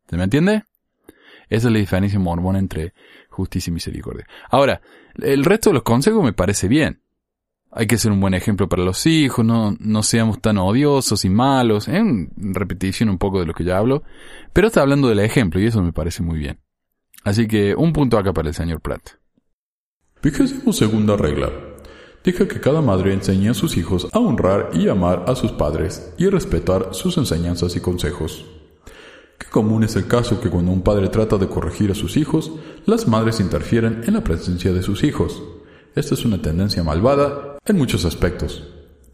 ¿Se 0.08 0.16
me 0.16 0.24
entiende? 0.24 0.64
Esa 1.48 1.68
es 1.68 1.72
la 1.72 1.78
diferencia 1.78 2.18
mormona 2.18 2.58
entre 2.58 2.94
justicia 3.28 3.70
y 3.70 3.74
misericordia. 3.74 4.26
Ahora, 4.50 4.80
el 5.14 5.44
resto 5.44 5.70
de 5.70 5.74
los 5.74 5.82
consejos 5.82 6.24
me 6.24 6.32
parece 6.32 6.68
bien. 6.68 7.01
Hay 7.74 7.86
que 7.86 7.96
ser 7.96 8.12
un 8.12 8.20
buen 8.20 8.34
ejemplo 8.34 8.68
para 8.68 8.84
los 8.84 9.06
hijos, 9.06 9.46
no, 9.46 9.74
no 9.80 10.02
seamos 10.02 10.42
tan 10.42 10.58
odiosos 10.58 11.24
y 11.24 11.30
malos, 11.30 11.88
en 11.88 12.30
repetición 12.36 13.08
un 13.08 13.16
poco 13.16 13.40
de 13.40 13.46
lo 13.46 13.54
que 13.54 13.64
ya 13.64 13.78
hablo, 13.78 14.02
pero 14.52 14.66
está 14.66 14.82
hablando 14.82 15.08
del 15.08 15.20
ejemplo 15.20 15.58
y 15.58 15.66
eso 15.66 15.82
me 15.82 15.92
parece 15.92 16.22
muy 16.22 16.38
bien. 16.38 16.60
Así 17.24 17.48
que 17.48 17.74
un 17.74 17.94
punto 17.94 18.18
acá 18.18 18.34
para 18.34 18.48
el 18.48 18.54
señor 18.54 18.82
Pratt. 18.82 19.12
Vigésimo 20.22 20.74
segunda 20.74 21.16
regla. 21.16 21.50
Deja 22.22 22.46
que 22.46 22.60
cada 22.60 22.82
madre 22.82 23.14
enseñe 23.14 23.48
a 23.48 23.54
sus 23.54 23.78
hijos 23.78 24.06
a 24.12 24.18
honrar 24.18 24.70
y 24.74 24.88
amar 24.88 25.24
a 25.26 25.34
sus 25.34 25.52
padres 25.52 26.12
y 26.18 26.28
respetar 26.28 26.90
sus 26.92 27.16
enseñanzas 27.16 27.74
y 27.74 27.80
consejos. 27.80 28.44
Qué 29.38 29.46
común 29.48 29.82
es 29.82 29.96
el 29.96 30.06
caso 30.06 30.40
que 30.40 30.50
cuando 30.50 30.70
un 30.70 30.82
padre 30.82 31.08
trata 31.08 31.38
de 31.38 31.48
corregir 31.48 31.90
a 31.90 31.94
sus 31.94 32.18
hijos, 32.18 32.52
las 32.84 33.08
madres 33.08 33.40
interfieren 33.40 34.02
en 34.06 34.12
la 34.14 34.22
presencia 34.22 34.72
de 34.72 34.82
sus 34.82 35.02
hijos. 35.04 35.42
Esta 35.94 36.14
es 36.14 36.24
una 36.24 36.40
tendencia 36.40 36.84
malvada 36.84 37.51
en 37.64 37.78
muchos 37.78 38.04
aspectos. 38.04 38.64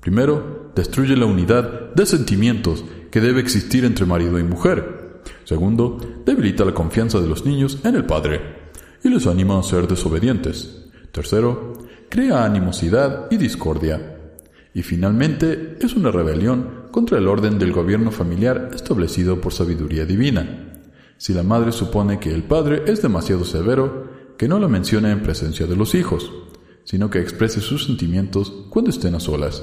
Primero, 0.00 0.72
destruye 0.74 1.16
la 1.16 1.26
unidad 1.26 1.92
de 1.94 2.06
sentimientos 2.06 2.84
que 3.10 3.20
debe 3.20 3.40
existir 3.40 3.84
entre 3.84 4.06
marido 4.06 4.38
y 4.38 4.44
mujer. 4.44 5.22
Segundo, 5.44 5.98
debilita 6.24 6.64
la 6.64 6.72
confianza 6.72 7.20
de 7.20 7.26
los 7.26 7.44
niños 7.44 7.78
en 7.84 7.94
el 7.94 8.06
padre 8.06 8.70
y 9.02 9.08
les 9.10 9.26
anima 9.26 9.58
a 9.58 9.62
ser 9.62 9.86
desobedientes. 9.86 10.86
Tercero, 11.12 11.74
crea 12.08 12.44
animosidad 12.44 13.26
y 13.30 13.36
discordia. 13.36 14.16
Y 14.72 14.82
finalmente 14.82 15.76
es 15.80 15.94
una 15.94 16.10
rebelión 16.10 16.88
contra 16.90 17.18
el 17.18 17.28
orden 17.28 17.58
del 17.58 17.72
gobierno 17.72 18.10
familiar 18.10 18.70
establecido 18.74 19.40
por 19.40 19.52
sabiduría 19.52 20.06
divina. 20.06 20.80
Si 21.16 21.34
la 21.34 21.42
madre 21.42 21.72
supone 21.72 22.18
que 22.20 22.32
el 22.32 22.44
padre 22.44 22.84
es 22.86 23.02
demasiado 23.02 23.44
severo, 23.44 24.08
que 24.38 24.48
no 24.48 24.58
lo 24.58 24.68
mencione 24.68 25.10
en 25.10 25.22
presencia 25.22 25.66
de 25.66 25.76
los 25.76 25.94
hijos, 25.94 26.30
sino 26.88 27.10
que 27.10 27.20
exprese 27.20 27.60
sus 27.60 27.84
sentimientos 27.84 28.50
cuando 28.70 28.90
estén 28.90 29.14
a 29.14 29.20
solas. 29.20 29.62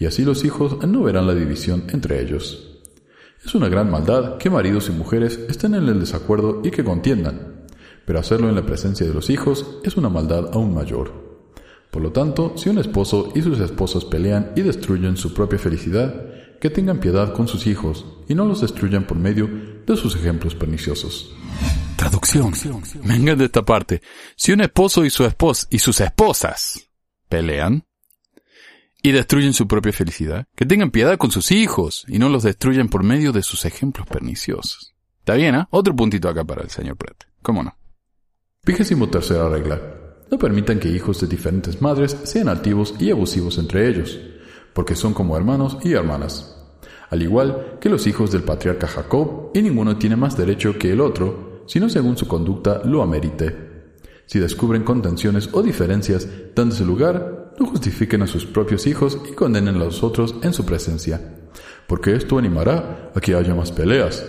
Y 0.00 0.06
así 0.06 0.24
los 0.24 0.42
hijos 0.42 0.78
no 0.88 1.02
verán 1.02 1.26
la 1.26 1.34
división 1.34 1.84
entre 1.88 2.22
ellos. 2.22 2.78
Es 3.44 3.54
una 3.54 3.68
gran 3.68 3.90
maldad 3.90 4.38
que 4.38 4.48
maridos 4.48 4.88
y 4.88 4.92
mujeres 4.92 5.38
estén 5.50 5.74
en 5.74 5.86
el 5.86 6.00
desacuerdo 6.00 6.62
y 6.64 6.70
que 6.70 6.82
contiendan, 6.82 7.66
pero 8.06 8.20
hacerlo 8.20 8.48
en 8.48 8.54
la 8.54 8.64
presencia 8.64 9.06
de 9.06 9.12
los 9.12 9.28
hijos 9.28 9.66
es 9.84 9.98
una 9.98 10.08
maldad 10.08 10.48
aún 10.54 10.72
mayor. 10.72 11.12
Por 11.90 12.00
lo 12.00 12.12
tanto, 12.12 12.54
si 12.56 12.70
un 12.70 12.78
esposo 12.78 13.32
y 13.34 13.42
sus 13.42 13.60
esposas 13.60 14.06
pelean 14.06 14.52
y 14.56 14.62
destruyen 14.62 15.18
su 15.18 15.34
propia 15.34 15.58
felicidad, 15.58 16.24
que 16.58 16.70
tengan 16.70 17.00
piedad 17.00 17.34
con 17.34 17.48
sus 17.48 17.66
hijos 17.66 18.06
y 18.28 18.34
no 18.34 18.46
los 18.46 18.62
destruyan 18.62 19.06
por 19.06 19.18
medio 19.18 19.46
de 19.86 19.94
sus 19.94 20.16
ejemplos 20.16 20.54
perniciosos. 20.54 21.34
Traducción. 21.96 22.52
Vengan 23.04 23.38
de 23.38 23.46
esta 23.46 23.62
parte. 23.62 24.02
Si 24.36 24.52
un 24.52 24.60
esposo 24.60 25.04
y 25.04 25.10
su 25.10 25.24
esposa 25.24 25.66
y 25.70 25.78
sus 25.78 26.00
esposas 26.00 26.88
pelean 27.28 27.84
y 29.02 29.12
destruyen 29.12 29.52
su 29.52 29.66
propia 29.66 29.92
felicidad, 29.92 30.46
que 30.54 30.66
tengan 30.66 30.90
piedad 30.90 31.16
con 31.16 31.30
sus 31.30 31.52
hijos 31.52 32.04
y 32.08 32.18
no 32.18 32.28
los 32.28 32.42
destruyan 32.42 32.88
por 32.88 33.02
medio 33.02 33.32
de 33.32 33.42
sus 33.42 33.64
ejemplos 33.64 34.06
perniciosos. 34.06 34.94
¿Está 35.20 35.34
bien, 35.34 35.54
ah? 35.54 35.68
Otro 35.70 35.94
puntito 35.94 36.28
acá 36.28 36.44
para 36.44 36.62
el 36.62 36.70
señor 36.70 36.96
Pratt. 36.96 37.24
¿Cómo 37.42 37.62
no? 37.62 37.76
Vigésimo 38.64 39.08
tercera 39.08 39.48
regla. 39.48 39.80
No 40.30 40.38
permitan 40.38 40.80
que 40.80 40.88
hijos 40.88 41.20
de 41.20 41.28
diferentes 41.28 41.80
madres 41.80 42.16
sean 42.24 42.48
altivos 42.48 42.94
y 42.98 43.10
abusivos 43.10 43.58
entre 43.58 43.88
ellos, 43.88 44.18
porque 44.72 44.96
son 44.96 45.14
como 45.14 45.36
hermanos 45.36 45.78
y 45.84 45.92
hermanas. 45.92 46.52
Al 47.10 47.22
igual 47.22 47.78
que 47.80 47.88
los 47.88 48.06
hijos 48.08 48.32
del 48.32 48.42
patriarca 48.42 48.88
Jacob, 48.88 49.52
y 49.54 49.62
ninguno 49.62 49.96
tiene 49.96 50.16
más 50.16 50.36
derecho 50.36 50.76
que 50.76 50.90
el 50.90 51.00
otro, 51.00 51.45
sino 51.66 51.88
según 51.88 52.16
su 52.16 52.26
conducta 52.26 52.82
lo 52.84 53.02
amerite. 53.02 53.54
Si 54.26 54.38
descubren 54.38 54.82
contenciones 54.82 55.48
o 55.52 55.62
diferencias 55.62 56.28
dándose 56.54 56.84
lugar, 56.84 57.54
no 57.58 57.66
justifiquen 57.66 58.22
a 58.22 58.26
sus 58.26 58.44
propios 58.44 58.86
hijos 58.86 59.18
y 59.30 59.34
condenen 59.34 59.76
a 59.76 59.78
los 59.78 60.02
otros 60.02 60.34
en 60.42 60.52
su 60.52 60.64
presencia. 60.64 61.32
porque 61.86 62.16
esto 62.16 62.36
animará 62.36 63.12
a 63.14 63.20
que 63.20 63.36
haya 63.36 63.54
más 63.54 63.70
peleas. 63.70 64.24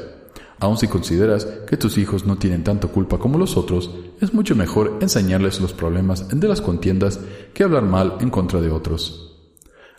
Aun 0.59 0.77
si 0.77 0.87
consideras 0.87 1.45
que 1.67 1.77
tus 1.77 1.97
hijos 1.97 2.25
no 2.25 2.37
tienen 2.37 2.63
tanta 2.63 2.87
culpa 2.87 3.19
como 3.19 3.37
los 3.37 3.57
otros, 3.57 3.91
es 4.21 4.33
mucho 4.33 4.55
mejor 4.55 4.97
enseñarles 5.01 5.59
los 5.59 5.73
problemas 5.73 6.27
de 6.29 6.47
las 6.47 6.61
contiendas 6.61 7.19
que 7.53 7.63
hablar 7.63 7.83
mal 7.83 8.17
en 8.21 8.29
contra 8.29 8.61
de 8.61 8.71
otros. 8.71 9.26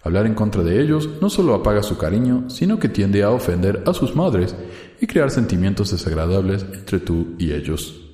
Hablar 0.09 0.25
en 0.25 0.33
contra 0.33 0.63
de 0.63 0.81
ellos 0.81 1.07
no 1.21 1.29
solo 1.29 1.53
apaga 1.53 1.83
su 1.83 1.99
cariño, 1.99 2.49
sino 2.49 2.79
que 2.79 2.89
tiende 2.89 3.23
a 3.23 3.31
ofender 3.31 3.83
a 3.87 3.93
sus 3.93 4.17
madres 4.17 4.57
y 5.03 5.07
crear 5.07 5.31
sentimientos 5.31 5.91
desagradables 5.91 6.65
entre 6.73 6.99
tú 6.99 7.35
y 7.37 7.53
ellos. 7.53 8.09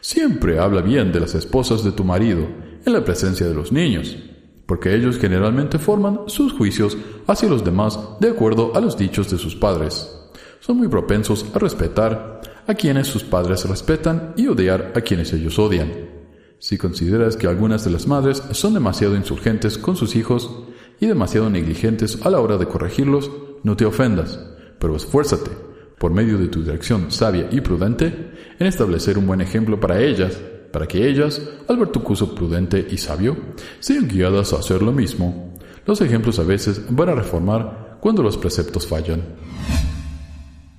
Siempre 0.00 0.60
habla 0.60 0.80
bien 0.80 1.10
de 1.10 1.18
las 1.18 1.34
esposas 1.34 1.82
de 1.82 1.90
tu 1.90 2.04
marido 2.04 2.46
en 2.86 2.92
la 2.92 3.04
presencia 3.04 3.48
de 3.48 3.54
los 3.56 3.72
niños, 3.72 4.16
porque 4.64 4.94
ellos 4.94 5.18
generalmente 5.18 5.80
forman 5.80 6.20
sus 6.28 6.52
juicios 6.52 6.96
hacia 7.26 7.48
los 7.48 7.64
demás 7.64 7.98
de 8.20 8.28
acuerdo 8.28 8.76
a 8.76 8.80
los 8.80 8.96
dichos 8.96 9.28
de 9.28 9.38
sus 9.38 9.56
padres. 9.56 10.30
Son 10.60 10.76
muy 10.76 10.86
propensos 10.86 11.46
a 11.52 11.58
respetar 11.58 12.42
a 12.64 12.74
quienes 12.74 13.08
sus 13.08 13.24
padres 13.24 13.68
respetan 13.68 14.34
y 14.36 14.46
odiar 14.46 14.92
a 14.94 15.00
quienes 15.00 15.32
ellos 15.32 15.58
odian. 15.58 15.90
Si 16.60 16.78
consideras 16.78 17.36
que 17.36 17.48
algunas 17.48 17.84
de 17.84 17.90
las 17.90 18.06
madres 18.06 18.40
son 18.52 18.74
demasiado 18.74 19.16
insurgentes 19.16 19.78
con 19.78 19.96
sus 19.96 20.14
hijos 20.14 20.67
y 21.00 21.06
demasiado 21.06 21.50
negligentes 21.50 22.24
a 22.24 22.30
la 22.30 22.40
hora 22.40 22.58
de 22.58 22.66
corregirlos, 22.66 23.30
no 23.62 23.76
te 23.76 23.84
ofendas, 23.84 24.40
pero 24.78 24.96
esfuérzate 24.96 25.50
por 25.98 26.12
medio 26.12 26.38
de 26.38 26.48
tu 26.48 26.62
dirección 26.62 27.10
sabia 27.10 27.48
y 27.50 27.60
prudente, 27.60 28.30
en 28.58 28.66
establecer 28.66 29.18
un 29.18 29.26
buen 29.26 29.40
ejemplo 29.40 29.78
para 29.78 30.00
ellas, 30.00 30.38
para 30.72 30.86
que 30.86 31.08
ellas, 31.08 31.42
al 31.68 31.76
ver 31.76 31.88
tu 31.88 32.02
curso 32.02 32.34
prudente 32.34 32.86
y 32.90 32.98
sabio, 32.98 33.36
sean 33.80 34.08
guiadas 34.08 34.52
a 34.52 34.58
hacer 34.58 34.82
lo 34.82 34.92
mismo. 34.92 35.54
Los 35.86 36.00
ejemplos 36.00 36.38
a 36.38 36.44
veces 36.44 36.82
van 36.90 37.08
a 37.08 37.14
reformar 37.14 37.98
cuando 38.00 38.22
los 38.22 38.36
preceptos 38.36 38.86
fallan. 38.86 39.22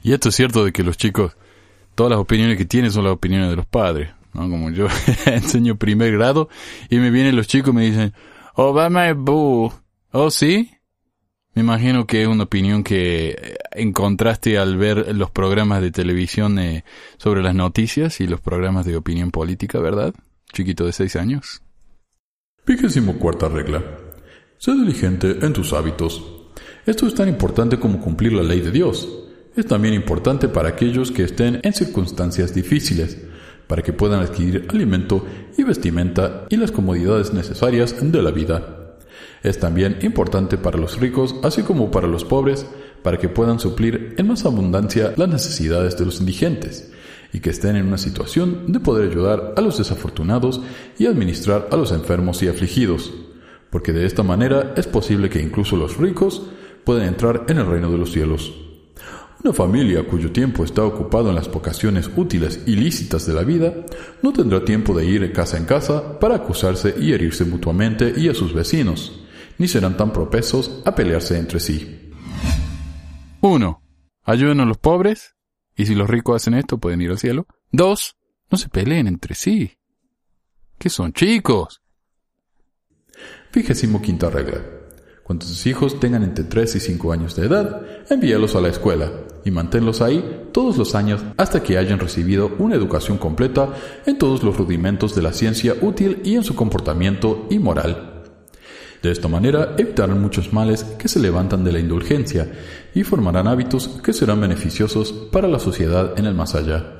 Y 0.03 0.13
esto 0.13 0.29
es 0.29 0.35
cierto 0.35 0.63
de 0.63 0.71
que 0.71 0.83
los 0.83 0.97
chicos, 0.97 1.35
todas 1.95 2.11
las 2.11 2.19
opiniones 2.19 2.57
que 2.57 2.65
tienen 2.65 2.91
son 2.91 3.03
las 3.03 3.13
opiniones 3.13 3.49
de 3.49 3.55
los 3.55 3.65
padres. 3.65 4.09
¿no? 4.33 4.41
Como 4.49 4.69
yo 4.69 4.87
enseño 5.25 5.75
primer 5.75 6.13
grado 6.13 6.49
y 6.89 6.97
me 6.97 7.09
vienen 7.09 7.35
los 7.35 7.47
chicos 7.47 7.73
y 7.73 7.75
me 7.75 7.85
dicen, 7.85 8.13
Obama 8.55 9.09
es 9.09 9.17
bu. 9.17 9.71
¿Oh, 10.11 10.31
sí? 10.31 10.71
Me 11.53 11.61
imagino 11.61 12.07
que 12.07 12.23
es 12.23 12.27
una 12.27 12.45
opinión 12.45 12.83
que 12.83 13.57
encontraste 13.71 14.57
al 14.57 14.77
ver 14.77 15.15
los 15.15 15.29
programas 15.29 15.81
de 15.81 15.91
televisión 15.91 16.57
eh, 16.57 16.83
sobre 17.17 17.43
las 17.43 17.53
noticias 17.53 18.19
y 18.21 18.27
los 18.27 18.41
programas 18.41 18.85
de 18.85 18.95
opinión 18.95 19.29
política, 19.29 19.79
¿verdad? 19.79 20.13
Chiquito 20.51 20.85
de 20.85 20.93
seis 20.93 21.15
años. 21.15 21.61
Vigésimo 22.65 23.17
cuarta 23.19 23.49
regla. 23.49 23.83
Sé 24.57 24.73
diligente 24.73 25.37
en 25.41 25.53
tus 25.53 25.73
hábitos. 25.73 26.23
Esto 26.85 27.05
es 27.05 27.13
tan 27.13 27.29
importante 27.29 27.77
como 27.77 27.99
cumplir 27.99 28.33
la 28.33 28.43
ley 28.43 28.61
de 28.61 28.71
Dios. 28.71 29.07
Es 29.55 29.65
también 29.65 29.93
importante 29.93 30.47
para 30.47 30.69
aquellos 30.69 31.11
que 31.11 31.23
estén 31.23 31.59
en 31.61 31.73
circunstancias 31.73 32.53
difíciles, 32.53 33.17
para 33.67 33.83
que 33.83 33.93
puedan 33.93 34.21
adquirir 34.21 34.67
alimento 34.69 35.25
y 35.57 35.63
vestimenta 35.63 36.45
y 36.49 36.57
las 36.57 36.71
comodidades 36.71 37.33
necesarias 37.33 37.95
de 38.01 38.21
la 38.23 38.31
vida. 38.31 38.78
Es 39.43 39.59
también 39.59 39.97
importante 40.01 40.57
para 40.57 40.77
los 40.77 40.99
ricos, 40.99 41.35
así 41.43 41.63
como 41.63 41.91
para 41.91 42.07
los 42.07 42.25
pobres, 42.25 42.65
para 43.03 43.17
que 43.17 43.29
puedan 43.29 43.59
suplir 43.59 44.15
en 44.17 44.27
más 44.27 44.45
abundancia 44.45 45.13
las 45.15 45.29
necesidades 45.29 45.97
de 45.97 46.05
los 46.05 46.19
indigentes 46.19 46.91
y 47.31 47.39
que 47.39 47.51
estén 47.51 47.75
en 47.75 47.87
una 47.87 47.97
situación 47.97 48.71
de 48.71 48.79
poder 48.79 49.09
ayudar 49.11 49.53
a 49.55 49.61
los 49.61 49.77
desafortunados 49.77 50.61
y 50.97 51.05
administrar 51.05 51.67
a 51.71 51.77
los 51.77 51.91
enfermos 51.91 52.41
y 52.43 52.47
afligidos, 52.47 53.13
porque 53.69 53.93
de 53.93 54.05
esta 54.05 54.23
manera 54.23 54.73
es 54.75 54.87
posible 54.87 55.29
que 55.29 55.41
incluso 55.41 55.77
los 55.77 55.97
ricos 55.97 56.41
puedan 56.83 57.07
entrar 57.07 57.45
en 57.47 57.59
el 57.59 57.67
reino 57.67 57.91
de 57.91 57.97
los 57.97 58.11
cielos. 58.11 58.53
Una 59.41 59.53
familia 59.53 60.05
cuyo 60.05 60.33
tiempo 60.33 60.65
está 60.65 60.83
ocupado 60.83 61.29
en 61.29 61.35
las 61.35 61.49
vocaciones 61.49 62.09
útiles 62.17 62.63
y 62.65 62.75
lícitas 62.75 63.25
de 63.25 63.33
la 63.33 63.43
vida 63.43 63.73
no 64.21 64.33
tendrá 64.33 64.65
tiempo 64.65 64.93
de 64.93 65.05
ir 65.05 65.31
casa 65.31 65.57
en 65.57 65.63
casa 65.63 66.19
para 66.19 66.35
acusarse 66.35 66.95
y 66.99 67.13
herirse 67.13 67.45
mutuamente 67.45 68.13
y 68.17 68.27
a 68.27 68.33
sus 68.33 68.53
vecinos, 68.53 69.21
ni 69.59 69.67
serán 69.67 69.95
tan 69.95 70.11
propensos 70.11 70.81
a 70.85 70.95
pelearse 70.95 71.37
entre 71.37 71.59
sí. 71.59 72.11
1. 73.41 73.81
Ayuden 74.23 74.59
a 74.61 74.65
los 74.65 74.77
pobres, 74.77 75.35
y 75.75 75.85
si 75.85 75.93
los 75.93 76.09
ricos 76.09 76.37
hacen 76.37 76.55
esto 76.55 76.79
pueden 76.79 77.01
ir 77.01 77.11
al 77.11 77.19
cielo. 77.19 77.45
2. 77.71 78.17
No 78.49 78.57
se 78.57 78.69
peleen 78.69 79.07
entre 79.07 79.35
sí. 79.35 79.77
¿Qué 80.79 80.89
son 80.89 81.13
chicos? 81.13 81.81
Vigésimo 83.53 84.01
quinta 84.01 84.29
regla. 84.29 84.61
Cuando 85.23 85.45
tus 85.45 85.67
hijos 85.67 85.99
tengan 85.99 86.23
entre 86.23 86.45
3 86.45 86.75
y 86.75 86.79
5 86.79 87.11
años 87.11 87.35
de 87.35 87.45
edad, 87.45 87.85
envíalos 88.09 88.55
a 88.55 88.61
la 88.61 88.69
escuela 88.69 89.11
y 89.45 89.51
manténlos 89.51 90.01
ahí 90.01 90.47
todos 90.51 90.77
los 90.77 90.95
años 90.95 91.21
hasta 91.37 91.61
que 91.61 91.77
hayan 91.77 91.99
recibido 91.99 92.55
una 92.57 92.75
educación 92.75 93.17
completa 93.17 93.73
en 94.05 94.17
todos 94.17 94.41
los 94.41 94.57
rudimentos 94.57 95.13
de 95.15 95.21
la 95.21 95.33
ciencia 95.33 95.75
útil 95.81 96.21
y 96.23 96.35
en 96.35 96.43
su 96.43 96.55
comportamiento 96.55 97.45
y 97.49 97.59
moral. 97.59 98.18
De 99.01 99.11
esta 99.11 99.29
manera 99.29 99.75
evitarán 99.77 100.21
muchos 100.21 100.51
males 100.51 100.83
que 100.83 101.07
se 101.07 101.19
levantan 101.19 101.63
de 101.63 101.71
la 101.71 101.79
indulgencia 101.79 102.51
y 102.93 103.03
formarán 103.03 103.47
hábitos 103.47 103.87
que 104.03 104.11
serán 104.11 104.41
beneficiosos 104.41 105.13
para 105.31 105.47
la 105.47 105.59
sociedad 105.59 106.19
en 106.19 106.25
el 106.25 106.33
más 106.33 106.53
allá. 106.53 106.99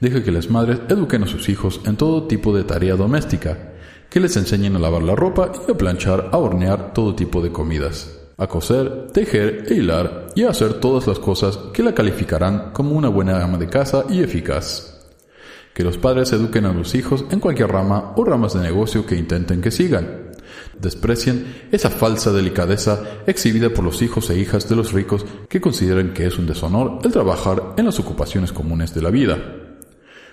Deja 0.00 0.22
que 0.22 0.32
las 0.32 0.50
madres 0.50 0.80
eduquen 0.88 1.24
a 1.24 1.26
sus 1.26 1.48
hijos 1.48 1.80
en 1.84 1.96
todo 1.96 2.26
tipo 2.26 2.56
de 2.56 2.64
tarea 2.64 2.96
doméstica, 2.96 3.72
que 4.08 4.20
les 4.20 4.36
enseñen 4.36 4.76
a 4.76 4.78
lavar 4.78 5.02
la 5.02 5.14
ropa 5.14 5.52
y 5.66 5.70
a 5.70 5.76
planchar, 5.76 6.30
a 6.32 6.38
hornear 6.38 6.94
todo 6.94 7.14
tipo 7.14 7.42
de 7.42 7.52
comidas, 7.52 8.18
a 8.38 8.46
coser, 8.46 9.08
tejer 9.12 9.64
e 9.68 9.74
hilar 9.74 10.28
y 10.34 10.44
a 10.44 10.50
hacer 10.50 10.74
todas 10.74 11.06
las 11.06 11.18
cosas 11.18 11.58
que 11.72 11.82
la 11.82 11.94
calificarán 11.94 12.72
como 12.72 12.92
una 12.92 13.08
buena 13.08 13.42
ama 13.42 13.58
de 13.58 13.68
casa 13.68 14.04
y 14.08 14.22
eficaz. 14.22 15.02
Que 15.74 15.84
los 15.84 15.98
padres 15.98 16.32
eduquen 16.32 16.64
a 16.64 16.72
los 16.72 16.94
hijos 16.94 17.26
en 17.30 17.40
cualquier 17.40 17.68
rama 17.68 18.14
o 18.16 18.24
ramas 18.24 18.54
de 18.54 18.60
negocio 18.60 19.04
que 19.04 19.16
intenten 19.16 19.60
que 19.60 19.70
sigan, 19.70 20.25
Desprecian 20.80 21.44
esa 21.72 21.90
falsa 21.90 22.32
delicadeza 22.32 23.02
exhibida 23.26 23.70
por 23.70 23.84
los 23.84 24.02
hijos 24.02 24.28
e 24.30 24.38
hijas 24.38 24.68
de 24.68 24.76
los 24.76 24.92
ricos 24.92 25.24
que 25.48 25.60
consideran 25.60 26.12
que 26.12 26.26
es 26.26 26.38
un 26.38 26.46
deshonor 26.46 27.00
el 27.02 27.12
trabajar 27.12 27.74
en 27.76 27.86
las 27.86 27.98
ocupaciones 27.98 28.52
comunes 28.52 28.94
de 28.94 29.02
la 29.02 29.10
vida. 29.10 29.38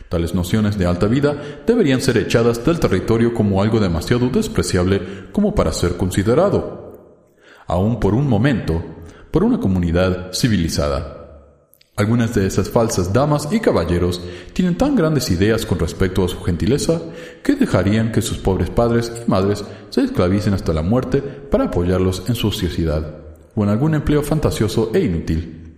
Tales 0.10 0.36
nociones 0.36 0.78
de 0.78 0.86
alta 0.86 1.08
vida 1.08 1.42
deberían 1.66 2.02
ser 2.02 2.18
echadas 2.18 2.64
del 2.64 2.80
territorio 2.80 3.34
como 3.34 3.64
algo 3.64 3.80
demasiado 3.80 4.30
despreciable 4.30 5.02
como 5.32 5.56
para 5.56 5.72
ser 5.72 5.98
considerado, 5.98 7.26
aun 7.66 8.00
por 8.00 8.14
un 8.14 8.28
momento, 8.28 8.84
por 9.32 9.44
una 9.44 9.60
comunidad 9.60 10.32
civilizada. 10.34 11.23
Algunas 11.96 12.34
de 12.34 12.48
esas 12.48 12.72
falsas 12.72 13.14
damas 13.14 13.50
y 13.52 13.60
caballeros 13.60 14.20
tienen 14.54 14.76
tan 14.76 14.96
grandes 14.96 15.30
ideas 15.30 15.64
con 15.64 15.78
respecto 15.78 16.26
a 16.26 16.28
su 16.28 16.42
gentileza 16.42 17.00
que 17.44 17.54
dejarían 17.54 18.12
que 18.12 18.24
sus 18.24 18.40
pobres 18.40 18.72
padres 18.72 19.12
y 19.16 19.30
madres 19.30 19.64
se 19.92 20.02
esclavicen 20.02 20.56
hasta 20.56 20.74
la 20.74 20.82
muerte 20.82 21.22
para 21.22 21.66
apoyarlos 21.66 22.24
en 22.28 22.34
su 22.34 22.48
ociosidad 22.48 23.18
o 23.54 23.64
en 23.64 23.70
algún 23.70 23.94
empleo 23.94 24.24
fantasioso 24.24 24.90
e 24.96 25.02
inútil. 25.02 25.76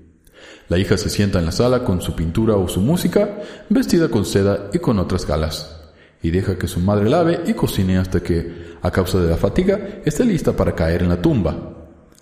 La 0.69 0.77
hija 0.77 0.97
se 0.97 1.09
sienta 1.09 1.39
en 1.39 1.47
la 1.47 1.51
sala 1.51 1.83
con 1.83 2.01
su 2.01 2.15
pintura 2.15 2.55
o 2.55 2.69
su 2.69 2.79
música, 2.79 3.41
vestida 3.69 4.07
con 4.07 4.23
seda 4.23 4.69
y 4.71 4.79
con 4.79 4.99
otras 4.99 5.27
galas, 5.27 5.91
y 6.23 6.31
deja 6.31 6.57
que 6.57 6.67
su 6.67 6.79
madre 6.79 7.09
lave 7.09 7.41
y 7.45 7.53
cocine 7.53 7.97
hasta 7.97 8.23
que, 8.23 8.77
a 8.81 8.89
causa 8.89 9.19
de 9.19 9.29
la 9.29 9.37
fatiga, 9.37 9.99
esté 10.05 10.23
lista 10.23 10.53
para 10.53 10.73
caer 10.73 11.03
en 11.03 11.09
la 11.09 11.21
tumba. 11.21 11.73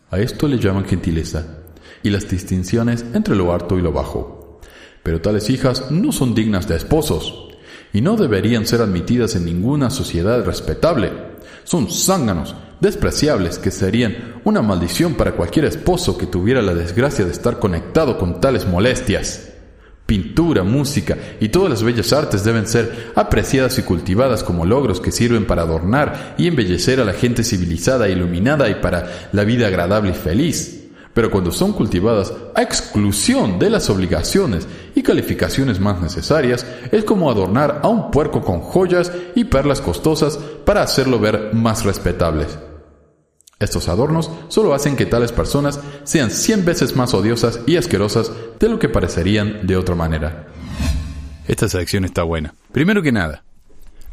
A 0.09 0.19
esto 0.19 0.47
le 0.47 0.57
llaman 0.57 0.85
gentileza 0.85 1.62
y 2.03 2.09
las 2.09 2.29
distinciones 2.29 3.05
entre 3.13 3.35
lo 3.35 3.53
alto 3.53 3.79
y 3.79 3.81
lo 3.81 3.91
bajo. 3.91 4.59
Pero 5.01 5.21
tales 5.21 5.49
hijas 5.49 5.91
no 5.91 6.11
son 6.11 6.35
dignas 6.35 6.67
de 6.67 6.75
esposos 6.75 7.49
y 7.91 8.01
no 8.01 8.15
deberían 8.15 8.65
ser 8.65 8.81
admitidas 8.81 9.35
en 9.35 9.45
ninguna 9.45 9.89
sociedad 9.89 10.43
respetable. 10.45 11.11
Son 11.63 11.89
zánganos, 11.89 12.55
despreciables, 12.79 13.59
que 13.59 13.71
serían 13.71 14.41
una 14.43 14.61
maldición 14.61 15.15
para 15.15 15.33
cualquier 15.33 15.65
esposo 15.65 16.17
que 16.17 16.25
tuviera 16.25 16.61
la 16.61 16.73
desgracia 16.73 17.23
de 17.23 17.31
estar 17.31 17.59
conectado 17.59 18.17
con 18.17 18.41
tales 18.41 18.67
molestias. 18.67 19.49
Pintura, 20.05 20.63
música 20.63 21.17
y 21.39 21.47
todas 21.47 21.69
las 21.69 21.81
bellas 21.81 22.11
artes 22.11 22.43
deben 22.43 22.67
ser 22.67 23.13
apreciadas 23.15 23.79
y 23.79 23.83
cultivadas 23.83 24.43
como 24.43 24.65
logros 24.65 24.99
que 24.99 25.13
sirven 25.13 25.45
para 25.45 25.61
adornar 25.61 26.35
y 26.37 26.47
embellecer 26.47 26.99
a 26.99 27.05
la 27.05 27.13
gente 27.13 27.43
civilizada, 27.43 28.09
iluminada 28.09 28.69
y 28.69 28.75
para 28.75 29.29
la 29.31 29.45
vida 29.45 29.67
agradable 29.67 30.11
y 30.11 30.13
feliz 30.13 30.82
pero 31.13 31.29
cuando 31.29 31.51
son 31.51 31.73
cultivadas 31.73 32.33
a 32.55 32.61
exclusión 32.61 33.59
de 33.59 33.69
las 33.69 33.89
obligaciones 33.89 34.67
y 34.95 35.03
calificaciones 35.03 35.79
más 35.79 36.01
necesarias, 36.01 36.65
es 36.91 37.03
como 37.03 37.29
adornar 37.29 37.81
a 37.83 37.87
un 37.87 38.11
puerco 38.11 38.41
con 38.41 38.59
joyas 38.59 39.11
y 39.35 39.45
perlas 39.45 39.81
costosas 39.81 40.37
para 40.37 40.81
hacerlo 40.81 41.19
ver 41.19 41.53
más 41.53 41.85
respetables. 41.85 42.57
Estos 43.59 43.87
adornos 43.87 44.29
solo 44.49 44.73
hacen 44.73 44.95
que 44.95 45.05
tales 45.05 45.31
personas 45.31 45.79
sean 46.03 46.31
cien 46.31 46.65
veces 46.65 46.95
más 46.95 47.13
odiosas 47.13 47.61
y 47.65 47.77
asquerosas 47.77 48.31
de 48.59 48.69
lo 48.69 48.79
que 48.79 48.89
parecerían 48.89 49.65
de 49.65 49.77
otra 49.77 49.95
manera. 49.95 50.47
Esta 51.47 51.69
sección 51.69 52.03
está 52.03 52.23
buena. 52.23 52.55
Primero 52.71 53.01
que 53.01 53.11
nada, 53.11 53.43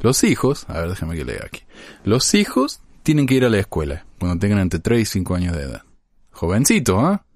los 0.00 0.22
hijos, 0.24 0.66
a 0.68 0.80
ver, 0.80 0.90
déjame 0.90 1.16
que 1.16 1.24
lea 1.24 1.42
aquí. 1.44 1.62
Los 2.04 2.34
hijos 2.34 2.80
tienen 3.02 3.26
que 3.26 3.34
ir 3.34 3.44
a 3.44 3.50
la 3.50 3.58
escuela 3.58 4.04
cuando 4.18 4.38
tengan 4.38 4.60
entre 4.60 4.78
3 4.78 5.00
y 5.00 5.04
5 5.04 5.34
años 5.34 5.56
de 5.56 5.62
edad. 5.62 5.82
Jovencito, 6.40 6.98
¿ah? 7.00 7.26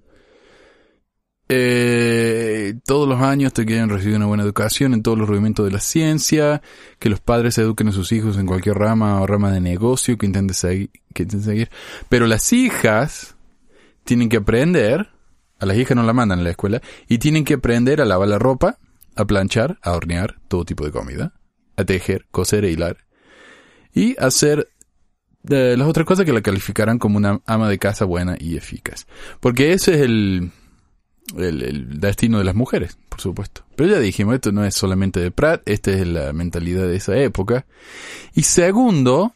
eh, 1.47 2.73
todos 2.85 3.07
los 3.07 3.21
años 3.21 3.53
te 3.53 3.63
quieren 3.63 3.87
recibir 3.87 4.15
una 4.15 4.25
buena 4.25 4.41
educación 4.41 4.95
en 4.95 5.03
todos 5.03 5.15
los 5.15 5.29
rudimentos 5.29 5.63
de 5.63 5.71
la 5.71 5.79
ciencia, 5.79 6.63
que 6.97 7.09
los 7.09 7.19
padres 7.19 7.55
eduquen 7.59 7.89
a 7.89 7.91
sus 7.91 8.11
hijos 8.11 8.35
en 8.39 8.47
cualquier 8.47 8.79
rama 8.79 9.21
o 9.21 9.27
rama 9.27 9.51
de 9.51 9.61
negocio 9.61 10.17
que 10.17 10.25
intenten 10.25 10.55
seguir. 10.55 11.69
Pero 12.09 12.25
las 12.25 12.51
hijas 12.51 13.35
tienen 14.05 14.27
que 14.27 14.37
aprender, 14.37 15.11
a 15.59 15.67
las 15.67 15.77
hijas 15.77 15.95
no 15.95 16.01
la 16.01 16.13
mandan 16.13 16.39
a 16.39 16.43
la 16.43 16.49
escuela, 16.49 16.81
y 17.07 17.19
tienen 17.19 17.45
que 17.45 17.53
aprender 17.53 18.01
a 18.01 18.05
lavar 18.05 18.27
la 18.27 18.39
ropa, 18.39 18.79
a 19.15 19.25
planchar, 19.25 19.77
a 19.83 19.91
hornear 19.91 20.39
todo 20.47 20.65
tipo 20.65 20.83
de 20.83 20.91
comida, 20.91 21.35
a 21.77 21.85
tejer, 21.85 22.25
coser 22.31 22.65
e 22.65 22.71
hilar, 22.71 23.05
y 23.93 24.19
hacer 24.19 24.67
las 25.47 25.87
otras 25.87 26.05
cosas 26.05 26.25
que 26.25 26.33
la 26.33 26.41
calificarán 26.41 26.99
como 26.99 27.17
una 27.17 27.41
ama 27.45 27.69
de 27.69 27.77
casa 27.77 28.05
buena 28.05 28.35
y 28.39 28.57
eficaz. 28.57 29.07
Porque 29.39 29.73
ese 29.73 29.95
es 29.95 30.01
el, 30.01 30.51
el, 31.37 31.99
destino 31.99 32.37
de 32.37 32.43
las 32.43 32.55
mujeres, 32.55 32.97
por 33.09 33.21
supuesto. 33.21 33.63
Pero 33.75 33.91
ya 33.91 33.99
dijimos, 33.99 34.35
esto 34.35 34.51
no 34.51 34.65
es 34.65 34.75
solamente 34.75 35.19
de 35.19 35.31
Pratt, 35.31 35.61
esta 35.65 35.91
es 35.91 36.07
la 36.07 36.33
mentalidad 36.33 36.87
de 36.87 36.95
esa 36.95 37.17
época. 37.17 37.65
Y 38.33 38.43
segundo, 38.43 39.33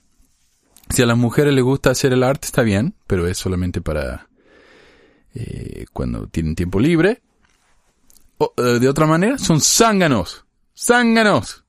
si 0.89 1.01
a 1.01 1.05
las 1.05 1.17
mujeres 1.17 1.53
les 1.53 1.63
gusta 1.63 1.91
hacer 1.91 2.13
el 2.13 2.23
arte, 2.23 2.45
está 2.47 2.61
bien, 2.61 2.95
pero 3.07 3.27
es 3.27 3.37
solamente 3.37 3.81
para 3.81 4.27
eh, 5.35 5.85
cuando 5.93 6.27
tienen 6.27 6.55
tiempo 6.55 6.79
libre. 6.79 7.21
Eh, 8.39 8.79
de 8.79 8.89
otra 8.89 9.05
manera, 9.05 9.37
son 9.37 9.61
zánganos. 9.61 10.45
Zánganos. 10.77 11.63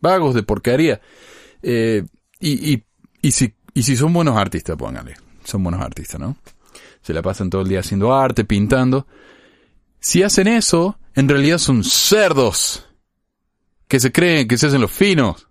Vagos 0.00 0.34
de 0.34 0.42
porquería. 0.42 1.00
Eh, 1.62 2.04
y, 2.38 2.82
y, 3.22 3.30
si, 3.32 3.54
y 3.74 3.82
si 3.82 3.96
son 3.96 4.12
buenos 4.12 4.36
artistas, 4.36 4.76
póngale. 4.76 5.16
Son 5.44 5.62
buenos 5.62 5.80
artistas, 5.80 6.20
¿no? 6.20 6.36
Se 7.02 7.12
la 7.12 7.22
pasan 7.22 7.50
todo 7.50 7.62
el 7.62 7.68
día 7.68 7.80
haciendo 7.80 8.14
arte, 8.14 8.44
pintando. 8.44 9.06
Si 9.98 10.22
hacen 10.22 10.48
eso, 10.48 10.98
en 11.14 11.28
realidad 11.28 11.58
son 11.58 11.84
cerdos. 11.84 12.86
Que 13.88 14.00
se 14.00 14.12
creen 14.12 14.46
que 14.48 14.58
se 14.58 14.66
hacen 14.66 14.80
los 14.80 14.90
finos. 14.90 15.48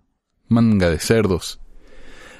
Manga 0.48 0.90
de 0.90 0.98
cerdos. 0.98 1.60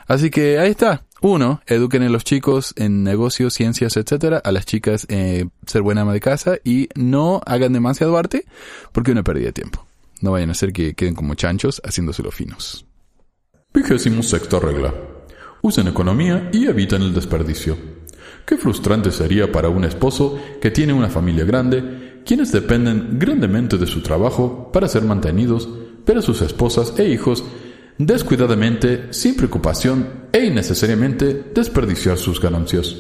Así 0.07 0.31
que 0.31 0.59
ahí 0.59 0.71
está. 0.71 1.05
Uno, 1.23 1.61
eduquen 1.67 2.03
a 2.03 2.09
los 2.09 2.25
chicos 2.25 2.73
en 2.77 3.05
negocios, 3.05 3.53
ciencias, 3.53 3.97
etcétera, 3.97 4.41
a 4.43 4.53
las 4.53 4.65
chicas 4.65 5.07
eh, 5.11 5.47
ser 5.67 5.83
buena 5.83 6.01
ama 6.01 6.15
de 6.15 6.21
casa 6.21 6.57
y 6.65 6.89
no 6.95 7.43
hagan 7.45 7.75
demasiado 7.75 8.17
arte 8.17 8.47
porque 8.93 9.13
una 9.13 9.23
pérdida 9.23 9.47
de 9.47 9.53
tiempo. 9.53 9.87
No 10.23 10.33
vayan 10.33 10.49
a 10.49 10.53
hacer 10.53 10.73
que 10.73 10.95
queden 10.95 11.15
como 11.15 11.35
chanchos 11.35 11.81
haciéndose 11.85 12.23
los 12.23 12.35
finos. 12.35 12.87
Vigésimo 13.73 14.23
sexta 14.23 14.59
regla. 14.59 14.95
Usen 15.63 15.89
economía 15.89 16.49
y 16.53 16.67
eviten 16.67 17.03
el 17.03 17.13
desperdicio. 17.13 17.77
Qué 18.47 18.57
frustrante 18.57 19.11
sería 19.11 19.53
para 19.53 19.69
un 19.69 19.85
esposo 19.85 20.39
que 20.61 20.71
tiene 20.71 20.93
una 20.93 21.09
familia 21.09 21.45
grande, 21.45 22.23
quienes 22.25 22.53
dependen 22.53 23.19
grandemente 23.19 23.77
de 23.77 23.87
su 23.87 24.03
trabajo 24.03 24.71
para 24.73 24.89
ser 24.89 25.03
mantenidos, 25.03 25.69
pero 26.05 26.23
sus 26.23 26.43
esposas 26.43 26.99
e 26.99 27.09
hijos 27.09 27.45
descuidadamente, 27.99 29.09
sin 29.11 29.37
preocupación 29.37 30.29
e 30.33 30.47
innecesariamente 30.47 31.53
desperdiciar 31.55 32.17
sus 32.17 32.41
ganancias. 32.41 32.97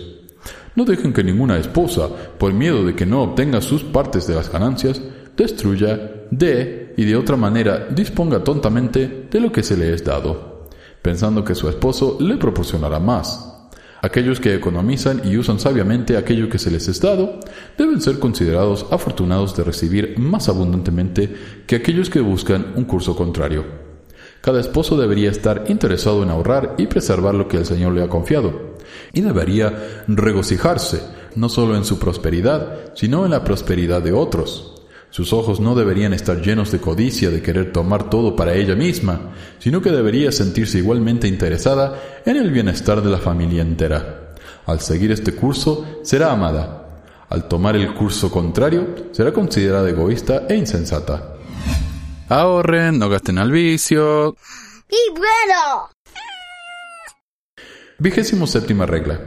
No 0.76 0.84
dejen 0.84 1.12
que 1.12 1.24
ninguna 1.24 1.58
esposa, 1.58 2.08
por 2.38 2.52
miedo 2.52 2.84
de 2.84 2.94
que 2.94 3.06
no 3.06 3.22
obtenga 3.22 3.60
sus 3.62 3.82
partes 3.82 4.26
de 4.26 4.34
las 4.34 4.52
ganancias, 4.52 5.00
destruya, 5.36 6.26
dé 6.30 6.94
y 6.96 7.04
de 7.04 7.16
otra 7.16 7.36
manera 7.36 7.88
disponga 7.90 8.44
tontamente 8.44 9.28
de 9.30 9.40
lo 9.40 9.50
que 9.50 9.62
se 9.62 9.76
le 9.76 9.94
es 9.94 10.04
dado, 10.04 10.49
pensando 11.02 11.44
que 11.44 11.54
su 11.54 11.68
esposo 11.68 12.16
le 12.20 12.36
proporcionará 12.36 13.00
más. 13.00 13.46
Aquellos 14.02 14.40
que 14.40 14.54
economizan 14.54 15.20
y 15.24 15.36
usan 15.36 15.60
sabiamente 15.60 16.16
aquello 16.16 16.48
que 16.48 16.58
se 16.58 16.70
les 16.70 16.88
es 16.88 17.00
dado 17.00 17.38
deben 17.76 18.00
ser 18.00 18.18
considerados 18.18 18.86
afortunados 18.90 19.54
de 19.56 19.64
recibir 19.64 20.18
más 20.18 20.48
abundantemente 20.48 21.34
que 21.66 21.76
aquellos 21.76 22.08
que 22.08 22.20
buscan 22.20 22.72
un 22.76 22.84
curso 22.84 23.14
contrario. 23.14 23.64
Cada 24.40 24.58
esposo 24.58 24.96
debería 24.96 25.30
estar 25.30 25.66
interesado 25.68 26.22
en 26.22 26.30
ahorrar 26.30 26.76
y 26.78 26.86
preservar 26.86 27.34
lo 27.34 27.46
que 27.46 27.58
el 27.58 27.66
Señor 27.66 27.92
le 27.92 28.02
ha 28.02 28.08
confiado, 28.08 28.76
y 29.12 29.20
debería 29.20 30.04
regocijarse 30.08 31.02
no 31.36 31.50
solo 31.50 31.76
en 31.76 31.84
su 31.84 31.98
prosperidad, 31.98 32.92
sino 32.94 33.26
en 33.26 33.32
la 33.32 33.44
prosperidad 33.44 34.00
de 34.00 34.12
otros. 34.12 34.79
Sus 35.10 35.32
ojos 35.32 35.58
no 35.58 35.74
deberían 35.74 36.12
estar 36.12 36.40
llenos 36.40 36.70
de 36.70 36.80
codicia 36.80 37.30
de 37.30 37.42
querer 37.42 37.72
tomar 37.72 38.08
todo 38.08 38.36
para 38.36 38.54
ella 38.54 38.76
misma, 38.76 39.32
sino 39.58 39.82
que 39.82 39.90
debería 39.90 40.30
sentirse 40.30 40.78
igualmente 40.78 41.26
interesada 41.26 42.22
en 42.24 42.36
el 42.36 42.50
bienestar 42.52 43.02
de 43.02 43.10
la 43.10 43.18
familia 43.18 43.62
entera. 43.62 44.34
Al 44.66 44.80
seguir 44.80 45.10
este 45.10 45.34
curso, 45.34 46.00
será 46.02 46.30
amada. 46.30 47.02
Al 47.28 47.48
tomar 47.48 47.74
el 47.74 47.92
curso 47.94 48.30
contrario, 48.30 49.08
será 49.10 49.32
considerada 49.32 49.90
egoísta 49.90 50.46
e 50.48 50.54
insensata. 50.54 51.34
Ahorren, 52.28 52.98
no 52.98 53.08
gasten 53.08 53.38
al 53.38 53.50
vicio. 53.50 54.36
¡Y 54.88 55.10
bueno! 55.10 55.90
Vigésimo 57.98 58.46
séptima 58.46 58.86
regla. 58.86 59.20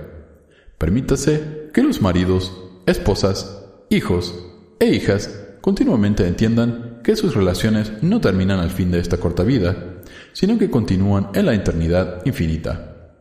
Permítase 0.77 1.69
que 1.73 1.83
los 1.83 2.01
maridos, 2.01 2.53
esposas, 2.85 3.65
hijos 3.89 4.33
e 4.79 4.87
hijas 4.87 5.42
continuamente 5.63 6.27
entiendan 6.27 6.99
que 7.05 7.15
sus 7.15 7.35
relaciones 7.35 7.93
no 8.01 8.19
terminan 8.19 8.59
al 8.59 8.69
fin 8.69 8.91
de 8.91 8.99
esta 8.99 9.15
corta 9.15 9.43
vida, 9.43 10.01
sino 10.33 10.57
que 10.57 10.69
continúan 10.69 11.29
en 11.35 11.45
la 11.45 11.53
eternidad 11.53 12.21
infinita. 12.25 13.13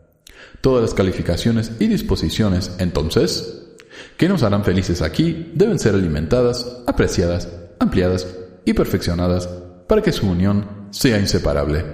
Todas 0.60 0.82
las 0.82 0.92
calificaciones 0.92 1.70
y 1.78 1.86
disposiciones, 1.86 2.74
entonces, 2.80 3.68
que 4.16 4.28
nos 4.28 4.42
harán 4.42 4.64
felices 4.64 5.02
aquí 5.02 5.52
deben 5.54 5.78
ser 5.78 5.94
alimentadas, 5.94 6.82
apreciadas, 6.88 7.48
ampliadas 7.78 8.26
y 8.64 8.72
perfeccionadas 8.72 9.48
para 9.86 10.02
que 10.02 10.10
su 10.10 10.28
unión 10.28 10.88
sea 10.90 11.20
inseparable 11.20 11.84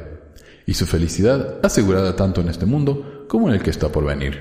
y 0.64 0.72
su 0.72 0.86
felicidad 0.86 1.58
asegurada 1.62 2.16
tanto 2.16 2.40
en 2.40 2.48
este 2.48 2.64
mundo 2.64 3.26
como 3.28 3.50
en 3.50 3.56
el 3.56 3.62
que 3.62 3.68
está 3.68 3.92
por 3.92 4.06
venir. 4.06 4.40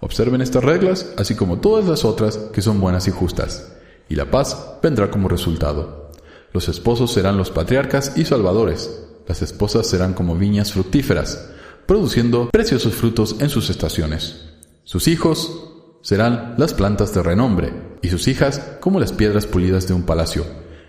Observen 0.00 0.42
estas 0.42 0.64
reglas, 0.64 1.14
así 1.16 1.34
como 1.34 1.60
todas 1.60 1.86
las 1.86 2.04
otras 2.04 2.36
que 2.52 2.60
son 2.60 2.78
buenas 2.78 3.08
y 3.08 3.10
justas, 3.10 3.72
y 4.08 4.14
la 4.14 4.30
paz 4.30 4.78
vendrá 4.82 5.10
como 5.10 5.28
resultado. 5.28 6.12
Los 6.52 6.68
esposos 6.68 7.12
serán 7.12 7.36
los 7.36 7.50
patriarcas 7.50 8.16
y 8.16 8.24
salvadores, 8.24 9.04
las 9.26 9.42
esposas 9.42 9.86
serán 9.86 10.14
como 10.14 10.36
viñas 10.36 10.72
fructíferas, 10.72 11.50
produciendo 11.86 12.50
preciosos 12.50 12.94
frutos 12.94 13.36
en 13.40 13.50
sus 13.50 13.70
estaciones. 13.70 14.50
Sus 14.84 15.08
hijos 15.08 15.72
serán 16.02 16.54
las 16.56 16.74
plantas 16.74 17.12
de 17.14 17.22
renombre, 17.22 17.72
y 18.02 18.08
sus 18.08 18.28
hijas 18.28 18.60
como 18.80 19.00
las 19.00 19.12
piedras 19.12 19.46
pulidas 19.46 19.86
de 19.86 19.94
un 19.94 20.04
palacio 20.04 20.44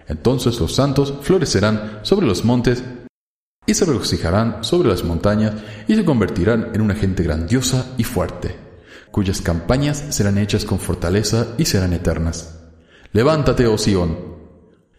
entonces 0.09 0.59
los 0.59 0.75
santos 0.75 1.13
florecerán 1.21 1.99
sobre 2.01 2.25
los 2.25 2.43
montes 2.43 2.83
y 3.65 3.75
se 3.75 3.85
regocijarán 3.85 4.63
sobre 4.63 4.89
las 4.89 5.03
montañas 5.03 5.53
y 5.87 5.95
se 5.95 6.03
convertirán 6.03 6.71
en 6.73 6.81
una 6.81 6.95
gente 6.95 7.21
grandiosa 7.21 7.93
y 7.97 8.03
fuerte, 8.03 8.55
cuyas 9.11 9.41
campañas 9.41 10.03
serán 10.09 10.39
hechas 10.39 10.65
con 10.65 10.79
fortaleza 10.79 11.49
y 11.59 11.65
serán 11.65 11.93
eternas. 11.93 12.58
Levántate, 13.11 13.65
oh 13.65 13.79
Sión, 13.79 14.15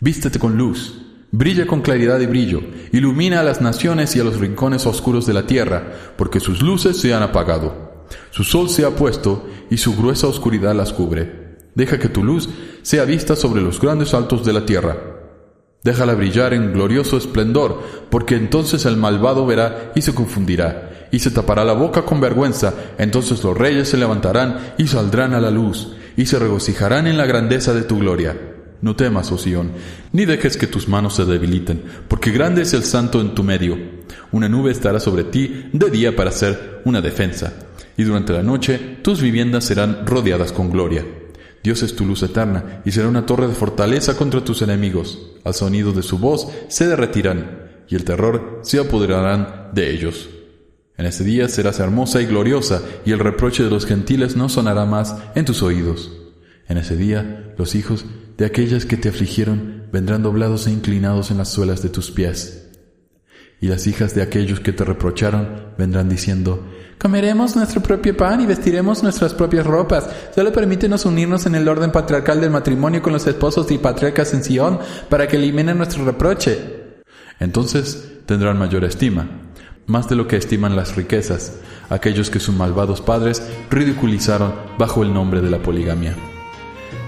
vístete 0.00 0.40
con 0.40 0.56
luz, 0.56 1.00
brilla 1.30 1.64
con 1.68 1.80
claridad 1.80 2.18
y 2.18 2.26
brillo, 2.26 2.60
ilumina 2.90 3.38
a 3.38 3.44
las 3.44 3.60
naciones 3.60 4.16
y 4.16 4.20
a 4.20 4.24
los 4.24 4.40
rincones 4.40 4.84
oscuros 4.84 5.26
de 5.26 5.32
la 5.32 5.46
tierra, 5.46 5.92
porque 6.16 6.40
sus 6.40 6.60
luces 6.60 6.96
se 6.96 7.14
han 7.14 7.22
apagado. 7.22 8.06
Su 8.32 8.42
sol 8.42 8.68
se 8.68 8.84
ha 8.84 8.90
puesto 8.96 9.46
y 9.70 9.76
su 9.76 9.94
gruesa 9.94 10.26
oscuridad 10.26 10.74
las 10.74 10.92
cubre. 10.92 11.58
Deja 11.76 12.00
que 12.00 12.08
tu 12.08 12.24
luz 12.24 12.48
sea 12.82 13.04
vista 13.04 13.36
sobre 13.36 13.62
los 13.62 13.80
grandes 13.80 14.12
altos 14.12 14.44
de 14.44 14.54
la 14.54 14.66
tierra. 14.66 14.96
Déjala 15.84 16.14
brillar 16.14 16.52
en 16.52 16.72
glorioso 16.72 17.16
esplendor, 17.16 17.80
porque 18.10 18.34
entonces 18.34 18.86
el 18.86 18.96
malvado 18.96 19.46
verá 19.46 19.92
y 19.94 20.02
se 20.02 20.16
confundirá, 20.16 21.06
y 21.12 21.20
se 21.20 21.30
tapará 21.30 21.64
la 21.64 21.74
boca 21.74 22.02
con 22.02 22.20
vergüenza, 22.20 22.74
entonces 22.98 23.44
los 23.44 23.56
reyes 23.56 23.88
se 23.88 23.96
levantarán 23.96 24.74
y 24.78 24.88
saldrán 24.88 25.32
a 25.32 25.40
la 25.40 25.52
luz, 25.52 25.92
y 26.20 26.26
se 26.26 26.38
regocijarán 26.38 27.06
en 27.06 27.16
la 27.16 27.24
grandeza 27.24 27.72
de 27.72 27.80
tu 27.80 27.98
gloria. 27.98 28.36
No 28.82 28.94
temas, 28.94 29.32
oh 29.32 29.38
Sión, 29.38 29.72
ni 30.12 30.26
dejes 30.26 30.58
que 30.58 30.66
tus 30.66 30.86
manos 30.86 31.14
se 31.14 31.24
debiliten, 31.24 31.82
porque 32.08 32.30
grande 32.30 32.60
es 32.60 32.74
el 32.74 32.84
santo 32.84 33.22
en 33.22 33.34
tu 33.34 33.42
medio. 33.42 33.78
Una 34.30 34.46
nube 34.46 34.70
estará 34.70 35.00
sobre 35.00 35.24
ti 35.24 35.70
de 35.72 35.88
día 35.88 36.14
para 36.14 36.30
ser 36.30 36.82
una 36.84 37.00
defensa, 37.00 37.54
y 37.96 38.02
durante 38.04 38.34
la 38.34 38.42
noche 38.42 38.98
tus 39.00 39.22
viviendas 39.22 39.64
serán 39.64 40.06
rodeadas 40.06 40.52
con 40.52 40.68
gloria. 40.68 41.06
Dios 41.62 41.82
es 41.82 41.96
tu 41.96 42.04
luz 42.04 42.22
eterna 42.22 42.82
y 42.84 42.90
será 42.90 43.08
una 43.08 43.24
torre 43.24 43.48
de 43.48 43.54
fortaleza 43.54 44.14
contra 44.14 44.44
tus 44.44 44.60
enemigos. 44.60 45.36
Al 45.42 45.54
sonido 45.54 45.92
de 45.92 46.02
su 46.02 46.18
voz 46.18 46.48
se 46.68 46.86
derretirán 46.86 47.84
y 47.88 47.94
el 47.94 48.04
terror 48.04 48.60
se 48.62 48.78
apoderarán 48.78 49.70
de 49.72 49.90
ellos. 49.90 50.28
En 51.00 51.06
ese 51.06 51.24
día 51.24 51.48
serás 51.48 51.80
hermosa 51.80 52.20
y 52.20 52.26
gloriosa 52.26 52.82
y 53.06 53.12
el 53.12 53.20
reproche 53.20 53.64
de 53.64 53.70
los 53.70 53.86
gentiles 53.86 54.36
no 54.36 54.50
sonará 54.50 54.84
más 54.84 55.16
en 55.34 55.46
tus 55.46 55.62
oídos. 55.62 56.12
En 56.68 56.76
ese 56.76 56.94
día 56.94 57.54
los 57.56 57.74
hijos 57.74 58.04
de 58.36 58.44
aquellas 58.44 58.84
que 58.84 58.98
te 58.98 59.08
afligieron 59.08 59.84
vendrán 59.90 60.22
doblados 60.22 60.66
e 60.66 60.70
inclinados 60.72 61.30
en 61.30 61.38
las 61.38 61.48
suelas 61.48 61.80
de 61.80 61.88
tus 61.88 62.10
pies. 62.10 62.68
Y 63.62 63.68
las 63.68 63.86
hijas 63.86 64.14
de 64.14 64.20
aquellos 64.20 64.60
que 64.60 64.74
te 64.74 64.84
reprocharon 64.84 65.72
vendrán 65.78 66.10
diciendo, 66.10 66.68
Comeremos 66.98 67.56
nuestro 67.56 67.80
propio 67.80 68.14
pan 68.14 68.42
y 68.42 68.46
vestiremos 68.46 69.02
nuestras 69.02 69.32
propias 69.32 69.64
ropas. 69.64 70.06
Solo 70.34 70.52
permítenos 70.52 71.06
unirnos 71.06 71.46
en 71.46 71.54
el 71.54 71.66
orden 71.66 71.92
patriarcal 71.92 72.42
del 72.42 72.50
matrimonio 72.50 73.00
con 73.00 73.14
los 73.14 73.26
esposos 73.26 73.70
y 73.70 73.78
patriarcas 73.78 74.34
en 74.34 74.44
Sion 74.44 74.78
para 75.08 75.26
que 75.26 75.38
eliminen 75.38 75.78
nuestro 75.78 76.04
reproche. 76.04 76.58
Entonces 77.38 78.18
tendrán 78.26 78.58
mayor 78.58 78.84
estima, 78.84 79.49
más 79.86 80.08
de 80.08 80.16
lo 80.16 80.28
que 80.28 80.36
estiman 80.36 80.76
las 80.76 80.96
riquezas, 80.96 81.58
aquellos 81.88 82.30
que 82.30 82.40
sus 82.40 82.54
malvados 82.54 83.00
padres 83.00 83.42
ridiculizaron 83.70 84.52
bajo 84.78 85.02
el 85.02 85.12
nombre 85.12 85.40
de 85.40 85.50
la 85.50 85.62
poligamia. 85.62 86.14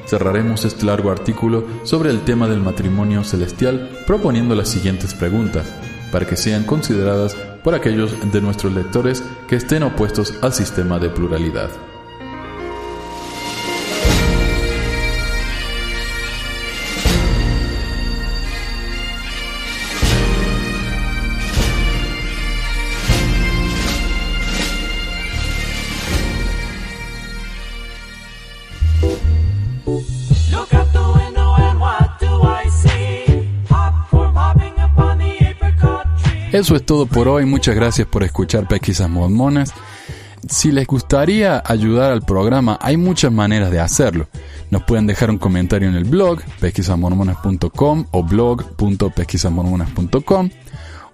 Cerraremos 0.06 0.64
este 0.64 0.84
largo 0.84 1.10
artículo 1.10 1.64
sobre 1.84 2.10
el 2.10 2.20
tema 2.22 2.48
del 2.48 2.60
matrimonio 2.60 3.24
celestial 3.24 3.88
proponiendo 4.06 4.54
las 4.54 4.68
siguientes 4.68 5.14
preguntas 5.14 5.72
para 6.10 6.26
que 6.26 6.36
sean 6.36 6.64
consideradas 6.64 7.34
por 7.64 7.74
aquellos 7.74 8.12
de 8.30 8.40
nuestros 8.40 8.74
lectores 8.74 9.22
que 9.48 9.56
estén 9.56 9.82
opuestos 9.82 10.34
al 10.42 10.52
sistema 10.52 10.98
de 10.98 11.08
pluralidad. 11.08 11.70
Eso 36.62 36.76
es 36.76 36.86
todo 36.86 37.06
por 37.06 37.26
hoy. 37.26 37.44
Muchas 37.44 37.74
gracias 37.74 38.06
por 38.06 38.22
escuchar 38.22 38.68
Pesquisas 38.68 39.10
Mormonas. 39.10 39.74
Si 40.48 40.70
les 40.70 40.86
gustaría 40.86 41.60
ayudar 41.66 42.12
al 42.12 42.22
programa, 42.22 42.78
hay 42.80 42.96
muchas 42.96 43.32
maneras 43.32 43.72
de 43.72 43.80
hacerlo. 43.80 44.28
Nos 44.70 44.84
pueden 44.84 45.08
dejar 45.08 45.30
un 45.30 45.38
comentario 45.38 45.88
en 45.88 45.96
el 45.96 46.04
blog 46.04 46.40
pesquisasmormonas.com 46.60 48.06
o 48.12 48.22
blog.pesquisasmormonas.com, 48.22 50.50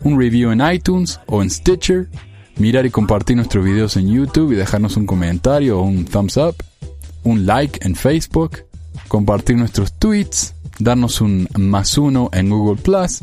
un 0.04 0.20
review 0.20 0.50
en 0.50 0.60
iTunes 0.70 1.18
o 1.24 1.42
en 1.42 1.48
Stitcher, 1.48 2.10
mirar 2.58 2.84
y 2.84 2.90
compartir 2.90 3.36
nuestros 3.36 3.64
videos 3.64 3.96
en 3.96 4.12
YouTube 4.12 4.52
y 4.52 4.56
dejarnos 4.56 4.98
un 4.98 5.06
comentario 5.06 5.80
o 5.80 5.82
un 5.82 6.04
thumbs 6.04 6.36
up, 6.36 6.56
un 7.24 7.46
like 7.46 7.80
en 7.86 7.94
Facebook, 7.94 8.66
compartir 9.08 9.56
nuestros 9.56 9.94
tweets, 9.94 10.54
darnos 10.78 11.22
un 11.22 11.48
más 11.56 11.96
uno 11.96 12.28
en 12.34 12.50
Google 12.50 12.82
Plus 12.82 13.22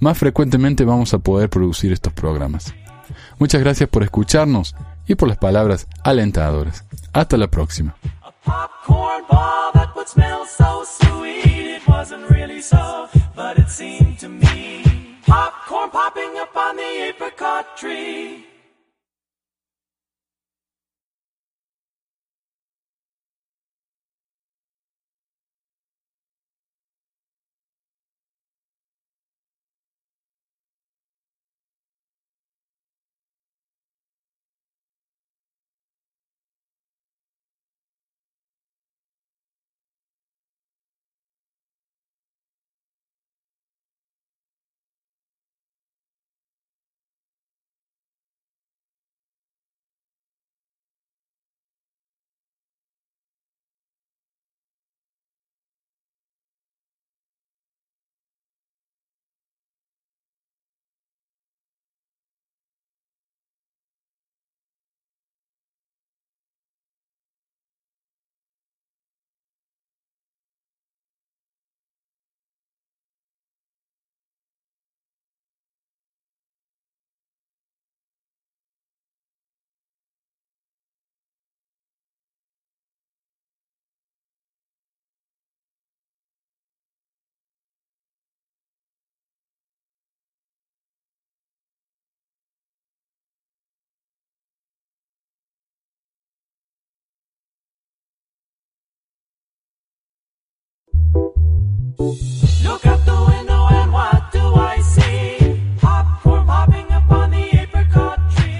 más 0.00 0.18
frecuentemente 0.18 0.84
vamos 0.84 1.14
a 1.14 1.18
poder 1.18 1.48
producir 1.48 1.92
estos 1.92 2.12
programas. 2.12 2.74
Muchas 3.38 3.60
gracias 3.60 3.88
por 3.88 4.02
escucharnos 4.02 4.74
y 5.06 5.14
por 5.14 5.28
las 5.28 5.38
palabras 5.38 5.86
alentadoras. 6.04 6.84
Hasta 7.12 7.36
la 7.36 7.48
próxima. 7.48 7.94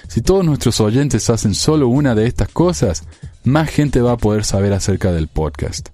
Si 0.08 0.22
todos 0.22 0.45
nuestros 0.45 0.80
oyentes 0.82 1.30
hacen 1.30 1.56
solo 1.56 1.88
una 1.88 2.16
de 2.16 2.28
estas 2.28 2.49
cosas, 2.49 3.04
más 3.43 3.70
gente 3.70 4.01
va 4.01 4.14
a 4.14 4.18
poder 4.18 4.45
saber 4.45 4.74
acerca 4.74 5.12
del 5.12 5.28
podcast. 5.28 5.89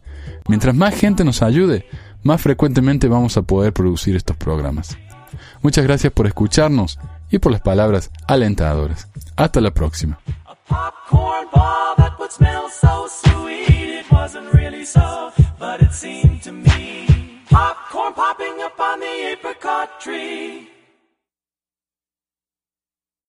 Mientras 0.47 0.75
más 0.75 0.95
gente 0.95 1.23
nos 1.23 1.41
ayude, 1.41 1.85
más 2.23 2.41
frecuentemente 2.41 3.07
vamos 3.07 3.37
a 3.37 3.43
poder 3.43 3.73
producir 3.73 4.15
estos 4.15 4.35
programas. 4.35 4.97
Muchas 5.61 5.83
gracias 5.83 6.11
por 6.11 6.27
escucharnos 6.27 6.99
y 7.29 7.39
por 7.39 7.51
las 7.51 7.61
palabras 7.61 8.11
alentadoras. 8.27 9.07
Hasta 9.35 9.61
la 9.61 9.71
próxima. 9.71 10.19
Popcorn 10.67 11.49
popping 18.13 18.59
up 18.61 18.79
on 18.79 18.99
the 18.99 19.33
apricot 19.33 19.99
tree. 19.99 20.78